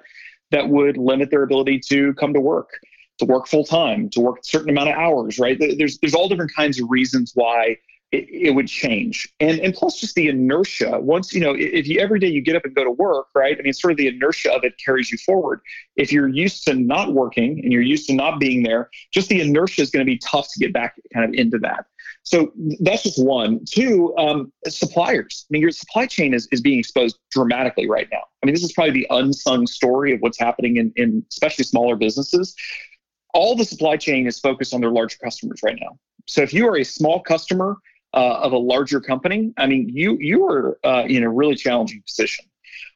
that 0.50 0.68
would 0.68 0.96
limit 0.96 1.30
their 1.30 1.42
ability 1.42 1.80
to 1.88 2.12
come 2.14 2.34
to 2.34 2.40
work 2.40 2.70
to 3.18 3.24
work 3.24 3.46
full 3.46 3.64
time 3.64 4.08
to 4.10 4.20
work 4.20 4.38
a 4.40 4.44
certain 4.44 4.70
amount 4.70 4.88
of 4.88 4.96
hours 4.96 5.38
right? 5.38 5.58
There's 5.58 5.98
there's 5.98 6.14
all 6.14 6.28
different 6.28 6.54
kinds 6.54 6.80
of 6.80 6.90
reasons 6.90 7.32
why 7.34 7.76
it, 8.12 8.28
it, 8.28 8.54
would 8.54 8.66
change. 8.66 9.32
And 9.38 9.60
and 9.60 9.72
plus 9.72 10.00
just 10.00 10.14
the 10.14 10.28
inertia. 10.28 10.98
Once 11.00 11.32
you 11.32 11.40
know, 11.40 11.54
if 11.56 11.86
you 11.86 12.00
every 12.00 12.18
day 12.18 12.26
you 12.26 12.42
get 12.42 12.56
up 12.56 12.64
and 12.64 12.74
go 12.74 12.82
to 12.82 12.90
work, 12.90 13.28
right? 13.34 13.56
I 13.58 13.62
mean, 13.62 13.72
sort 13.72 13.92
of 13.92 13.98
the 13.98 14.08
inertia 14.08 14.52
of 14.52 14.64
it 14.64 14.74
carries 14.84 15.10
you 15.12 15.18
forward. 15.18 15.60
If 15.96 16.12
you're 16.12 16.28
used 16.28 16.64
to 16.64 16.74
not 16.74 17.12
working 17.12 17.60
and 17.62 17.72
you're 17.72 17.82
used 17.82 18.08
to 18.08 18.14
not 18.14 18.40
being 18.40 18.62
there, 18.62 18.90
just 19.12 19.28
the 19.28 19.40
inertia 19.40 19.82
is 19.82 19.90
going 19.90 20.04
to 20.04 20.10
be 20.10 20.18
tough 20.18 20.48
to 20.52 20.58
get 20.58 20.72
back 20.72 20.96
kind 21.14 21.24
of 21.24 21.34
into 21.38 21.58
that. 21.58 21.86
So 22.22 22.52
that's 22.80 23.02
just 23.02 23.22
one. 23.22 23.64
Two, 23.64 24.14
um, 24.16 24.52
suppliers. 24.66 25.46
I 25.48 25.52
mean, 25.52 25.62
your 25.62 25.70
supply 25.70 26.06
chain 26.06 26.34
is, 26.34 26.48
is 26.52 26.60
being 26.60 26.78
exposed 26.78 27.18
dramatically 27.30 27.88
right 27.88 28.08
now. 28.12 28.22
I 28.42 28.46
mean, 28.46 28.54
this 28.54 28.64
is 28.64 28.72
probably 28.72 28.92
the 28.92 29.06
unsung 29.10 29.66
story 29.66 30.12
of 30.14 30.20
what's 30.20 30.38
happening 30.38 30.76
in, 30.76 30.92
in 30.96 31.24
especially 31.30 31.64
smaller 31.64 31.96
businesses. 31.96 32.54
All 33.32 33.56
the 33.56 33.64
supply 33.64 33.96
chain 33.96 34.26
is 34.26 34.38
focused 34.38 34.74
on 34.74 34.80
their 34.80 34.90
larger 34.90 35.16
customers 35.22 35.60
right 35.62 35.78
now. 35.80 35.98
So 36.26 36.42
if 36.42 36.52
you 36.52 36.68
are 36.68 36.76
a 36.76 36.84
small 36.84 37.20
customer 37.20 37.76
uh, 38.14 38.40
of 38.42 38.52
a 38.52 38.58
larger 38.58 39.00
company, 39.00 39.52
I 39.56 39.66
mean, 39.66 39.88
you 39.88 40.16
you 40.20 40.46
are 40.46 40.78
uh, 40.84 41.04
in 41.06 41.22
a 41.22 41.30
really 41.30 41.56
challenging 41.56 42.02
position. 42.06 42.44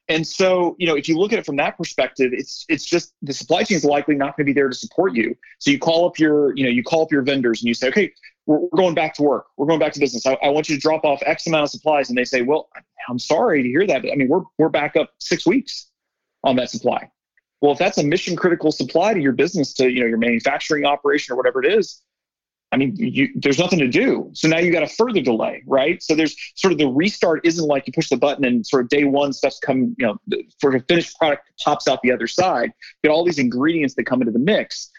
And 0.08 0.26
so, 0.26 0.76
you 0.78 0.86
know, 0.86 0.96
if 0.96 1.08
you 1.08 1.18
look 1.18 1.32
at 1.32 1.38
it 1.38 1.46
from 1.46 1.56
that 1.56 1.78
perspective, 1.78 2.32
it's 2.34 2.66
it's 2.68 2.84
just 2.84 3.14
the 3.22 3.32
supply 3.32 3.62
chain 3.62 3.76
is 3.76 3.84
likely 3.84 4.14
not 4.14 4.36
going 4.36 4.44
to 4.44 4.50
be 4.50 4.52
there 4.52 4.68
to 4.68 4.74
support 4.74 5.14
you. 5.14 5.34
So 5.58 5.70
you 5.70 5.78
call 5.78 6.06
up 6.06 6.18
your, 6.18 6.54
you 6.56 6.64
know, 6.64 6.70
you 6.70 6.82
call 6.82 7.02
up 7.02 7.10
your 7.10 7.22
vendors 7.22 7.62
and 7.62 7.68
you 7.68 7.74
say, 7.74 7.88
okay, 7.88 8.12
we're, 8.44 8.58
we're 8.58 8.76
going 8.76 8.94
back 8.94 9.14
to 9.14 9.22
work. 9.22 9.46
We're 9.56 9.66
going 9.66 9.80
back 9.80 9.94
to 9.94 10.00
business. 10.00 10.26
I, 10.26 10.34
I, 10.42 10.50
want 10.50 10.68
you 10.68 10.76
to 10.76 10.80
drop 10.80 11.04
off 11.04 11.22
X 11.24 11.46
amount 11.46 11.64
of 11.64 11.70
supplies. 11.70 12.10
And 12.10 12.18
they 12.18 12.24
say, 12.24 12.42
well, 12.42 12.68
I'm 13.08 13.18
sorry 13.18 13.62
to 13.62 13.68
hear 13.68 13.86
that. 13.86 14.02
But 14.02 14.12
I 14.12 14.16
mean, 14.16 14.28
we're 14.28 14.42
we're 14.58 14.68
back 14.68 14.94
up 14.96 15.10
six 15.20 15.46
weeks 15.46 15.90
on 16.42 16.56
that 16.56 16.70
supply. 16.70 17.10
Well, 17.62 17.72
if 17.72 17.78
that's 17.78 17.96
a 17.96 18.04
mission 18.04 18.36
critical 18.36 18.72
supply 18.72 19.14
to 19.14 19.20
your 19.20 19.32
business, 19.32 19.72
to 19.74 19.90
you 19.90 20.00
know 20.00 20.06
your 20.06 20.18
manufacturing 20.18 20.84
operation 20.84 21.32
or 21.32 21.36
whatever 21.36 21.64
it 21.64 21.72
is, 21.72 22.02
I 22.74 22.76
mean, 22.76 22.96
you, 22.96 23.28
there's 23.36 23.60
nothing 23.60 23.78
to 23.78 23.86
do. 23.86 24.30
So 24.34 24.48
now 24.48 24.58
you 24.58 24.72
got 24.72 24.82
a 24.82 24.88
further 24.88 25.20
delay, 25.20 25.62
right? 25.64 26.02
So 26.02 26.16
there's 26.16 26.34
sort 26.56 26.72
of 26.72 26.78
the 26.80 26.88
restart 26.88 27.46
isn't 27.46 27.64
like 27.64 27.86
you 27.86 27.92
push 27.92 28.08
the 28.08 28.16
button 28.16 28.44
and 28.44 28.66
sort 28.66 28.82
of 28.82 28.88
day 28.88 29.04
one 29.04 29.32
stuff's 29.32 29.60
come, 29.60 29.94
you 29.96 30.06
know, 30.06 30.38
for 30.60 30.74
a 30.74 30.80
finished 30.80 31.16
product 31.16 31.48
pops 31.64 31.86
out 31.86 32.00
the 32.02 32.10
other 32.10 32.26
side. 32.26 32.72
You 33.04 33.08
get 33.08 33.10
all 33.12 33.24
these 33.24 33.38
ingredients 33.38 33.94
that 33.94 34.06
come 34.06 34.22
into 34.22 34.32
the 34.32 34.40
mix. 34.40 34.90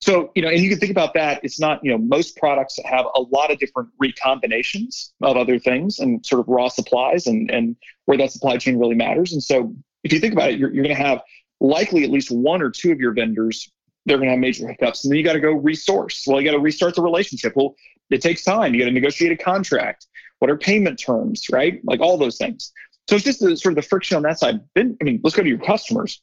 So, 0.00 0.30
you 0.36 0.42
know, 0.42 0.48
and 0.48 0.60
you 0.60 0.68
can 0.70 0.78
think 0.78 0.92
about 0.92 1.12
that. 1.14 1.40
It's 1.42 1.58
not, 1.58 1.80
you 1.82 1.90
know, 1.90 1.98
most 1.98 2.36
products 2.36 2.78
have 2.84 3.04
a 3.16 3.20
lot 3.20 3.50
of 3.50 3.58
different 3.58 3.88
recombinations 4.00 5.10
of 5.20 5.36
other 5.36 5.58
things 5.58 5.98
and 5.98 6.24
sort 6.24 6.38
of 6.38 6.46
raw 6.46 6.68
supplies 6.68 7.26
and, 7.26 7.50
and 7.50 7.74
where 8.04 8.16
that 8.16 8.30
supply 8.30 8.58
chain 8.58 8.78
really 8.78 8.94
matters. 8.94 9.32
And 9.32 9.42
so 9.42 9.74
if 10.04 10.12
you 10.12 10.20
think 10.20 10.34
about 10.34 10.50
it, 10.50 10.60
you're, 10.60 10.72
you're 10.72 10.84
going 10.84 10.96
to 10.96 11.02
have 11.02 11.20
likely 11.60 12.04
at 12.04 12.10
least 12.10 12.30
one 12.30 12.62
or 12.62 12.70
two 12.70 12.92
of 12.92 13.00
your 13.00 13.12
vendors 13.12 13.72
they're 14.06 14.18
going 14.18 14.28
to 14.28 14.32
have 14.32 14.40
major 14.40 14.68
hiccups. 14.68 15.04
And 15.04 15.12
then 15.12 15.18
you 15.18 15.24
got 15.24 15.32
to 15.34 15.40
go 15.40 15.52
resource. 15.52 16.24
Well, 16.26 16.40
you 16.40 16.48
got 16.48 16.56
to 16.56 16.62
restart 16.62 16.94
the 16.94 17.02
relationship. 17.02 17.54
Well, 17.56 17.74
it 18.10 18.20
takes 18.20 18.44
time. 18.44 18.74
You 18.74 18.80
got 18.80 18.86
to 18.86 18.92
negotiate 18.92 19.32
a 19.32 19.42
contract. 19.42 20.06
What 20.38 20.50
are 20.50 20.58
payment 20.58 20.98
terms, 20.98 21.46
right? 21.50 21.80
Like 21.84 22.00
all 22.00 22.18
those 22.18 22.36
things. 22.36 22.72
So 23.08 23.16
it's 23.16 23.24
just 23.24 23.40
the, 23.40 23.56
sort 23.56 23.72
of 23.72 23.76
the 23.76 23.88
friction 23.88 24.16
on 24.16 24.22
that 24.22 24.38
side. 24.38 24.60
Then, 24.74 24.96
I 25.00 25.04
mean, 25.04 25.20
let's 25.22 25.36
go 25.36 25.42
to 25.42 25.48
your 25.48 25.58
customers. 25.58 26.22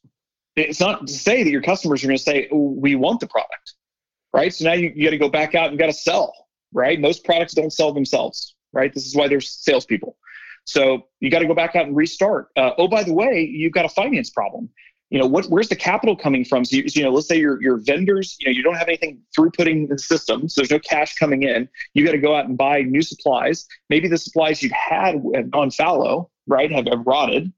It's 0.55 0.79
not 0.79 1.07
to 1.07 1.13
say 1.13 1.43
that 1.43 1.49
your 1.49 1.61
customers 1.61 2.03
are 2.03 2.07
going 2.07 2.17
to 2.17 2.23
say, 2.23 2.49
oh, 2.51 2.75
we 2.77 2.95
want 2.95 3.19
the 3.19 3.27
product, 3.27 3.73
right? 4.33 4.53
So 4.53 4.65
now 4.65 4.73
you, 4.73 4.91
you 4.95 5.05
got 5.05 5.11
to 5.11 5.17
go 5.17 5.29
back 5.29 5.55
out 5.55 5.69
and 5.69 5.79
got 5.79 5.87
to 5.87 5.93
sell, 5.93 6.33
right? 6.73 6.99
Most 6.99 7.23
products 7.23 7.53
don't 7.53 7.71
sell 7.71 7.93
themselves, 7.93 8.55
right? 8.73 8.93
This 8.93 9.05
is 9.05 9.15
why 9.15 9.27
there's 9.27 9.49
salespeople. 9.49 10.17
So 10.65 11.07
you 11.19 11.31
got 11.31 11.39
to 11.39 11.47
go 11.47 11.55
back 11.55 11.75
out 11.75 11.85
and 11.85 11.95
restart. 11.95 12.49
Uh, 12.55 12.71
oh, 12.77 12.87
by 12.87 13.03
the 13.03 13.13
way, 13.13 13.41
you've 13.41 13.73
got 13.73 13.85
a 13.85 13.89
finance 13.89 14.29
problem 14.29 14.69
you 15.11 15.19
know 15.19 15.27
what 15.27 15.45
where's 15.45 15.69
the 15.69 15.75
capital 15.75 16.15
coming 16.15 16.43
from? 16.43 16.65
So 16.65 16.77
you, 16.77 16.83
you, 16.87 17.03
know 17.03 17.11
let's 17.11 17.27
say 17.27 17.37
your 17.37 17.61
your 17.61 17.77
vendors 17.77 18.37
you 18.39 18.47
know 18.47 18.57
you 18.57 18.63
don't 18.63 18.75
have 18.75 18.87
anything 18.87 19.21
through 19.35 19.51
putting 19.51 19.87
the 19.87 19.99
system 19.99 20.49
so 20.49 20.61
there's 20.61 20.71
no 20.71 20.79
cash 20.79 21.15
coming 21.15 21.43
in. 21.43 21.69
You 21.93 22.03
got 22.05 22.13
to 22.13 22.17
go 22.17 22.35
out 22.35 22.45
and 22.45 22.57
buy 22.57 22.81
new 22.81 23.03
supplies. 23.03 23.67
Maybe 23.89 24.07
the 24.07 24.17
supplies 24.17 24.63
you've 24.63 24.71
had 24.71 25.21
have 25.35 25.51
gone 25.51 25.69
fallow 25.69 26.31
right? 26.47 26.71
Have, 26.71 26.87
have 26.87 27.05
rotted 27.05 27.51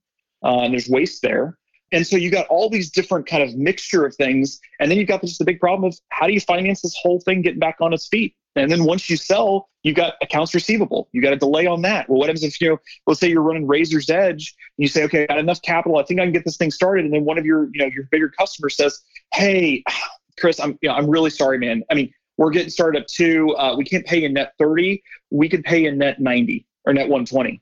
uh, 0.44 0.62
and 0.62 0.74
there's 0.74 0.90
waste 0.90 1.22
there. 1.22 1.58
And 1.92 2.06
so 2.08 2.16
you 2.16 2.32
got 2.32 2.48
all 2.48 2.70
these 2.70 2.90
different 2.90 3.28
kind 3.28 3.44
of 3.44 3.56
mixture 3.56 4.06
of 4.06 4.16
things 4.16 4.60
and 4.80 4.90
then 4.90 4.98
you've 4.98 5.08
got 5.08 5.22
just 5.22 5.40
the 5.40 5.46
big 5.46 5.60
problem 5.60 5.84
of 5.92 5.98
how 6.10 6.26
do 6.26 6.34
you 6.34 6.40
finance 6.40 6.82
this 6.82 6.96
whole 7.00 7.20
thing 7.20 7.42
getting 7.42 7.60
back 7.60 7.78
on 7.82 7.94
its 7.94 8.08
feet 8.08 8.36
and 8.56 8.72
then 8.72 8.84
once 8.84 9.10
you 9.10 9.18
sell, 9.18 9.70
you 9.84 9.94
got 9.94 10.14
accounts 10.22 10.54
receivable. 10.54 11.10
You 11.12 11.22
got 11.22 11.34
a 11.34 11.38
delay 11.38 11.66
on 11.66 11.82
that. 11.82 12.08
Well, 12.08 12.20
what 12.20 12.30
happens 12.30 12.44
if 12.44 12.60
you 12.62 12.70
know, 12.70 12.78
let's 13.08 13.20
say 13.20 13.30
you're 13.30 13.42
running 13.42 13.68
Razor's 13.68 14.10
Edge 14.10 14.56
and 14.78 14.84
you 14.84 14.88
say, 14.88 15.04
okay, 15.04 15.24
I 15.24 15.28
got 15.28 15.38
enough 15.40 15.62
capital. 15.62 15.98
I 15.98 16.04
think 16.04 16.20
I 16.20 16.24
can 16.24 16.34
get 16.34 16.46
this 16.46 16.58
thing 16.58 16.72
started. 16.72 17.06
And 17.06 17.14
then 17.14 17.26
one 17.26 17.38
of 17.38 17.46
your, 17.46 17.70
you 17.74 17.82
know, 17.82 17.88
your 17.88 18.04
bigger 18.12 18.30
customers 18.30 18.78
says, 18.78 19.02
hey, 19.34 19.84
Chris, 20.40 20.60
I'm, 20.60 20.78
you 20.82 20.90
know, 20.90 20.96
I'm 20.96 21.10
really 21.10 21.30
sorry, 21.30 21.58
man. 21.58 21.84
I 21.92 21.96
mean, 21.96 22.14
we're 22.38 22.50
getting 22.50 22.70
started 22.70 23.02
up 23.02 23.08
to, 23.08 23.56
uh, 23.56 23.76
we 23.76 23.86
can't 23.86 24.06
pay 24.06 24.24
in 24.24 24.34
net 24.34 24.54
30. 24.58 25.04
We 25.30 25.50
could 25.50 25.64
pay 25.64 25.86
in 25.86 25.98
net 25.98 26.20
90 26.20 26.66
or 26.86 26.94
net 26.94 27.04
120. 27.04 27.62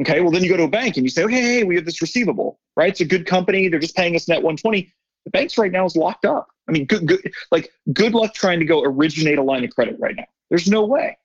Okay, 0.00 0.20
well, 0.20 0.30
then 0.30 0.42
you 0.42 0.48
go 0.48 0.56
to 0.56 0.64
a 0.64 0.68
bank 0.68 0.96
and 0.96 1.04
you 1.04 1.10
say, 1.10 1.22
okay, 1.24 1.40
hey, 1.40 1.64
we 1.64 1.76
have 1.76 1.84
this 1.84 2.00
receivable, 2.00 2.58
right? 2.76 2.90
It's 2.90 3.00
a 3.00 3.04
good 3.04 3.26
company. 3.26 3.68
They're 3.68 3.78
just 3.78 3.94
paying 3.94 4.16
us 4.16 4.26
net 4.26 4.38
120. 4.38 4.92
The 5.24 5.30
banks 5.30 5.58
right 5.58 5.70
now 5.70 5.84
is 5.84 5.96
locked 5.96 6.24
up. 6.24 6.48
I 6.68 6.72
mean, 6.72 6.86
good, 6.86 7.06
good, 7.06 7.32
like 7.50 7.72
good 7.92 8.14
luck 8.14 8.34
trying 8.34 8.60
to 8.60 8.64
go 8.64 8.82
originate 8.82 9.38
a 9.38 9.42
line 9.42 9.64
of 9.64 9.70
credit 9.70 9.96
right 9.98 10.14
now. 10.16 10.26
There's 10.50 10.68
no 10.68 10.84
way. 10.84 11.16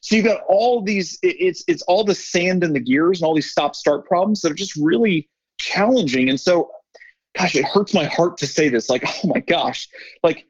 So 0.00 0.16
you've 0.16 0.24
got 0.24 0.42
all 0.48 0.82
these. 0.82 1.18
It's 1.22 1.64
it's 1.68 1.82
all 1.82 2.04
the 2.04 2.14
sand 2.14 2.64
in 2.64 2.72
the 2.72 2.80
gears 2.80 3.20
and 3.20 3.26
all 3.26 3.34
these 3.34 3.50
stop 3.50 3.74
start 3.74 4.06
problems 4.06 4.40
that 4.42 4.52
are 4.52 4.56
just 4.56 4.76
really 4.76 5.28
challenging. 5.58 6.28
And 6.28 6.40
so, 6.40 6.70
gosh, 7.36 7.54
it 7.54 7.64
hurts 7.64 7.94
my 7.94 8.04
heart 8.04 8.36
to 8.38 8.46
say 8.46 8.68
this. 8.68 8.88
Like, 8.88 9.04
oh 9.24 9.28
my 9.28 9.40
gosh, 9.40 9.88
like 10.22 10.46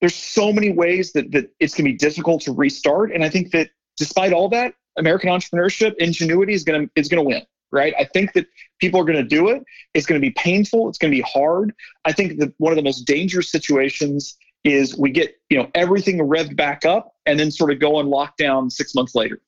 there's 0.00 0.14
so 0.14 0.52
many 0.52 0.72
ways 0.72 1.12
that 1.12 1.30
that 1.32 1.50
it's 1.60 1.74
going 1.74 1.84
to 1.84 1.92
be 1.92 1.96
difficult 1.96 2.42
to 2.42 2.52
restart. 2.52 3.12
And 3.12 3.24
I 3.24 3.28
think 3.28 3.52
that 3.52 3.70
despite 3.96 4.32
all 4.32 4.48
that, 4.50 4.74
American 4.96 5.30
entrepreneurship 5.30 5.94
ingenuity 5.98 6.52
is 6.52 6.64
going 6.64 6.86
to 6.86 6.92
is 6.96 7.08
going 7.08 7.22
to 7.22 7.28
win 7.28 7.42
right? 7.72 7.94
I 7.98 8.04
think 8.04 8.34
that 8.34 8.46
people 8.78 9.00
are 9.00 9.04
going 9.04 9.16
to 9.16 9.24
do 9.24 9.48
it. 9.48 9.64
It's 9.94 10.06
going 10.06 10.20
to 10.20 10.24
be 10.24 10.32
painful. 10.32 10.88
It's 10.88 10.98
going 10.98 11.10
to 11.10 11.16
be 11.16 11.22
hard. 11.22 11.74
I 12.04 12.12
think 12.12 12.38
that 12.38 12.52
one 12.58 12.72
of 12.72 12.76
the 12.76 12.82
most 12.82 13.06
dangerous 13.06 13.50
situations 13.50 14.36
is 14.64 14.96
we 14.96 15.10
get 15.10 15.34
you 15.50 15.58
know 15.58 15.68
everything 15.74 16.18
revved 16.18 16.54
back 16.56 16.84
up 16.84 17.14
and 17.26 17.40
then 17.40 17.50
sort 17.50 17.72
of 17.72 17.80
go 17.80 17.96
on 17.96 18.06
lockdown 18.06 18.70
six 18.70 18.94
months 18.94 19.14
later 19.14 19.40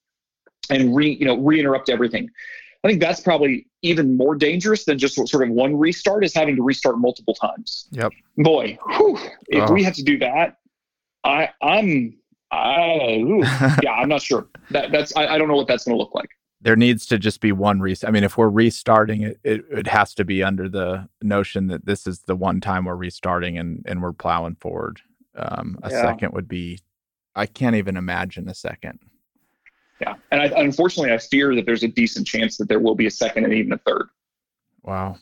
and 0.70 0.96
re 0.96 1.12
you 1.12 1.26
know 1.26 1.36
re-interrupt 1.36 1.88
everything. 1.88 2.28
I 2.82 2.88
think 2.88 3.00
that's 3.00 3.20
probably 3.20 3.66
even 3.82 4.16
more 4.16 4.34
dangerous 4.34 4.84
than 4.84 4.98
just 4.98 5.14
sort 5.14 5.48
of 5.48 5.54
one 5.54 5.76
restart 5.76 6.22
is 6.24 6.34
having 6.34 6.56
to 6.56 6.62
restart 6.62 6.98
multiple 6.98 7.34
times. 7.34 7.88
Yep. 7.92 8.12
Boy, 8.38 8.78
whew, 8.96 9.18
if 9.48 9.70
oh. 9.70 9.72
we 9.72 9.82
have 9.84 9.94
to 9.94 10.02
do 10.02 10.18
that, 10.18 10.58
I 11.22 11.50
I'm 11.62 12.18
I, 12.50 13.22
ooh, 13.24 13.42
yeah, 13.82 13.92
I'm 13.92 14.08
not 14.08 14.22
sure. 14.22 14.48
That 14.70 14.90
that's 14.90 15.16
I, 15.16 15.26
I 15.28 15.38
don't 15.38 15.48
know 15.48 15.56
what 15.56 15.68
that's 15.68 15.84
going 15.84 15.96
to 15.96 15.98
look 15.98 16.14
like 16.14 16.28
there 16.64 16.76
needs 16.76 17.04
to 17.04 17.18
just 17.18 17.40
be 17.40 17.52
one 17.52 17.78
reset. 17.78 18.08
I 18.08 18.10
mean, 18.10 18.24
if 18.24 18.38
we're 18.38 18.48
restarting 18.48 19.20
it, 19.20 19.38
it, 19.44 19.64
it 19.70 19.86
has 19.86 20.14
to 20.14 20.24
be 20.24 20.42
under 20.42 20.66
the 20.66 21.06
notion 21.20 21.66
that 21.66 21.84
this 21.84 22.06
is 22.06 22.20
the 22.20 22.34
one 22.34 22.58
time 22.62 22.86
we're 22.86 22.96
restarting 22.96 23.58
and, 23.58 23.84
and 23.86 24.00
we're 24.00 24.14
plowing 24.14 24.56
forward. 24.56 25.02
Um, 25.36 25.78
a 25.82 25.90
yeah. 25.90 26.00
second 26.00 26.32
would 26.32 26.48
be, 26.48 26.78
I 27.34 27.44
can't 27.44 27.76
even 27.76 27.98
imagine 27.98 28.48
a 28.48 28.54
second. 28.54 28.98
Yeah. 30.00 30.14
And 30.32 30.40
I, 30.40 30.46
unfortunately, 30.58 31.12
I 31.12 31.18
fear 31.18 31.54
that 31.54 31.66
there's 31.66 31.82
a 31.82 31.88
decent 31.88 32.26
chance 32.26 32.56
that 32.56 32.68
there 32.70 32.80
will 32.80 32.94
be 32.94 33.06
a 33.06 33.10
second 33.10 33.44
and 33.44 33.52
even 33.52 33.74
a 33.74 33.78
third. 33.78 34.08
Wow. 34.82 35.18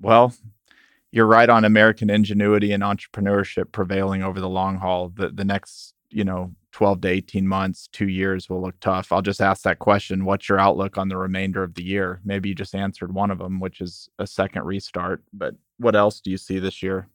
Well, 0.00 0.32
you're 1.10 1.26
right 1.26 1.48
on 1.48 1.64
American 1.64 2.08
ingenuity 2.08 2.70
and 2.70 2.84
entrepreneurship 2.84 3.72
prevailing 3.72 4.22
over 4.22 4.38
the 4.38 4.48
long 4.48 4.76
haul. 4.76 5.08
The, 5.08 5.30
the 5.30 5.44
next, 5.44 5.94
you 6.08 6.22
know, 6.22 6.52
12 6.72 7.00
to 7.02 7.08
18 7.08 7.46
months, 7.46 7.88
two 7.92 8.08
years 8.08 8.48
will 8.48 8.62
look 8.62 8.78
tough. 8.80 9.12
I'll 9.12 9.22
just 9.22 9.40
ask 9.40 9.62
that 9.62 9.78
question. 9.78 10.24
What's 10.24 10.48
your 10.48 10.58
outlook 10.58 10.98
on 10.98 11.08
the 11.08 11.16
remainder 11.16 11.62
of 11.62 11.74
the 11.74 11.82
year? 11.82 12.20
Maybe 12.24 12.48
you 12.48 12.54
just 12.54 12.74
answered 12.74 13.12
one 13.12 13.30
of 13.30 13.38
them, 13.38 13.60
which 13.60 13.80
is 13.80 14.08
a 14.18 14.26
second 14.26 14.64
restart. 14.64 15.22
But 15.32 15.54
what 15.78 15.96
else 15.96 16.20
do 16.20 16.30
you 16.30 16.38
see 16.38 16.58
this 16.58 16.82
year? 16.82 17.08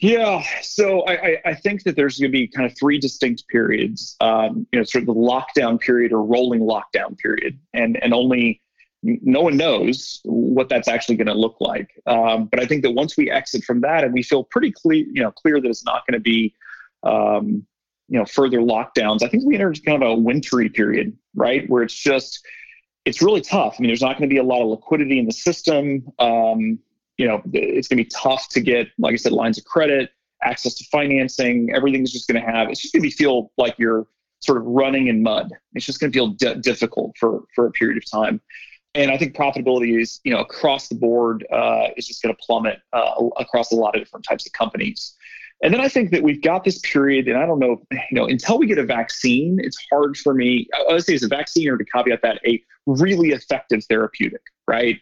Yeah, 0.00 0.42
so 0.60 1.06
I, 1.06 1.38
I 1.44 1.54
think 1.54 1.84
that 1.84 1.94
there's 1.94 2.18
going 2.18 2.30
to 2.30 2.32
be 2.32 2.48
kind 2.48 2.66
of 2.70 2.76
three 2.76 2.98
distinct 2.98 3.46
periods. 3.48 4.16
Um, 4.20 4.66
you 4.72 4.78
know, 4.78 4.84
sort 4.84 5.02
of 5.02 5.06
the 5.06 5.14
lockdown 5.14 5.80
period 5.80 6.12
or 6.12 6.22
rolling 6.24 6.60
lockdown 6.60 7.16
period, 7.16 7.58
and 7.72 8.02
and 8.02 8.12
only 8.12 8.60
no 9.04 9.42
one 9.42 9.56
knows 9.56 10.20
what 10.24 10.68
that's 10.68 10.88
actually 10.88 11.16
going 11.16 11.28
to 11.28 11.34
look 11.34 11.56
like. 11.60 11.90
Um, 12.06 12.46
but 12.46 12.60
I 12.60 12.66
think 12.66 12.82
that 12.82 12.92
once 12.92 13.16
we 13.16 13.30
exit 13.30 13.62
from 13.64 13.82
that, 13.82 14.02
and 14.02 14.12
we 14.12 14.22
feel 14.22 14.44
pretty 14.44 14.72
clear, 14.72 15.04
you 15.10 15.22
know, 15.22 15.30
clear 15.30 15.60
that 15.60 15.68
it's 15.68 15.84
not 15.84 16.02
going 16.06 16.18
to 16.18 16.22
be 16.22 16.54
um, 17.02 17.66
you 18.08 18.18
know 18.18 18.24
further 18.24 18.58
lockdowns 18.58 19.22
i 19.22 19.28
think 19.28 19.44
we 19.44 19.54
enter 19.54 19.72
kind 19.84 20.02
of 20.02 20.08
a 20.08 20.14
wintry 20.14 20.68
period 20.68 21.16
right 21.34 21.68
where 21.68 21.82
it's 21.82 21.94
just 21.94 22.44
it's 23.04 23.22
really 23.22 23.40
tough 23.40 23.76
i 23.78 23.82
mean 23.82 23.88
there's 23.88 24.02
not 24.02 24.18
going 24.18 24.28
to 24.28 24.32
be 24.32 24.38
a 24.38 24.42
lot 24.42 24.62
of 24.62 24.68
liquidity 24.68 25.18
in 25.18 25.26
the 25.26 25.32
system 25.32 26.04
um, 26.18 26.78
you 27.16 27.28
know, 27.28 27.42
it's 27.52 27.88
going 27.88 27.98
to 27.98 28.04
be 28.04 28.10
tough 28.10 28.48
to 28.50 28.60
get, 28.60 28.88
like 28.98 29.12
I 29.12 29.16
said, 29.16 29.32
lines 29.32 29.58
of 29.58 29.64
credit, 29.64 30.10
access 30.42 30.74
to 30.74 30.84
financing. 30.90 31.72
Everything's 31.74 32.12
just 32.12 32.28
going 32.28 32.42
to 32.42 32.50
have, 32.50 32.68
it's 32.68 32.80
just 32.80 32.94
going 32.94 33.08
to 33.08 33.10
feel 33.10 33.52
like 33.56 33.76
you're 33.78 34.06
sort 34.40 34.58
of 34.58 34.64
running 34.64 35.06
in 35.06 35.22
mud. 35.22 35.52
It's 35.74 35.86
just 35.86 36.00
going 36.00 36.12
to 36.12 36.16
feel 36.16 36.28
d- 36.28 36.60
difficult 36.60 37.16
for, 37.18 37.44
for 37.54 37.66
a 37.66 37.70
period 37.70 37.96
of 37.96 38.10
time. 38.10 38.40
And 38.96 39.10
I 39.10 39.18
think 39.18 39.34
profitability 39.34 40.00
is, 40.00 40.20
you 40.24 40.32
know, 40.32 40.40
across 40.40 40.88
the 40.88 40.94
board 40.94 41.46
uh, 41.52 41.88
is 41.96 42.06
just 42.06 42.22
going 42.22 42.34
to 42.34 42.40
plummet 42.44 42.80
uh, 42.92 43.12
across 43.38 43.72
a 43.72 43.76
lot 43.76 43.96
of 43.96 44.02
different 44.02 44.24
types 44.24 44.46
of 44.46 44.52
companies. 44.52 45.14
And 45.62 45.72
then 45.72 45.80
I 45.80 45.88
think 45.88 46.10
that 46.10 46.22
we've 46.22 46.42
got 46.42 46.64
this 46.64 46.78
period, 46.80 47.26
and 47.28 47.38
I 47.38 47.46
don't 47.46 47.58
know, 47.58 47.82
you 47.90 47.98
know, 48.12 48.26
until 48.26 48.58
we 48.58 48.66
get 48.66 48.78
a 48.78 48.84
vaccine, 48.84 49.58
it's 49.62 49.78
hard 49.90 50.16
for 50.16 50.34
me. 50.34 50.68
I 50.88 50.92
would 50.92 51.04
say 51.04 51.14
it's 51.14 51.24
a 51.24 51.28
vaccine, 51.28 51.68
or 51.68 51.78
to 51.78 51.84
caveat 51.84 52.20
that, 52.22 52.40
a 52.46 52.62
really 52.86 53.30
effective 53.30 53.82
therapeutic, 53.88 54.42
right? 54.68 55.00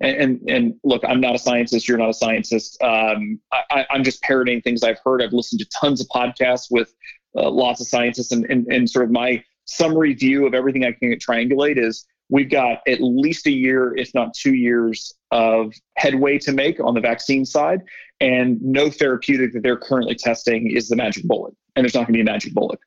And, 0.00 0.16
and, 0.16 0.50
and 0.50 0.74
look, 0.84 1.02
I'm 1.04 1.20
not 1.20 1.34
a 1.34 1.38
scientist. 1.38 1.88
You're 1.88 1.98
not 1.98 2.10
a 2.10 2.14
scientist. 2.14 2.80
Um, 2.82 3.40
I, 3.52 3.86
am 3.90 4.04
just 4.04 4.22
parroting 4.22 4.60
things 4.60 4.82
I've 4.82 4.98
heard. 5.04 5.22
I've 5.22 5.32
listened 5.32 5.60
to 5.60 5.68
tons 5.80 6.00
of 6.00 6.06
podcasts 6.08 6.66
with 6.70 6.94
uh, 7.36 7.50
lots 7.50 7.80
of 7.80 7.88
scientists, 7.88 8.30
and, 8.30 8.44
and 8.46 8.66
and 8.68 8.88
sort 8.88 9.04
of 9.04 9.10
my 9.10 9.42
summary 9.64 10.14
view 10.14 10.46
of 10.46 10.54
everything 10.54 10.84
I 10.84 10.92
can 10.92 11.16
triangulate 11.18 11.78
is 11.78 12.06
we've 12.28 12.50
got 12.50 12.78
at 12.88 13.00
least 13.00 13.46
a 13.46 13.50
year, 13.50 13.96
if 13.96 14.12
not 14.14 14.34
two 14.34 14.54
years, 14.54 15.12
of 15.30 15.72
headway 15.96 16.38
to 16.38 16.52
make 16.52 16.80
on 16.80 16.94
the 16.94 17.00
vaccine 17.00 17.44
side. 17.44 17.80
And 18.20 18.60
no 18.62 18.90
therapeutic 18.90 19.52
that 19.52 19.62
they're 19.62 19.76
currently 19.76 20.14
testing 20.14 20.70
is 20.70 20.88
the 20.88 20.96
magic 20.96 21.24
bullet. 21.24 21.54
And 21.76 21.84
there's 21.84 21.94
not 21.94 22.06
going 22.06 22.14
to 22.14 22.18
be 22.18 22.20
a 22.22 22.24
magic 22.24 22.54
bullet. 22.54 22.78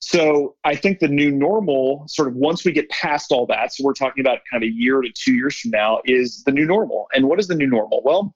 So 0.00 0.54
I 0.62 0.76
think 0.76 1.00
the 1.00 1.08
new 1.08 1.32
normal, 1.32 2.04
sort 2.06 2.28
of 2.28 2.34
once 2.34 2.64
we 2.64 2.70
get 2.70 2.88
past 2.88 3.32
all 3.32 3.46
that, 3.46 3.74
so 3.74 3.82
we're 3.82 3.94
talking 3.94 4.20
about 4.20 4.38
kind 4.50 4.62
of 4.62 4.68
a 4.68 4.72
year 4.72 5.00
to 5.00 5.10
two 5.12 5.34
years 5.34 5.58
from 5.58 5.72
now, 5.72 6.00
is 6.04 6.44
the 6.44 6.52
new 6.52 6.66
normal. 6.66 7.08
And 7.12 7.26
what 7.26 7.40
is 7.40 7.48
the 7.48 7.56
new 7.56 7.66
normal? 7.66 8.00
Well, 8.04 8.32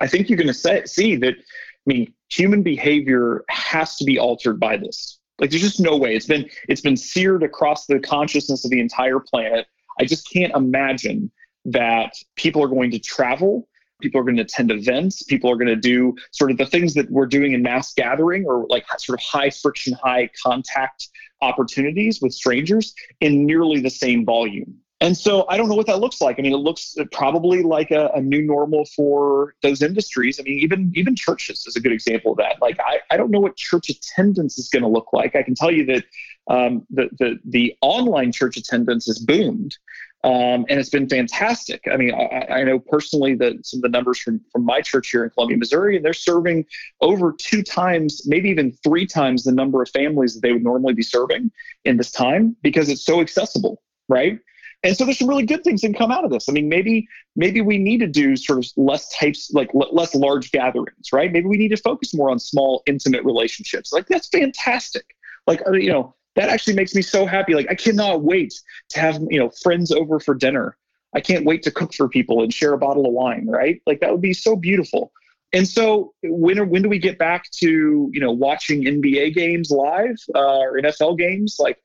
I 0.00 0.06
think 0.06 0.30
you're 0.30 0.38
going 0.38 0.54
to 0.54 0.88
see 0.88 1.16
that, 1.16 1.34
I 1.34 1.84
mean, 1.84 2.14
human 2.30 2.62
behavior 2.62 3.44
has 3.50 3.96
to 3.96 4.04
be 4.04 4.18
altered 4.18 4.58
by 4.58 4.78
this. 4.78 5.19
Like 5.40 5.50
there's 5.50 5.62
just 5.62 5.80
no 5.80 5.96
way. 5.96 6.14
It's 6.14 6.26
been 6.26 6.48
it's 6.68 6.82
been 6.82 6.96
seared 6.96 7.42
across 7.42 7.86
the 7.86 7.98
consciousness 7.98 8.64
of 8.64 8.70
the 8.70 8.80
entire 8.80 9.18
planet. 9.18 9.66
I 9.98 10.04
just 10.04 10.30
can't 10.30 10.54
imagine 10.54 11.30
that 11.64 12.12
people 12.36 12.62
are 12.62 12.68
going 12.68 12.90
to 12.90 12.98
travel 12.98 13.66
people 14.00 14.20
are 14.20 14.24
going 14.24 14.36
to 14.36 14.42
attend 14.42 14.70
events 14.70 15.22
people 15.24 15.50
are 15.50 15.56
going 15.56 15.66
to 15.66 15.76
do 15.76 16.14
sort 16.32 16.50
of 16.50 16.56
the 16.56 16.64
things 16.64 16.94
that 16.94 17.10
we're 17.10 17.26
doing 17.26 17.52
in 17.52 17.62
mass 17.62 17.92
gathering 17.92 18.46
or 18.46 18.66
like 18.68 18.84
sort 18.98 19.18
of 19.18 19.22
high 19.22 19.50
friction 19.50 19.92
high 20.02 20.28
contact 20.42 21.08
opportunities 21.42 22.20
with 22.22 22.32
strangers 22.32 22.94
in 23.20 23.44
nearly 23.44 23.78
the 23.80 23.90
same 23.90 24.24
volume 24.24 24.74
and 25.02 25.16
so 25.16 25.46
I 25.48 25.56
don't 25.56 25.68
know 25.68 25.74
what 25.74 25.86
that 25.86 26.00
looks 26.00 26.20
like. 26.20 26.38
I 26.38 26.42
mean, 26.42 26.52
it 26.52 26.58
looks 26.58 26.94
probably 27.10 27.62
like 27.62 27.90
a, 27.90 28.10
a, 28.14 28.20
new 28.20 28.42
normal 28.42 28.84
for 28.84 29.54
those 29.62 29.80
industries. 29.80 30.38
I 30.38 30.42
mean, 30.42 30.58
even 30.58 30.92
even 30.94 31.16
churches 31.16 31.64
is 31.66 31.74
a 31.74 31.80
good 31.80 31.92
example 31.92 32.32
of 32.32 32.38
that. 32.38 32.60
Like, 32.60 32.78
I, 32.80 33.00
I 33.10 33.16
don't 33.16 33.30
know 33.30 33.40
what 33.40 33.56
church 33.56 33.88
attendance 33.88 34.58
is 34.58 34.68
going 34.68 34.82
to 34.82 34.88
look 34.88 35.12
like. 35.14 35.34
I 35.34 35.42
can 35.42 35.54
tell 35.54 35.70
you 35.70 35.86
that 35.86 36.04
um, 36.48 36.86
the, 36.90 37.08
the 37.18 37.38
the 37.46 37.74
online 37.80 38.30
church 38.30 38.58
attendance 38.58 39.06
has 39.06 39.18
boomed, 39.18 39.74
um, 40.22 40.66
and 40.68 40.78
it's 40.78 40.90
been 40.90 41.08
fantastic. 41.08 41.82
I 41.90 41.96
mean, 41.96 42.12
I, 42.12 42.60
I 42.60 42.64
know 42.64 42.78
personally 42.78 43.34
that 43.36 43.64
some 43.64 43.78
of 43.78 43.82
the 43.82 43.88
numbers 43.88 44.18
from 44.18 44.42
from 44.52 44.66
my 44.66 44.82
church 44.82 45.10
here 45.10 45.24
in 45.24 45.30
Columbia, 45.30 45.56
Missouri, 45.56 45.96
and 45.96 46.04
they're 46.04 46.12
serving 46.12 46.66
over 47.00 47.32
two 47.38 47.62
times, 47.62 48.26
maybe 48.26 48.50
even 48.50 48.72
three 48.84 49.06
times 49.06 49.44
the 49.44 49.52
number 49.52 49.82
of 49.82 49.88
families 49.88 50.34
that 50.34 50.42
they 50.42 50.52
would 50.52 50.62
normally 50.62 50.92
be 50.92 51.02
serving 51.02 51.50
in 51.86 51.96
this 51.96 52.10
time 52.10 52.54
because 52.60 52.90
it's 52.90 53.06
so 53.06 53.22
accessible, 53.22 53.82
right? 54.06 54.38
And 54.82 54.96
so 54.96 55.04
there's 55.04 55.18
some 55.18 55.28
really 55.28 55.44
good 55.44 55.62
things 55.62 55.82
that 55.82 55.88
can 55.88 55.94
come 55.94 56.10
out 56.10 56.24
of 56.24 56.30
this. 56.30 56.48
I 56.48 56.52
mean, 56.52 56.68
maybe 56.68 57.06
maybe 57.36 57.60
we 57.60 57.76
need 57.76 57.98
to 57.98 58.06
do 58.06 58.34
sort 58.36 58.58
of 58.58 58.66
less 58.76 59.14
types, 59.16 59.50
like 59.52 59.70
l- 59.74 59.90
less 59.92 60.14
large 60.14 60.50
gatherings, 60.52 61.12
right? 61.12 61.30
Maybe 61.30 61.46
we 61.46 61.58
need 61.58 61.68
to 61.68 61.76
focus 61.76 62.14
more 62.14 62.30
on 62.30 62.38
small, 62.38 62.82
intimate 62.86 63.24
relationships. 63.24 63.92
Like 63.92 64.06
that's 64.06 64.28
fantastic. 64.28 65.04
Like 65.46 65.62
uh, 65.66 65.72
you 65.72 65.90
know, 65.90 66.14
that 66.36 66.48
actually 66.48 66.74
makes 66.74 66.94
me 66.94 67.02
so 67.02 67.26
happy. 67.26 67.54
Like 67.54 67.66
I 67.68 67.74
cannot 67.74 68.22
wait 68.22 68.54
to 68.90 69.00
have 69.00 69.20
you 69.28 69.38
know 69.38 69.50
friends 69.62 69.92
over 69.92 70.18
for 70.18 70.34
dinner. 70.34 70.76
I 71.14 71.20
can't 71.20 71.44
wait 71.44 71.62
to 71.64 71.70
cook 71.70 71.92
for 71.92 72.08
people 72.08 72.42
and 72.42 72.54
share 72.54 72.72
a 72.72 72.78
bottle 72.78 73.04
of 73.06 73.12
wine, 73.12 73.46
right? 73.48 73.82
Like 73.86 74.00
that 74.00 74.12
would 74.12 74.20
be 74.20 74.32
so 74.32 74.56
beautiful. 74.56 75.12
And 75.52 75.66
so 75.66 76.14
when 76.22 76.68
when 76.70 76.82
do 76.82 76.88
we 76.88 76.98
get 76.98 77.18
back 77.18 77.50
to 77.58 78.08
you 78.12 78.20
know 78.20 78.32
watching 78.32 78.84
NBA 78.84 79.34
games 79.34 79.70
live 79.70 80.16
uh, 80.34 80.58
or 80.58 80.80
NFL 80.80 81.18
games? 81.18 81.56
Like 81.58 81.82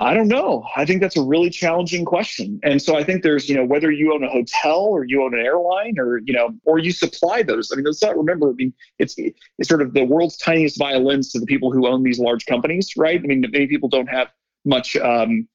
I 0.00 0.14
don't 0.14 0.28
know. 0.28 0.66
I 0.74 0.86
think 0.86 1.02
that's 1.02 1.18
a 1.18 1.22
really 1.22 1.50
challenging 1.50 2.06
question. 2.06 2.58
And 2.62 2.80
so 2.80 2.96
I 2.96 3.04
think 3.04 3.22
there's, 3.22 3.50
you 3.50 3.54
know, 3.54 3.66
whether 3.66 3.90
you 3.90 4.14
own 4.14 4.24
a 4.24 4.30
hotel 4.30 4.80
or 4.80 5.04
you 5.04 5.22
own 5.22 5.34
an 5.34 5.44
airline 5.44 5.98
or, 5.98 6.22
you 6.24 6.32
know, 6.32 6.54
or 6.64 6.78
you 6.78 6.90
supply 6.90 7.42
those. 7.42 7.70
I 7.70 7.76
mean, 7.76 7.84
let's 7.84 8.02
not 8.02 8.16
remember, 8.16 8.48
I 8.48 8.54
mean, 8.54 8.72
it's, 8.98 9.14
it's 9.18 9.68
sort 9.68 9.82
of 9.82 9.92
the 9.92 10.04
world's 10.04 10.38
tiniest 10.38 10.78
violins 10.78 11.30
to 11.32 11.38
the 11.38 11.44
people 11.44 11.70
who 11.70 11.86
own 11.86 12.02
these 12.02 12.18
large 12.18 12.46
companies, 12.46 12.96
right? 12.96 13.20
I 13.22 13.26
mean, 13.26 13.42
many 13.42 13.66
people 13.66 13.90
don't 13.90 14.06
have 14.06 14.28
much 14.64 14.96
um, 14.96 15.46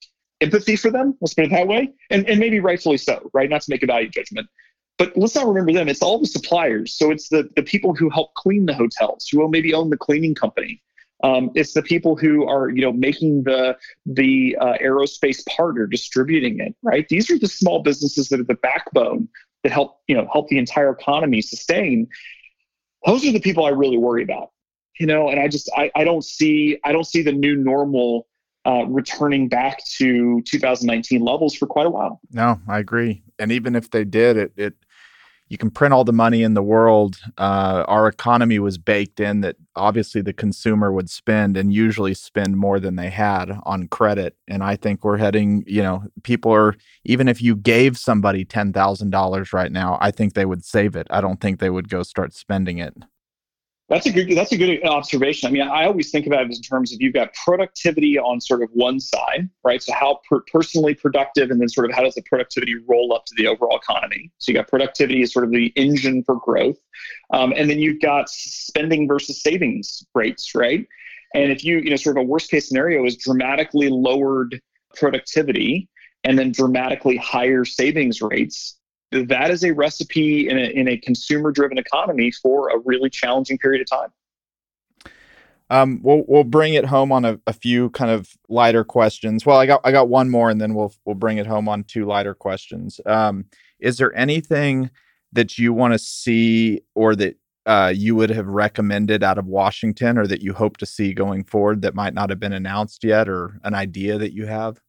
empathy 0.41 0.75
for 0.75 0.91
them, 0.91 1.17
let's 1.21 1.33
put 1.33 1.45
it 1.45 1.49
that 1.49 1.67
way. 1.67 1.91
And, 2.11 2.29
and 2.29 2.39
maybe 2.39 2.59
rightfully 2.59 2.97
so, 2.97 3.31
right? 3.33 3.49
Not 3.49 3.61
to 3.61 3.71
make 3.71 3.81
a 3.81 3.87
value 3.87 4.09
judgment. 4.09 4.47
But 4.99 5.17
let's 5.17 5.33
not 5.33 5.47
remember 5.47 5.73
them. 5.73 5.89
It's 5.89 6.03
all 6.03 6.19
the 6.19 6.27
suppliers. 6.27 6.93
So 6.93 7.09
it's 7.09 7.29
the, 7.29 7.49
the 7.55 7.63
people 7.63 7.95
who 7.95 8.11
help 8.11 8.35
clean 8.35 8.67
the 8.67 8.75
hotels, 8.75 9.27
who 9.31 9.49
maybe 9.49 9.73
own 9.73 9.89
the 9.89 9.97
cleaning 9.97 10.35
company, 10.35 10.83
um, 11.25 11.49
it's 11.55 11.73
the 11.73 11.81
people 11.81 12.15
who 12.15 12.47
are, 12.47 12.69
you 12.69 12.81
know, 12.81 12.93
making 12.93 13.43
the 13.43 13.75
the 14.05 14.55
uh, 14.61 14.73
aerospace 14.79 15.43
part 15.47 15.79
or 15.79 15.87
distributing 15.87 16.59
it. 16.59 16.75
Right. 16.83 17.07
These 17.09 17.31
are 17.31 17.39
the 17.39 17.47
small 17.47 17.81
businesses 17.81 18.29
that 18.29 18.39
are 18.39 18.43
the 18.43 18.53
backbone 18.53 19.27
that 19.63 19.71
help, 19.71 20.01
you 20.07 20.15
know, 20.15 20.27
help 20.31 20.49
the 20.49 20.59
entire 20.59 20.91
economy 20.91 21.41
sustain. 21.41 22.07
Those 23.07 23.25
are 23.25 23.31
the 23.31 23.39
people 23.39 23.65
I 23.65 23.69
really 23.69 23.97
worry 23.97 24.21
about. 24.21 24.51
You 24.99 25.07
know, 25.07 25.27
and 25.29 25.39
I 25.39 25.47
just 25.47 25.69
I, 25.75 25.91
I 25.95 26.03
don't 26.03 26.23
see 26.23 26.77
I 26.83 26.91
don't 26.91 27.07
see 27.07 27.23
the 27.23 27.31
new 27.31 27.55
normal 27.55 28.27
uh, 28.65 28.85
returning 28.87 29.49
back 29.49 29.83
to 29.97 30.41
2019 30.43 31.21
levels 31.21 31.55
for 31.55 31.65
quite 31.65 31.87
a 31.87 31.89
while. 31.89 32.19
No, 32.31 32.59
I 32.67 32.79
agree. 32.79 33.23
And 33.39 33.51
even 33.51 33.75
if 33.75 33.89
they 33.89 34.03
did, 34.03 34.37
it 34.37 34.53
it 34.57 34.73
you 35.47 35.57
can 35.57 35.69
print 35.69 35.93
all 35.93 36.03
the 36.03 36.13
money 36.13 36.41
in 36.41 36.55
the 36.55 36.63
world. 36.63 37.17
Uh, 37.37 37.83
our 37.87 38.07
economy 38.07 38.57
was 38.57 38.77
baked 38.77 39.19
in 39.19 39.41
that 39.41 39.55
obviously 39.75 40.21
the 40.21 40.33
consumer 40.33 40.91
would 40.91 41.09
spend 41.09 41.55
and 41.55 41.73
usually 41.73 42.13
spend 42.15 42.57
more 42.57 42.79
than 42.79 42.95
they 42.95 43.09
had 43.09 43.51
on 43.63 43.87
credit. 43.87 44.35
And 44.47 44.63
I 44.63 44.75
think 44.75 45.03
we're 45.03 45.17
heading, 45.17 45.63
you 45.67 45.83
know, 45.83 46.03
people 46.23 46.51
are, 46.51 46.75
even 47.03 47.27
if 47.27 47.41
you 47.41 47.55
gave 47.55 47.97
somebody 47.97 48.43
$10,000 48.43 49.53
right 49.53 49.71
now, 49.71 49.97
I 50.01 50.11
think 50.11 50.33
they 50.33 50.45
would 50.45 50.65
save 50.65 50.95
it. 50.95 51.07
I 51.11 51.21
don't 51.21 51.39
think 51.39 51.59
they 51.59 51.69
would 51.69 51.89
go 51.89 52.01
start 52.01 52.33
spending 52.33 52.79
it. 52.79 52.95
That's 53.87 54.07
a 54.07 54.11
good. 54.11 54.35
That's 54.35 54.51
a 54.51 54.57
good 54.57 54.83
observation. 54.83 55.47
I 55.47 55.51
mean, 55.51 55.61
I 55.61 55.85
always 55.85 56.09
think 56.09 56.25
about 56.25 56.41
it 56.41 56.55
in 56.55 56.61
terms 56.63 56.91
of 56.91 57.01
you've 57.01 57.13
got 57.13 57.31
productivity 57.35 58.17
on 58.17 58.41
sort 58.41 58.63
of 58.63 58.69
one 58.73 58.99
side, 58.99 59.47
right? 59.63 59.81
So 59.81 59.93
how 59.93 60.21
per- 60.27 60.41
personally 60.51 60.95
productive, 60.95 61.51
and 61.51 61.61
then 61.61 61.69
sort 61.69 61.87
of 61.87 61.95
how 61.95 62.01
does 62.01 62.15
the 62.15 62.23
productivity 62.23 62.73
roll 62.87 63.13
up 63.13 63.25
to 63.25 63.35
the 63.37 63.45
overall 63.45 63.77
economy? 63.77 64.31
So 64.39 64.51
you 64.51 64.57
got 64.57 64.67
productivity 64.67 65.21
as 65.21 65.33
sort 65.33 65.45
of 65.45 65.51
the 65.51 65.67
engine 65.75 66.23
for 66.23 66.37
growth, 66.37 66.77
um, 67.31 67.53
and 67.55 67.69
then 67.69 67.77
you've 67.77 68.01
got 68.01 68.27
spending 68.27 69.07
versus 69.07 69.43
savings 69.43 70.03
rates, 70.15 70.55
right? 70.55 70.87
And 71.35 71.51
if 71.51 71.63
you, 71.63 71.77
you 71.77 71.91
know, 71.91 71.95
sort 71.95 72.17
of 72.17 72.23
a 72.23 72.25
worst 72.25 72.49
case 72.49 72.67
scenario 72.67 73.05
is 73.05 73.17
dramatically 73.17 73.89
lowered 73.89 74.59
productivity 74.95 75.89
and 76.23 76.39
then 76.39 76.51
dramatically 76.51 77.17
higher 77.17 77.65
savings 77.65 78.19
rates, 78.21 78.77
that 79.23 79.51
is 79.51 79.63
a 79.63 79.71
recipe 79.71 80.49
in 80.49 80.57
a, 80.57 80.63
in 80.63 80.87
a 80.87 80.97
consumer 80.97 81.51
driven 81.51 81.77
economy 81.77 82.31
for 82.31 82.69
a 82.69 82.79
really 82.79 83.09
challenging 83.09 83.57
period 83.57 83.81
of 83.81 83.89
time. 83.89 84.09
Um, 85.69 85.99
we'll 86.03 86.23
we'll 86.27 86.43
bring 86.43 86.75
it 86.75 86.85
home 86.85 87.11
on 87.11 87.25
a, 87.25 87.39
a, 87.47 87.53
few 87.53 87.89
kind 87.89 88.11
of 88.11 88.29
lighter 88.49 88.83
questions. 88.83 89.45
Well, 89.45 89.57
I 89.57 89.65
got 89.65 89.81
I 89.83 89.91
got 89.91 90.09
one 90.09 90.29
more, 90.29 90.49
and 90.49 90.61
then 90.61 90.75
we'll 90.75 90.93
we'll 91.05 91.15
bring 91.15 91.39
it 91.39 91.47
home 91.47 91.67
on 91.67 91.83
two 91.83 92.05
lighter 92.05 92.35
questions. 92.35 93.01
Um, 93.05 93.45
is 93.79 93.97
there 93.97 94.15
anything 94.15 94.91
that 95.33 95.57
you 95.57 95.73
want 95.73 95.93
to 95.93 95.99
see 95.99 96.81
or 96.93 97.15
that 97.15 97.37
uh, 97.65 97.91
you 97.95 98.15
would 98.15 98.29
have 98.29 98.45
recommended 98.45 99.23
out 99.23 99.39
of 99.39 99.47
Washington, 99.47 100.19
or 100.19 100.27
that 100.27 100.41
you 100.41 100.53
hope 100.53 100.77
to 100.77 100.85
see 100.85 101.15
going 101.15 101.43
forward 101.43 101.81
that 101.81 101.95
might 101.95 102.13
not 102.13 102.29
have 102.29 102.39
been 102.39 102.53
announced 102.53 103.03
yet, 103.03 103.27
or 103.27 103.59
an 103.63 103.73
idea 103.73 104.19
that 104.19 104.33
you 104.33 104.45
have? 104.45 104.79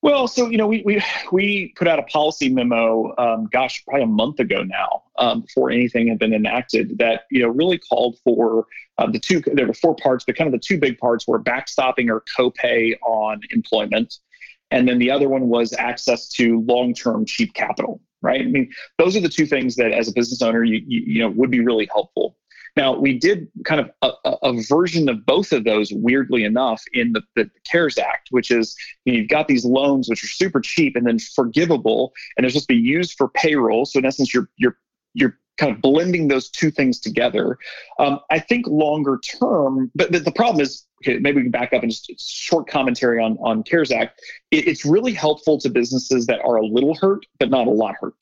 Well, 0.00 0.28
so 0.28 0.48
you 0.48 0.56
know, 0.58 0.68
we 0.68 0.82
we 0.84 1.02
we 1.32 1.74
put 1.76 1.88
out 1.88 1.98
a 1.98 2.04
policy 2.04 2.48
memo, 2.48 3.14
um, 3.18 3.48
gosh, 3.50 3.84
probably 3.84 4.04
a 4.04 4.06
month 4.06 4.38
ago 4.38 4.62
now, 4.62 5.02
um, 5.18 5.40
before 5.40 5.70
anything 5.70 6.06
had 6.06 6.20
been 6.20 6.32
enacted, 6.32 6.98
that 6.98 7.22
you 7.32 7.42
know 7.42 7.48
really 7.48 7.78
called 7.78 8.16
for 8.22 8.66
uh, 8.98 9.10
the 9.10 9.18
two. 9.18 9.40
There 9.40 9.66
were 9.66 9.74
four 9.74 9.96
parts, 9.96 10.24
but 10.24 10.36
kind 10.36 10.46
of 10.46 10.52
the 10.52 10.64
two 10.64 10.78
big 10.78 10.98
parts 10.98 11.26
were 11.26 11.42
backstopping 11.42 12.10
or 12.10 12.22
copay 12.38 12.96
on 13.04 13.40
employment, 13.50 14.14
and 14.70 14.86
then 14.86 14.98
the 14.98 15.10
other 15.10 15.28
one 15.28 15.48
was 15.48 15.72
access 15.72 16.28
to 16.30 16.60
long-term 16.60 17.26
cheap 17.26 17.52
capital. 17.54 18.00
Right? 18.22 18.40
I 18.40 18.44
mean, 18.44 18.70
those 18.98 19.16
are 19.16 19.20
the 19.20 19.28
two 19.28 19.46
things 19.46 19.76
that, 19.76 19.92
as 19.92 20.08
a 20.08 20.12
business 20.12 20.42
owner, 20.42 20.62
you 20.62 20.80
you, 20.86 21.02
you 21.06 21.22
know 21.22 21.30
would 21.30 21.50
be 21.50 21.60
really 21.60 21.88
helpful. 21.92 22.37
Now, 22.76 22.96
we 22.96 23.18
did 23.18 23.48
kind 23.64 23.80
of 23.80 23.90
a, 24.02 24.12
a, 24.42 24.62
version 24.62 25.08
of 25.08 25.24
both 25.26 25.52
of 25.52 25.64
those, 25.64 25.92
weirdly 25.92 26.44
enough, 26.44 26.82
in 26.92 27.12
the, 27.12 27.22
the 27.36 27.50
CARES 27.70 27.98
Act, 27.98 28.28
which 28.30 28.50
is 28.50 28.76
you've 29.04 29.28
got 29.28 29.48
these 29.48 29.64
loans 29.64 30.08
which 30.08 30.22
are 30.22 30.28
super 30.28 30.60
cheap 30.60 30.96
and 30.96 31.06
then 31.06 31.18
forgivable, 31.18 32.12
and 32.36 32.44
they're 32.44 32.50
supposed 32.50 32.68
to 32.68 32.74
be 32.74 32.80
used 32.80 33.14
for 33.16 33.28
payroll. 33.28 33.84
So 33.84 33.98
in 33.98 34.04
essence, 34.04 34.32
you're 34.32 34.48
you're 34.56 34.76
you're 35.14 35.38
kind 35.56 35.74
of 35.74 35.82
blending 35.82 36.28
those 36.28 36.48
two 36.48 36.70
things 36.70 37.00
together. 37.00 37.58
Um, 37.98 38.20
I 38.30 38.38
think 38.38 38.66
longer 38.68 39.18
term, 39.40 39.90
but, 39.94 40.12
but 40.12 40.24
the 40.24 40.32
problem 40.32 40.62
is, 40.62 40.86
okay, 41.02 41.18
maybe 41.18 41.38
we 41.38 41.42
can 41.42 41.50
back 41.50 41.72
up 41.72 41.82
and 41.82 41.90
just 41.90 42.10
short 42.20 42.68
commentary 42.68 43.22
on 43.22 43.36
on 43.38 43.62
CARES 43.62 43.90
Act. 43.90 44.20
It, 44.50 44.68
it's 44.68 44.84
really 44.84 45.12
helpful 45.12 45.58
to 45.58 45.68
businesses 45.68 46.26
that 46.26 46.40
are 46.44 46.56
a 46.56 46.64
little 46.64 46.94
hurt, 46.94 47.26
but 47.38 47.50
not 47.50 47.66
a 47.66 47.70
lot 47.70 47.94
hurt. 48.00 48.14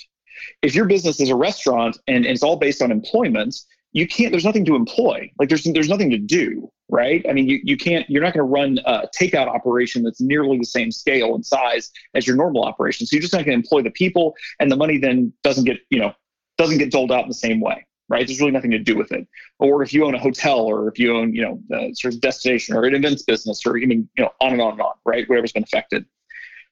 If 0.62 0.74
your 0.74 0.84
business 0.86 1.20
is 1.20 1.30
a 1.30 1.36
restaurant 1.36 1.98
and, 2.06 2.24
and 2.24 2.26
it's 2.26 2.42
all 2.42 2.56
based 2.56 2.82
on 2.82 2.90
employment, 2.90 3.56
you 3.92 4.06
can't. 4.06 4.30
There's 4.30 4.44
nothing 4.44 4.64
to 4.66 4.74
employ. 4.74 5.30
Like 5.38 5.48
there's 5.48 5.64
there's 5.64 5.88
nothing 5.88 6.10
to 6.10 6.18
do, 6.18 6.70
right? 6.88 7.24
I 7.28 7.32
mean, 7.32 7.48
you 7.48 7.60
you 7.62 7.76
can't. 7.76 8.08
You're 8.10 8.22
not 8.22 8.34
going 8.34 8.46
to 8.46 8.52
run 8.52 8.78
a 8.84 9.08
takeout 9.18 9.48
operation 9.48 10.02
that's 10.02 10.20
nearly 10.20 10.58
the 10.58 10.64
same 10.64 10.90
scale 10.90 11.34
and 11.34 11.44
size 11.44 11.90
as 12.14 12.26
your 12.26 12.36
normal 12.36 12.64
operation. 12.64 13.06
So 13.06 13.14
you're 13.14 13.22
just 13.22 13.32
not 13.32 13.44
going 13.44 13.60
to 13.60 13.64
employ 13.64 13.82
the 13.82 13.90
people, 13.90 14.34
and 14.60 14.70
the 14.70 14.76
money 14.76 14.98
then 14.98 15.32
doesn't 15.42 15.64
get 15.64 15.78
you 15.90 15.98
know 15.98 16.12
doesn't 16.58 16.78
get 16.78 16.90
doled 16.90 17.12
out 17.12 17.22
in 17.22 17.28
the 17.28 17.34
same 17.34 17.60
way, 17.60 17.86
right? 18.08 18.26
There's 18.26 18.40
really 18.40 18.52
nothing 18.52 18.70
to 18.70 18.78
do 18.78 18.96
with 18.96 19.12
it. 19.12 19.26
Or 19.58 19.82
if 19.82 19.92
you 19.92 20.04
own 20.04 20.14
a 20.14 20.18
hotel, 20.18 20.60
or 20.60 20.88
if 20.88 20.98
you 20.98 21.16
own, 21.16 21.34
you 21.34 21.42
know, 21.42 21.60
a 21.76 21.94
sort 21.94 22.14
of 22.14 22.20
destination 22.20 22.76
or 22.76 22.84
an 22.84 22.94
events 22.94 23.22
business, 23.22 23.64
or 23.66 23.74
mean, 23.74 24.08
you 24.16 24.24
know, 24.24 24.30
on 24.40 24.52
and 24.52 24.62
on 24.62 24.72
and 24.72 24.80
on, 24.80 24.94
right? 25.04 25.28
Whatever's 25.28 25.52
been 25.52 25.62
affected. 25.62 26.06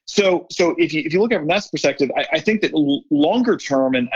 So, 0.07 0.47
so 0.51 0.75
if 0.79 0.93
you 0.93 1.03
if 1.05 1.13
you 1.13 1.21
look 1.21 1.33
at 1.33 1.37
it 1.37 1.39
from 1.41 1.49
that 1.49 1.67
perspective, 1.71 2.11
I, 2.17 2.27
I 2.35 2.41
think 2.41 2.61
that 2.61 2.75
l- 2.75 3.05
longer 3.11 3.57
term, 3.57 3.95
and 3.95 4.09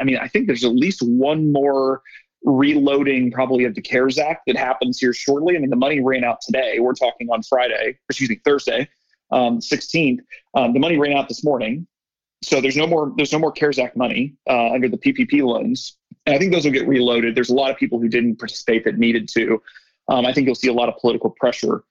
I 0.00 0.04
mean, 0.04 0.16
I 0.16 0.28
think 0.28 0.46
there's 0.46 0.64
at 0.64 0.74
least 0.74 1.02
one 1.02 1.50
more 1.50 2.02
reloading 2.44 3.30
probably 3.30 3.64
of 3.64 3.74
the 3.74 3.80
CARES 3.80 4.18
Act 4.18 4.42
that 4.46 4.56
happens 4.56 4.98
here 4.98 5.12
shortly. 5.12 5.56
I 5.56 5.58
mean, 5.58 5.70
the 5.70 5.76
money 5.76 6.00
ran 6.00 6.24
out 6.24 6.40
today. 6.42 6.78
We're 6.78 6.94
talking 6.94 7.28
on 7.30 7.42
Friday, 7.42 7.98
excuse 8.08 8.30
me, 8.30 8.40
Thursday, 8.44 8.88
um, 9.30 9.60
16th. 9.60 10.18
Um, 10.54 10.72
the 10.74 10.78
money 10.78 10.98
ran 10.98 11.16
out 11.16 11.28
this 11.28 11.42
morning. 11.42 11.86
So 12.42 12.60
there's 12.60 12.76
no 12.76 12.86
more 12.86 13.12
there's 13.16 13.32
no 13.32 13.38
more 13.38 13.52
CARES 13.52 13.78
Act 13.78 13.96
money 13.96 14.34
uh, 14.48 14.72
under 14.72 14.88
the 14.88 14.98
PPP 14.98 15.42
loans, 15.42 15.96
and 16.26 16.34
I 16.34 16.38
think 16.38 16.52
those 16.52 16.64
will 16.66 16.72
get 16.72 16.86
reloaded. 16.86 17.34
There's 17.34 17.48
a 17.48 17.54
lot 17.54 17.70
of 17.70 17.78
people 17.78 17.98
who 17.98 18.08
didn't 18.08 18.36
participate 18.36 18.84
that 18.84 18.98
needed 18.98 19.28
to. 19.30 19.62
Um, 20.08 20.26
I 20.26 20.34
think 20.34 20.46
you'll 20.46 20.54
see 20.54 20.68
a 20.68 20.74
lot 20.74 20.90
of 20.90 20.96
political 20.98 21.30
pressure. 21.30 21.84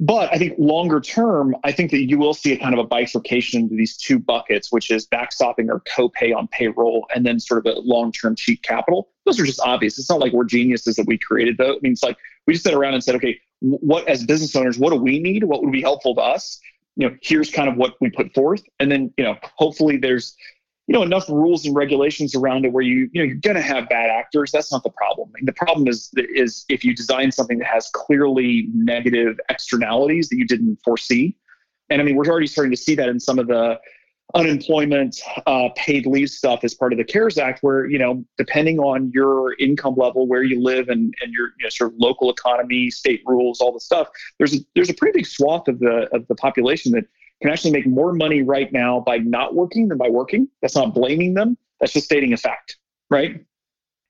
But 0.00 0.32
I 0.32 0.38
think 0.38 0.54
longer 0.58 1.00
term, 1.00 1.54
I 1.62 1.70
think 1.70 1.92
that 1.92 2.08
you 2.08 2.18
will 2.18 2.34
see 2.34 2.52
a 2.52 2.58
kind 2.58 2.74
of 2.74 2.80
a 2.80 2.84
bifurcation 2.84 3.60
into 3.60 3.76
these 3.76 3.96
two 3.96 4.18
buckets, 4.18 4.72
which 4.72 4.90
is 4.90 5.06
backstopping 5.06 5.68
or 5.68 5.80
copay 5.82 6.34
on 6.34 6.48
payroll 6.48 7.06
and 7.14 7.24
then 7.24 7.38
sort 7.38 7.64
of 7.64 7.76
a 7.76 7.78
long 7.78 8.10
term 8.10 8.34
cheap 8.34 8.62
capital. 8.62 9.10
Those 9.24 9.40
are 9.40 9.44
just 9.44 9.60
obvious. 9.60 9.98
It's 9.98 10.10
not 10.10 10.20
like 10.20 10.32
we're 10.32 10.44
geniuses 10.44 10.96
that 10.96 11.06
we 11.06 11.18
created 11.18 11.56
those. 11.58 11.76
I 11.76 11.80
mean, 11.82 11.92
it's 11.92 12.02
like 12.02 12.16
we 12.46 12.52
just 12.52 12.64
sat 12.64 12.74
around 12.74 12.94
and 12.94 13.02
said, 13.02 13.14
okay, 13.16 13.40
what 13.60 14.06
as 14.08 14.24
business 14.24 14.54
owners, 14.54 14.78
what 14.78 14.90
do 14.90 14.96
we 14.96 15.18
need? 15.18 15.44
What 15.44 15.62
would 15.62 15.72
be 15.72 15.80
helpful 15.80 16.14
to 16.16 16.20
us? 16.20 16.60
you 16.96 17.08
know, 17.08 17.16
here's 17.22 17.50
kind 17.50 17.68
of 17.68 17.76
what 17.76 17.94
we 18.00 18.10
put 18.10 18.32
forth. 18.34 18.62
And 18.78 18.90
then, 18.90 19.12
you 19.16 19.24
know, 19.24 19.36
hopefully 19.56 19.96
there's, 19.96 20.36
you 20.86 20.92
know, 20.92 21.02
enough 21.02 21.28
rules 21.28 21.64
and 21.64 21.74
regulations 21.74 22.34
around 22.34 22.64
it 22.64 22.72
where 22.72 22.82
you, 22.82 23.08
you 23.12 23.20
know, 23.20 23.24
you're 23.24 23.36
going 23.36 23.56
to 23.56 23.62
have 23.62 23.88
bad 23.88 24.10
actors. 24.10 24.52
That's 24.52 24.70
not 24.70 24.82
the 24.82 24.90
problem. 24.90 25.32
the 25.42 25.52
problem 25.52 25.88
is, 25.88 26.10
is 26.16 26.64
if 26.68 26.84
you 26.84 26.94
design 26.94 27.32
something 27.32 27.58
that 27.58 27.66
has 27.66 27.90
clearly 27.92 28.68
negative 28.74 29.40
externalities 29.48 30.28
that 30.28 30.36
you 30.36 30.46
didn't 30.46 30.78
foresee. 30.84 31.36
And 31.90 32.00
I 32.00 32.04
mean, 32.04 32.16
we're 32.16 32.26
already 32.26 32.46
starting 32.46 32.70
to 32.70 32.76
see 32.76 32.94
that 32.94 33.08
in 33.08 33.18
some 33.18 33.38
of 33.38 33.48
the, 33.48 33.78
unemployment 34.32 35.20
uh, 35.46 35.68
paid 35.76 36.06
leave 36.06 36.30
stuff 36.30 36.64
as 36.64 36.74
part 36.74 36.92
of 36.92 36.98
the 36.98 37.04
cares 37.04 37.36
act 37.36 37.62
where 37.62 37.86
you 37.86 37.98
know 37.98 38.24
depending 38.38 38.78
on 38.78 39.10
your 39.12 39.54
income 39.58 39.94
level 39.96 40.26
where 40.26 40.42
you 40.42 40.60
live 40.60 40.88
and, 40.88 41.14
and 41.22 41.32
your 41.32 41.48
you 41.58 41.64
know, 41.64 41.68
sort 41.68 41.92
of 41.92 41.98
local 41.98 42.30
economy 42.30 42.90
state 42.90 43.22
rules 43.26 43.60
all 43.60 43.72
the 43.72 43.80
stuff 43.80 44.08
there's 44.38 44.54
a, 44.54 44.58
there's 44.74 44.88
a 44.88 44.94
pretty 44.94 45.16
big 45.18 45.26
swath 45.26 45.68
of 45.68 45.78
the 45.78 46.08
of 46.14 46.26
the 46.28 46.34
population 46.34 46.90
that 46.90 47.04
can 47.42 47.50
actually 47.50 47.70
make 47.70 47.86
more 47.86 48.12
money 48.12 48.42
right 48.42 48.72
now 48.72 48.98
by 48.98 49.18
not 49.18 49.54
working 49.54 49.88
than 49.88 49.98
by 49.98 50.08
working 50.08 50.48
that's 50.62 50.74
not 50.74 50.94
blaming 50.94 51.34
them 51.34 51.56
that's 51.78 51.92
just 51.92 52.06
stating 52.06 52.32
a 52.32 52.36
fact 52.36 52.78
right 53.10 53.44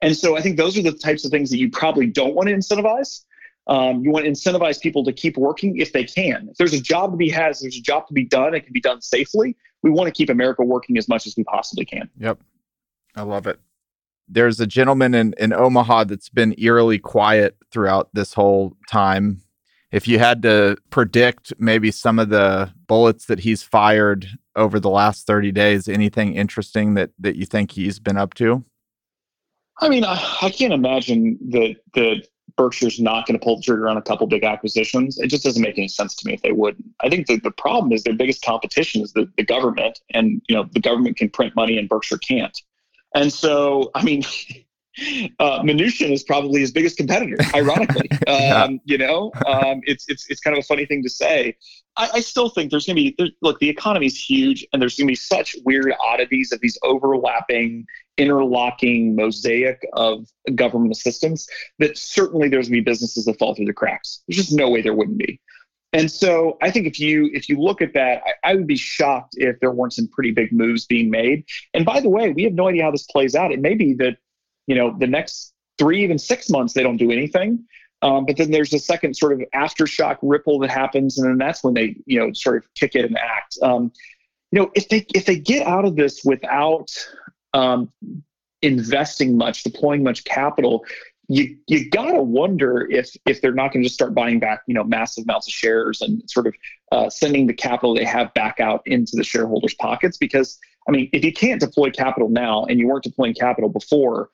and 0.01 0.17
so 0.17 0.37
i 0.37 0.41
think 0.41 0.57
those 0.57 0.79
are 0.79 0.83
the 0.83 0.93
types 0.93 1.25
of 1.25 1.31
things 1.33 1.51
that 1.51 1.59
you 1.59 1.69
probably 1.71 2.07
don't 2.07 2.35
want 2.35 2.49
to 2.49 2.55
incentivize 2.55 3.25
um, 3.67 4.05
you 4.05 4.11
want 4.11 4.27
to 4.27 4.31
incentivize 4.31 4.81
people 4.81 5.05
to 5.05 5.13
keep 5.13 5.37
working 5.39 5.79
if 5.79 5.93
they 5.93 6.05
can. 6.05 6.49
If 6.51 6.59
there's 6.59 6.75
a 6.75 6.81
job 6.81 7.13
to 7.13 7.17
be 7.17 7.31
had, 7.31 7.55
there's 7.61 7.77
a 7.77 7.81
job 7.81 8.07
to 8.09 8.13
be 8.13 8.25
done, 8.25 8.55
it 8.55 8.65
can 8.65 8.73
be 8.73 8.81
done 8.81 9.01
safely. 9.01 9.57
We 9.85 9.91
want 9.91 10.09
to 10.09 10.13
keep 10.13 10.31
America 10.31 10.65
working 10.65 10.97
as 10.97 11.09
much 11.11 11.27
as 11.27 11.37
we 11.37 11.45
possibly 11.45 11.85
can. 11.85 12.09
Yep. 12.19 12.41
I 13.15 13.23
love 13.23 13.47
it. 13.47 13.61
There's 14.27 14.59
a 14.59 14.67
gentleman 14.67 15.15
in, 15.15 15.35
in 15.37 15.53
Omaha 15.53 16.05
that's 16.05 16.31
been 16.31 16.55
eerily 16.57 16.99
quiet 16.99 17.59
throughout 17.71 18.09
this 18.15 18.33
whole 18.33 18.79
time. 18.89 19.43
If 19.93 20.09
you 20.09 20.19
had 20.19 20.41
to 20.43 20.79
predict 20.89 21.53
maybe 21.59 21.91
some 21.91 22.19
of 22.19 22.31
the 22.31 22.73
bullets 22.89 23.27
that 23.27 23.41
he's 23.41 23.63
fired 23.63 24.27
over 24.57 24.81
the 24.81 24.89
last 24.89 25.27
30 25.27 25.53
days, 25.53 25.87
anything 25.87 26.35
interesting 26.35 26.95
that 26.95 27.11
that 27.19 27.37
you 27.37 27.45
think 27.45 27.73
he's 27.73 28.01
been 28.01 28.17
up 28.17 28.33
to? 28.35 28.65
I 29.83 29.91
mean, 29.91 30.05
I, 30.05 30.15
I 30.41 30.49
can't 30.49 30.73
imagine 30.73 31.39
that 31.51 31.77
that 31.93 32.27
Berkshire's 32.57 33.01
not 33.01 33.27
going 33.27 33.39
to 33.39 33.45
pull 33.45 33.57
the 33.57 33.63
trigger 33.63 33.89
on 33.89 33.97
a 33.97 34.03
couple 34.03 34.27
big 34.27 34.45
acquisitions. 34.45 35.19
It 35.19 35.29
just 35.29 35.45
doesn't 35.45 35.63
make 35.63 35.77
any 35.77 35.89
sense 35.89 36.15
to 36.17 36.27
me 36.27 36.35
if 36.35 36.43
they 36.43 36.53
would. 36.53 36.77
I 37.01 37.09
think 37.09 37.27
the, 37.27 37.39
the 37.41 37.51
problem 37.51 37.93
is 37.93 38.05
their 38.05 38.15
biggest 38.15 38.45
competition 38.45 39.03
is 39.03 39.13
the, 39.13 39.29
the 39.37 39.45
government, 39.45 40.01
and 40.11 40.41
you 40.49 40.55
know 40.55 40.69
the 40.73 40.81
government 40.81 41.17
can 41.17 41.31
print 41.31 41.55
money 41.57 41.79
and 41.79 41.89
Berkshire 41.89 42.19
can't. 42.19 42.57
And 43.15 43.33
so, 43.33 43.91
I 43.95 44.05
mean, 44.05 44.23
uh, 45.39 45.61
Mnuchin 45.63 46.11
is 46.11 46.23
probably 46.23 46.61
his 46.61 46.71
biggest 46.71 46.97
competitor. 46.97 47.37
Ironically, 47.55 48.09
yeah. 48.27 48.63
um, 48.63 48.81
you 48.85 48.99
know, 48.99 49.33
um, 49.47 49.81
it's 49.85 50.05
it's 50.09 50.29
it's 50.29 50.41
kind 50.41 50.57
of 50.57 50.63
a 50.63 50.67
funny 50.67 50.87
thing 50.87 51.03
to 51.03 51.11
say. 51.11 51.57
I, 51.97 52.11
I 52.15 52.21
still 52.21 52.49
think 52.49 52.71
there's 52.71 52.87
going 52.87 52.97
to 52.97 53.13
be 53.17 53.35
look. 53.43 53.59
The 53.59 53.69
economy 53.69 54.07
is 54.07 54.23
huge, 54.23 54.67
and 54.73 54.81
there's 54.81 54.97
going 54.97 55.07
to 55.07 55.13
be 55.13 55.17
such 55.17 55.57
weird 55.65 55.93
oddities 56.05 56.53
of 56.53 56.61
these 56.61 56.79
overlapping, 56.83 57.87
interlocking 58.17 59.17
mosaic 59.17 59.87
of 59.95 60.27
government 60.55 60.93
assistance 60.93 61.49
that 61.79 61.99
certainly 61.99 62.49
there's 62.49 62.69
going 62.69 62.81
to 62.81 62.85
be 62.85 62.91
businesses 62.91 63.25
that 63.25 63.39
fall 63.39 63.55
through 63.55 63.67
the 63.67 63.73
cracks. 63.73 64.23
There's 64.29 64.37
just 64.37 64.53
no 64.53 64.71
way 64.71 64.83
there 64.83 64.95
wouldn't 64.95 65.19
be. 65.19 65.41
And 65.93 66.11
so 66.11 66.59
I 66.61 66.71
think 66.71 66.87
if 66.87 66.99
you 66.99 67.31
if 67.33 67.49
you 67.49 67.61
look 67.61 67.81
at 67.81 67.95
that, 67.95 68.23
I, 68.27 68.51
I, 68.51 68.55
would 68.57 68.67
be 68.67 68.77
shocked 68.77 69.35
if 69.37 69.61
there 69.61 69.71
weren't 69.71 69.93
some 69.93 70.09
pretty 70.09 70.33
big 70.33 70.53
moves 70.53 70.87
being 70.87 71.09
made. 71.09 71.45
And 71.73 71.85
by 71.85 72.01
the 72.01 72.09
way, 72.09 72.31
we 72.31 72.43
have 72.43 72.53
no 72.53 72.69
idea 72.69 72.83
how 72.83 72.91
this 72.91 73.05
plays 73.05 73.37
out. 73.37 73.53
It 73.53 73.61
may 73.61 73.75
be 73.75 73.95
that 73.95 74.17
you 74.67 74.75
know 74.75 74.97
the 74.99 75.07
next 75.07 75.53
three 75.79 76.03
even 76.03 76.19
six 76.19 76.51
months 76.51 76.73
they 76.73 76.83
don't 76.83 76.97
do 76.97 77.11
anything 77.11 77.65
um, 78.03 78.27
but 78.27 78.37
then 78.37 78.51
there's 78.51 78.73
a 78.73 78.79
second 78.79 79.17
sort 79.17 79.33
of 79.33 79.43
aftershock 79.55 80.19
ripple 80.23 80.59
that 80.61 80.71
happens 80.71 81.19
and 81.19 81.29
then 81.29 81.39
that's 81.39 81.65
when 81.65 81.75
they 81.75 81.97
you 82.07 82.19
know 82.19 82.33
sort 82.33 82.57
of 82.57 82.75
kick 82.75 82.95
it 82.95 83.05
and 83.05 83.19
act 83.19 83.59
um, 83.63 83.93
you 84.53 84.61
know 84.61 84.71
if 84.75 84.89
they 84.89 85.07
if 85.15 85.27
they 85.27 85.37
get 85.37 85.67
out 85.67 85.85
of 85.85 85.97
this 85.97 86.23
without 86.25 86.91
um, 87.55 87.91
investing 88.61 89.37
much 89.39 89.63
deploying 89.63 90.03
much 90.03 90.25
capital 90.25 90.85
you 91.29 91.57
you 91.67 91.89
gotta 91.89 92.23
wonder 92.23 92.87
if 92.91 93.17
if 93.27 93.41
they're 93.41 93.55
not 93.55 93.73
going 93.73 93.83
to 93.83 93.87
just 93.87 93.95
start 93.95 94.15
buying 94.15 94.39
back 94.39 94.61
you 94.67 94.75
know 94.75 94.85
massive 94.85 95.25
amounts 95.25 95.47
of 95.47 95.53
shares 95.53 96.03
and 96.03 96.23
sort 96.29 96.47
of 96.47 96.55
uh, 96.93 97.09
sending 97.09 97.47
the 97.47 97.55
capital 97.55 97.95
they 97.95 98.05
have 98.05 98.33
back 98.35 98.61
out 98.61 98.83
into 98.87 99.13
the 99.17 99.25
shareholders' 99.25 99.75
pockets 99.75 100.19
because 100.19 100.59
I 100.87 100.93
mean 100.93 101.09
if 101.13 101.25
you 101.25 101.33
can't 101.33 101.61
deploy 101.61 101.91
capital 101.91 102.29
now 102.29 102.65
and 102.65 102.79
you 102.79 102.89
weren't 102.89 103.05
deploying 103.05 103.35
capital 103.35 103.71
before 103.71 104.29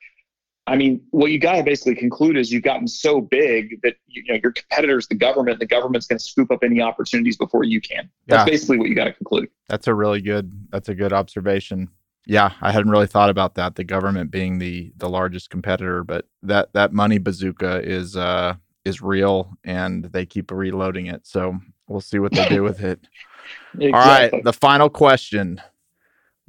I 0.67 0.75
mean, 0.75 1.01
what 1.09 1.31
you 1.31 1.39
got 1.39 1.55
to 1.55 1.63
basically 1.63 1.95
conclude 1.95 2.37
is 2.37 2.51
you've 2.51 2.63
gotten 2.63 2.87
so 2.87 3.19
big 3.19 3.81
that 3.81 3.95
you 4.07 4.23
know 4.27 4.39
your 4.41 4.51
competitors, 4.51 5.07
the 5.07 5.15
government, 5.15 5.59
the 5.59 5.65
government's 5.65 6.05
going 6.05 6.19
to 6.19 6.23
scoop 6.23 6.51
up 6.51 6.63
any 6.63 6.79
opportunities 6.81 7.35
before 7.35 7.63
you 7.63 7.81
can. 7.81 8.09
That's 8.27 8.47
yeah. 8.47 8.51
basically 8.51 8.77
what 8.77 8.87
you 8.87 8.95
got 8.95 9.05
to 9.05 9.13
conclude. 9.13 9.49
That's 9.67 9.87
a 9.87 9.93
really 9.93 10.21
good. 10.21 10.51
That's 10.69 10.87
a 10.87 10.95
good 10.95 11.13
observation. 11.13 11.89
Yeah, 12.25 12.51
I 12.61 12.71
hadn't 12.71 12.91
really 12.91 13.07
thought 13.07 13.29
about 13.29 13.55
that. 13.55 13.75
The 13.75 13.83
government 13.83 14.31
being 14.31 14.59
the 14.59 14.93
the 14.97 15.09
largest 15.09 15.49
competitor, 15.49 16.03
but 16.03 16.25
that 16.43 16.73
that 16.73 16.93
money 16.93 17.17
bazooka 17.17 17.81
is 17.83 18.15
uh 18.15 18.55
is 18.85 19.01
real, 19.01 19.57
and 19.63 20.05
they 20.05 20.25
keep 20.25 20.51
reloading 20.51 21.07
it. 21.07 21.25
So 21.25 21.57
we'll 21.87 22.01
see 22.01 22.19
what 22.19 22.33
they 22.33 22.47
do 22.47 22.63
with 22.63 22.81
it. 22.81 22.99
exactly. 23.73 23.93
All 23.93 23.99
right, 23.99 24.43
the 24.43 24.53
final 24.53 24.89
question 24.89 25.61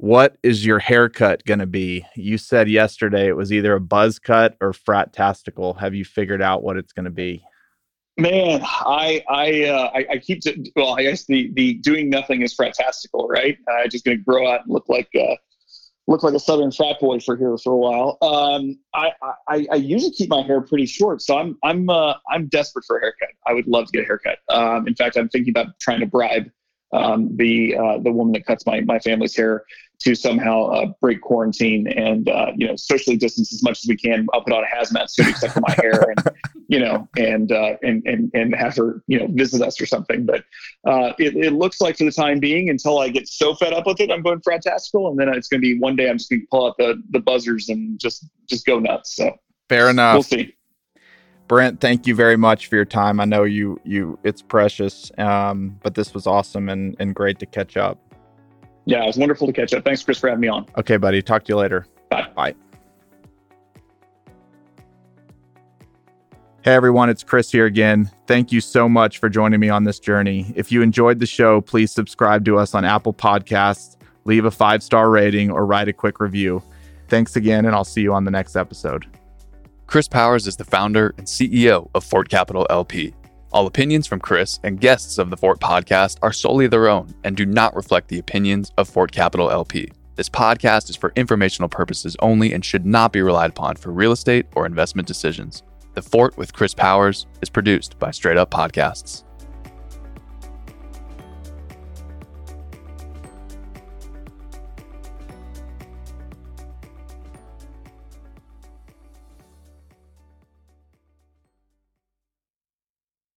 what 0.03 0.35
is 0.43 0.65
your 0.65 0.79
haircut 0.79 1.45
going 1.45 1.59
to 1.59 1.65
be? 1.65 2.05
You 2.15 2.37
said 2.37 2.69
yesterday 2.69 3.29
it 3.29 3.37
was 3.37 3.53
either 3.53 3.73
a 3.73 3.79
buzz 3.79 4.19
cut 4.19 4.57
or 4.59 4.73
frat-tastical. 4.73 5.75
Have 5.75 5.95
you 5.95 6.03
figured 6.03 6.41
out 6.41 6.61
what 6.61 6.75
it's 6.75 6.91
going 6.91 7.05
to 7.05 7.09
be? 7.09 7.41
Man, 8.17 8.61
I 8.63 9.23
I 9.29 9.63
uh, 9.63 9.91
I, 9.95 10.05
I, 10.11 10.17
keep 10.17 10.41
to, 10.41 10.61
well. 10.75 10.99
I 10.99 11.03
guess 11.03 11.25
the 11.25 11.51
the 11.53 11.75
doing 11.75 12.09
nothing 12.09 12.41
is 12.41 12.53
frat-tastical, 12.53 13.29
right? 13.29 13.57
I'm 13.69 13.85
uh, 13.85 13.87
just 13.87 14.03
going 14.03 14.17
to 14.17 14.23
grow 14.25 14.51
out 14.51 14.65
and 14.65 14.73
look 14.73 14.89
like 14.89 15.07
uh, 15.17 15.35
look 16.07 16.23
like 16.23 16.33
a 16.33 16.39
southern 16.39 16.71
frat 16.71 16.99
boy 16.99 17.19
for 17.19 17.37
here 17.37 17.55
for 17.57 17.73
a 17.73 17.77
while. 17.77 18.17
Um, 18.21 18.77
I, 18.93 19.11
I, 19.47 19.67
I 19.71 19.75
usually 19.75 20.11
keep 20.11 20.29
my 20.29 20.41
hair 20.41 20.61
pretty 20.61 20.85
short, 20.85 21.21
so 21.21 21.37
I'm 21.37 21.57
I'm 21.63 21.89
uh, 21.89 22.15
I'm 22.29 22.47
desperate 22.47 22.85
for 22.85 22.97
a 22.97 23.01
haircut. 23.01 23.29
I 23.47 23.53
would 23.53 23.67
love 23.67 23.85
to 23.87 23.91
get 23.91 24.03
a 24.03 24.05
haircut. 24.05 24.39
Um, 24.49 24.87
in 24.87 24.95
fact, 24.95 25.17
I'm 25.17 25.29
thinking 25.29 25.51
about 25.51 25.79
trying 25.79 26.01
to 26.01 26.05
bribe 26.05 26.49
um, 26.93 27.35
the 27.35 27.75
uh, 27.75 27.99
the 27.99 28.11
woman 28.11 28.33
that 28.33 28.45
cuts 28.45 28.65
my 28.65 28.81
my 28.81 28.99
family's 28.99 29.35
hair 29.35 29.63
to 29.99 30.15
somehow 30.15 30.65
uh, 30.65 30.85
break 31.01 31.21
quarantine 31.21 31.87
and 31.87 32.29
uh, 32.29 32.51
you 32.55 32.67
know 32.67 32.75
socially 32.75 33.17
distance 33.17 33.53
as 33.53 33.63
much 33.63 33.79
as 33.83 33.85
we 33.87 33.95
can. 33.95 34.27
I'll 34.33 34.43
put 34.43 34.53
on 34.53 34.63
a 34.63 34.75
hazmat 34.75 35.09
suit 35.09 35.29
except 35.29 35.53
for 35.53 35.61
my 35.61 35.73
hair, 35.81 36.01
and 36.01 36.29
you 36.73 36.79
know, 36.79 37.07
and 37.17 37.51
uh, 37.51 37.77
and 37.83 38.01
and 38.07 38.31
and 38.33 38.55
have 38.55 38.75
her, 38.77 39.03
you 39.05 39.19
know, 39.19 39.27
visit 39.29 39.61
us 39.61 39.79
or 39.79 39.85
something. 39.85 40.25
But 40.25 40.43
uh, 40.87 41.13
it, 41.19 41.35
it 41.35 41.53
looks 41.53 41.79
like 41.79 41.99
for 41.99 42.03
the 42.03 42.11
time 42.11 42.39
being, 42.39 42.67
until 42.71 42.97
I 42.97 43.09
get 43.09 43.27
so 43.27 43.53
fed 43.53 43.73
up 43.73 43.85
with 43.85 43.99
it, 43.99 44.09
I'm 44.09 44.23
going 44.23 44.41
fantastical, 44.41 45.07
and 45.07 45.19
then 45.19 45.29
it's 45.29 45.47
going 45.47 45.61
to 45.61 45.61
be 45.61 45.77
one 45.77 45.95
day 45.95 46.09
I'm 46.09 46.17
just 46.17 46.31
going 46.31 46.41
to 46.41 46.47
pull 46.49 46.65
out 46.65 46.75
the 46.79 46.99
the 47.11 47.19
buzzers 47.19 47.69
and 47.69 47.99
just 47.99 48.27
just 48.49 48.65
go 48.65 48.79
nuts. 48.79 49.15
So 49.15 49.37
fair 49.69 49.87
enough. 49.87 50.15
We'll 50.15 50.23
see. 50.23 50.55
Brent, 51.47 51.79
thank 51.79 52.07
you 52.07 52.15
very 52.15 52.37
much 52.37 52.65
for 52.65 52.75
your 52.75 52.85
time. 52.85 53.19
I 53.19 53.25
know 53.25 53.43
you 53.43 53.79
you 53.83 54.17
it's 54.23 54.41
precious, 54.41 55.11
um, 55.19 55.79
but 55.83 55.93
this 55.93 56.15
was 56.15 56.25
awesome 56.25 56.69
and 56.69 56.95
and 56.97 57.13
great 57.13 57.37
to 57.37 57.45
catch 57.45 57.77
up. 57.77 57.99
Yeah, 58.85 59.03
it 59.03 59.07
was 59.07 59.17
wonderful 59.17 59.45
to 59.45 59.53
catch 59.53 59.75
up. 59.75 59.85
Thanks, 59.85 60.01
Chris, 60.01 60.17
for 60.17 60.27
having 60.27 60.41
me 60.41 60.47
on. 60.47 60.65
Okay, 60.75 60.97
buddy. 60.97 61.21
Talk 61.21 61.43
to 61.45 61.49
you 61.49 61.57
later. 61.57 61.85
Bye. 62.09 62.27
Bye. 62.35 62.55
Hey 66.63 66.75
everyone, 66.75 67.09
it's 67.09 67.25
Chris 67.25 67.51
here 67.51 67.65
again. 67.65 68.09
Thank 68.25 68.53
you 68.53 68.61
so 68.61 68.87
much 68.87 69.17
for 69.17 69.27
joining 69.27 69.59
me 69.59 69.67
on 69.67 69.83
this 69.83 69.99
journey. 69.99 70.53
If 70.55 70.71
you 70.71 70.81
enjoyed 70.81 71.19
the 71.19 71.25
show, 71.25 71.59
please 71.59 71.91
subscribe 71.91 72.45
to 72.45 72.57
us 72.57 72.73
on 72.73 72.85
Apple 72.85 73.13
Podcasts, 73.13 73.97
leave 74.23 74.45
a 74.45 74.51
five 74.51 74.81
star 74.81 75.09
rating, 75.09 75.51
or 75.51 75.65
write 75.65 75.89
a 75.89 75.93
quick 75.93 76.21
review. 76.21 76.63
Thanks 77.09 77.35
again, 77.35 77.65
and 77.65 77.75
I'll 77.75 77.83
see 77.83 77.99
you 77.99 78.13
on 78.13 78.23
the 78.23 78.31
next 78.31 78.55
episode. 78.55 79.05
Chris 79.87 80.07
Powers 80.07 80.47
is 80.47 80.55
the 80.55 80.63
founder 80.63 81.13
and 81.17 81.27
CEO 81.27 81.89
of 81.95 82.05
Fort 82.05 82.29
Capital 82.29 82.65
LP. 82.69 83.13
All 83.51 83.67
opinions 83.67 84.07
from 84.07 84.21
Chris 84.21 84.61
and 84.63 84.79
guests 84.79 85.17
of 85.17 85.31
the 85.31 85.35
Fort 85.37 85.59
podcast 85.59 86.17
are 86.21 86.31
solely 86.31 86.67
their 86.67 86.87
own 86.87 87.13
and 87.25 87.35
do 87.35 87.45
not 87.45 87.75
reflect 87.75 88.07
the 88.07 88.19
opinions 88.19 88.71
of 88.77 88.87
Fort 88.87 89.11
Capital 89.11 89.51
LP. 89.51 89.91
This 90.15 90.29
podcast 90.29 90.89
is 90.89 90.95
for 90.95 91.11
informational 91.17 91.67
purposes 91.67 92.15
only 92.21 92.53
and 92.53 92.63
should 92.63 92.85
not 92.85 93.11
be 93.11 93.21
relied 93.21 93.49
upon 93.49 93.75
for 93.75 93.91
real 93.91 94.13
estate 94.13 94.45
or 94.55 94.65
investment 94.65 95.09
decisions. 95.09 95.61
The 95.93 96.01
Fort 96.01 96.35
with 96.37 96.53
Chris 96.53 96.73
Powers 96.73 97.27
is 97.43 97.51
produced 97.51 97.99
by 97.99 98.09
Straight 98.09 98.37
Up 98.37 98.49
Podcasts. 98.49 99.23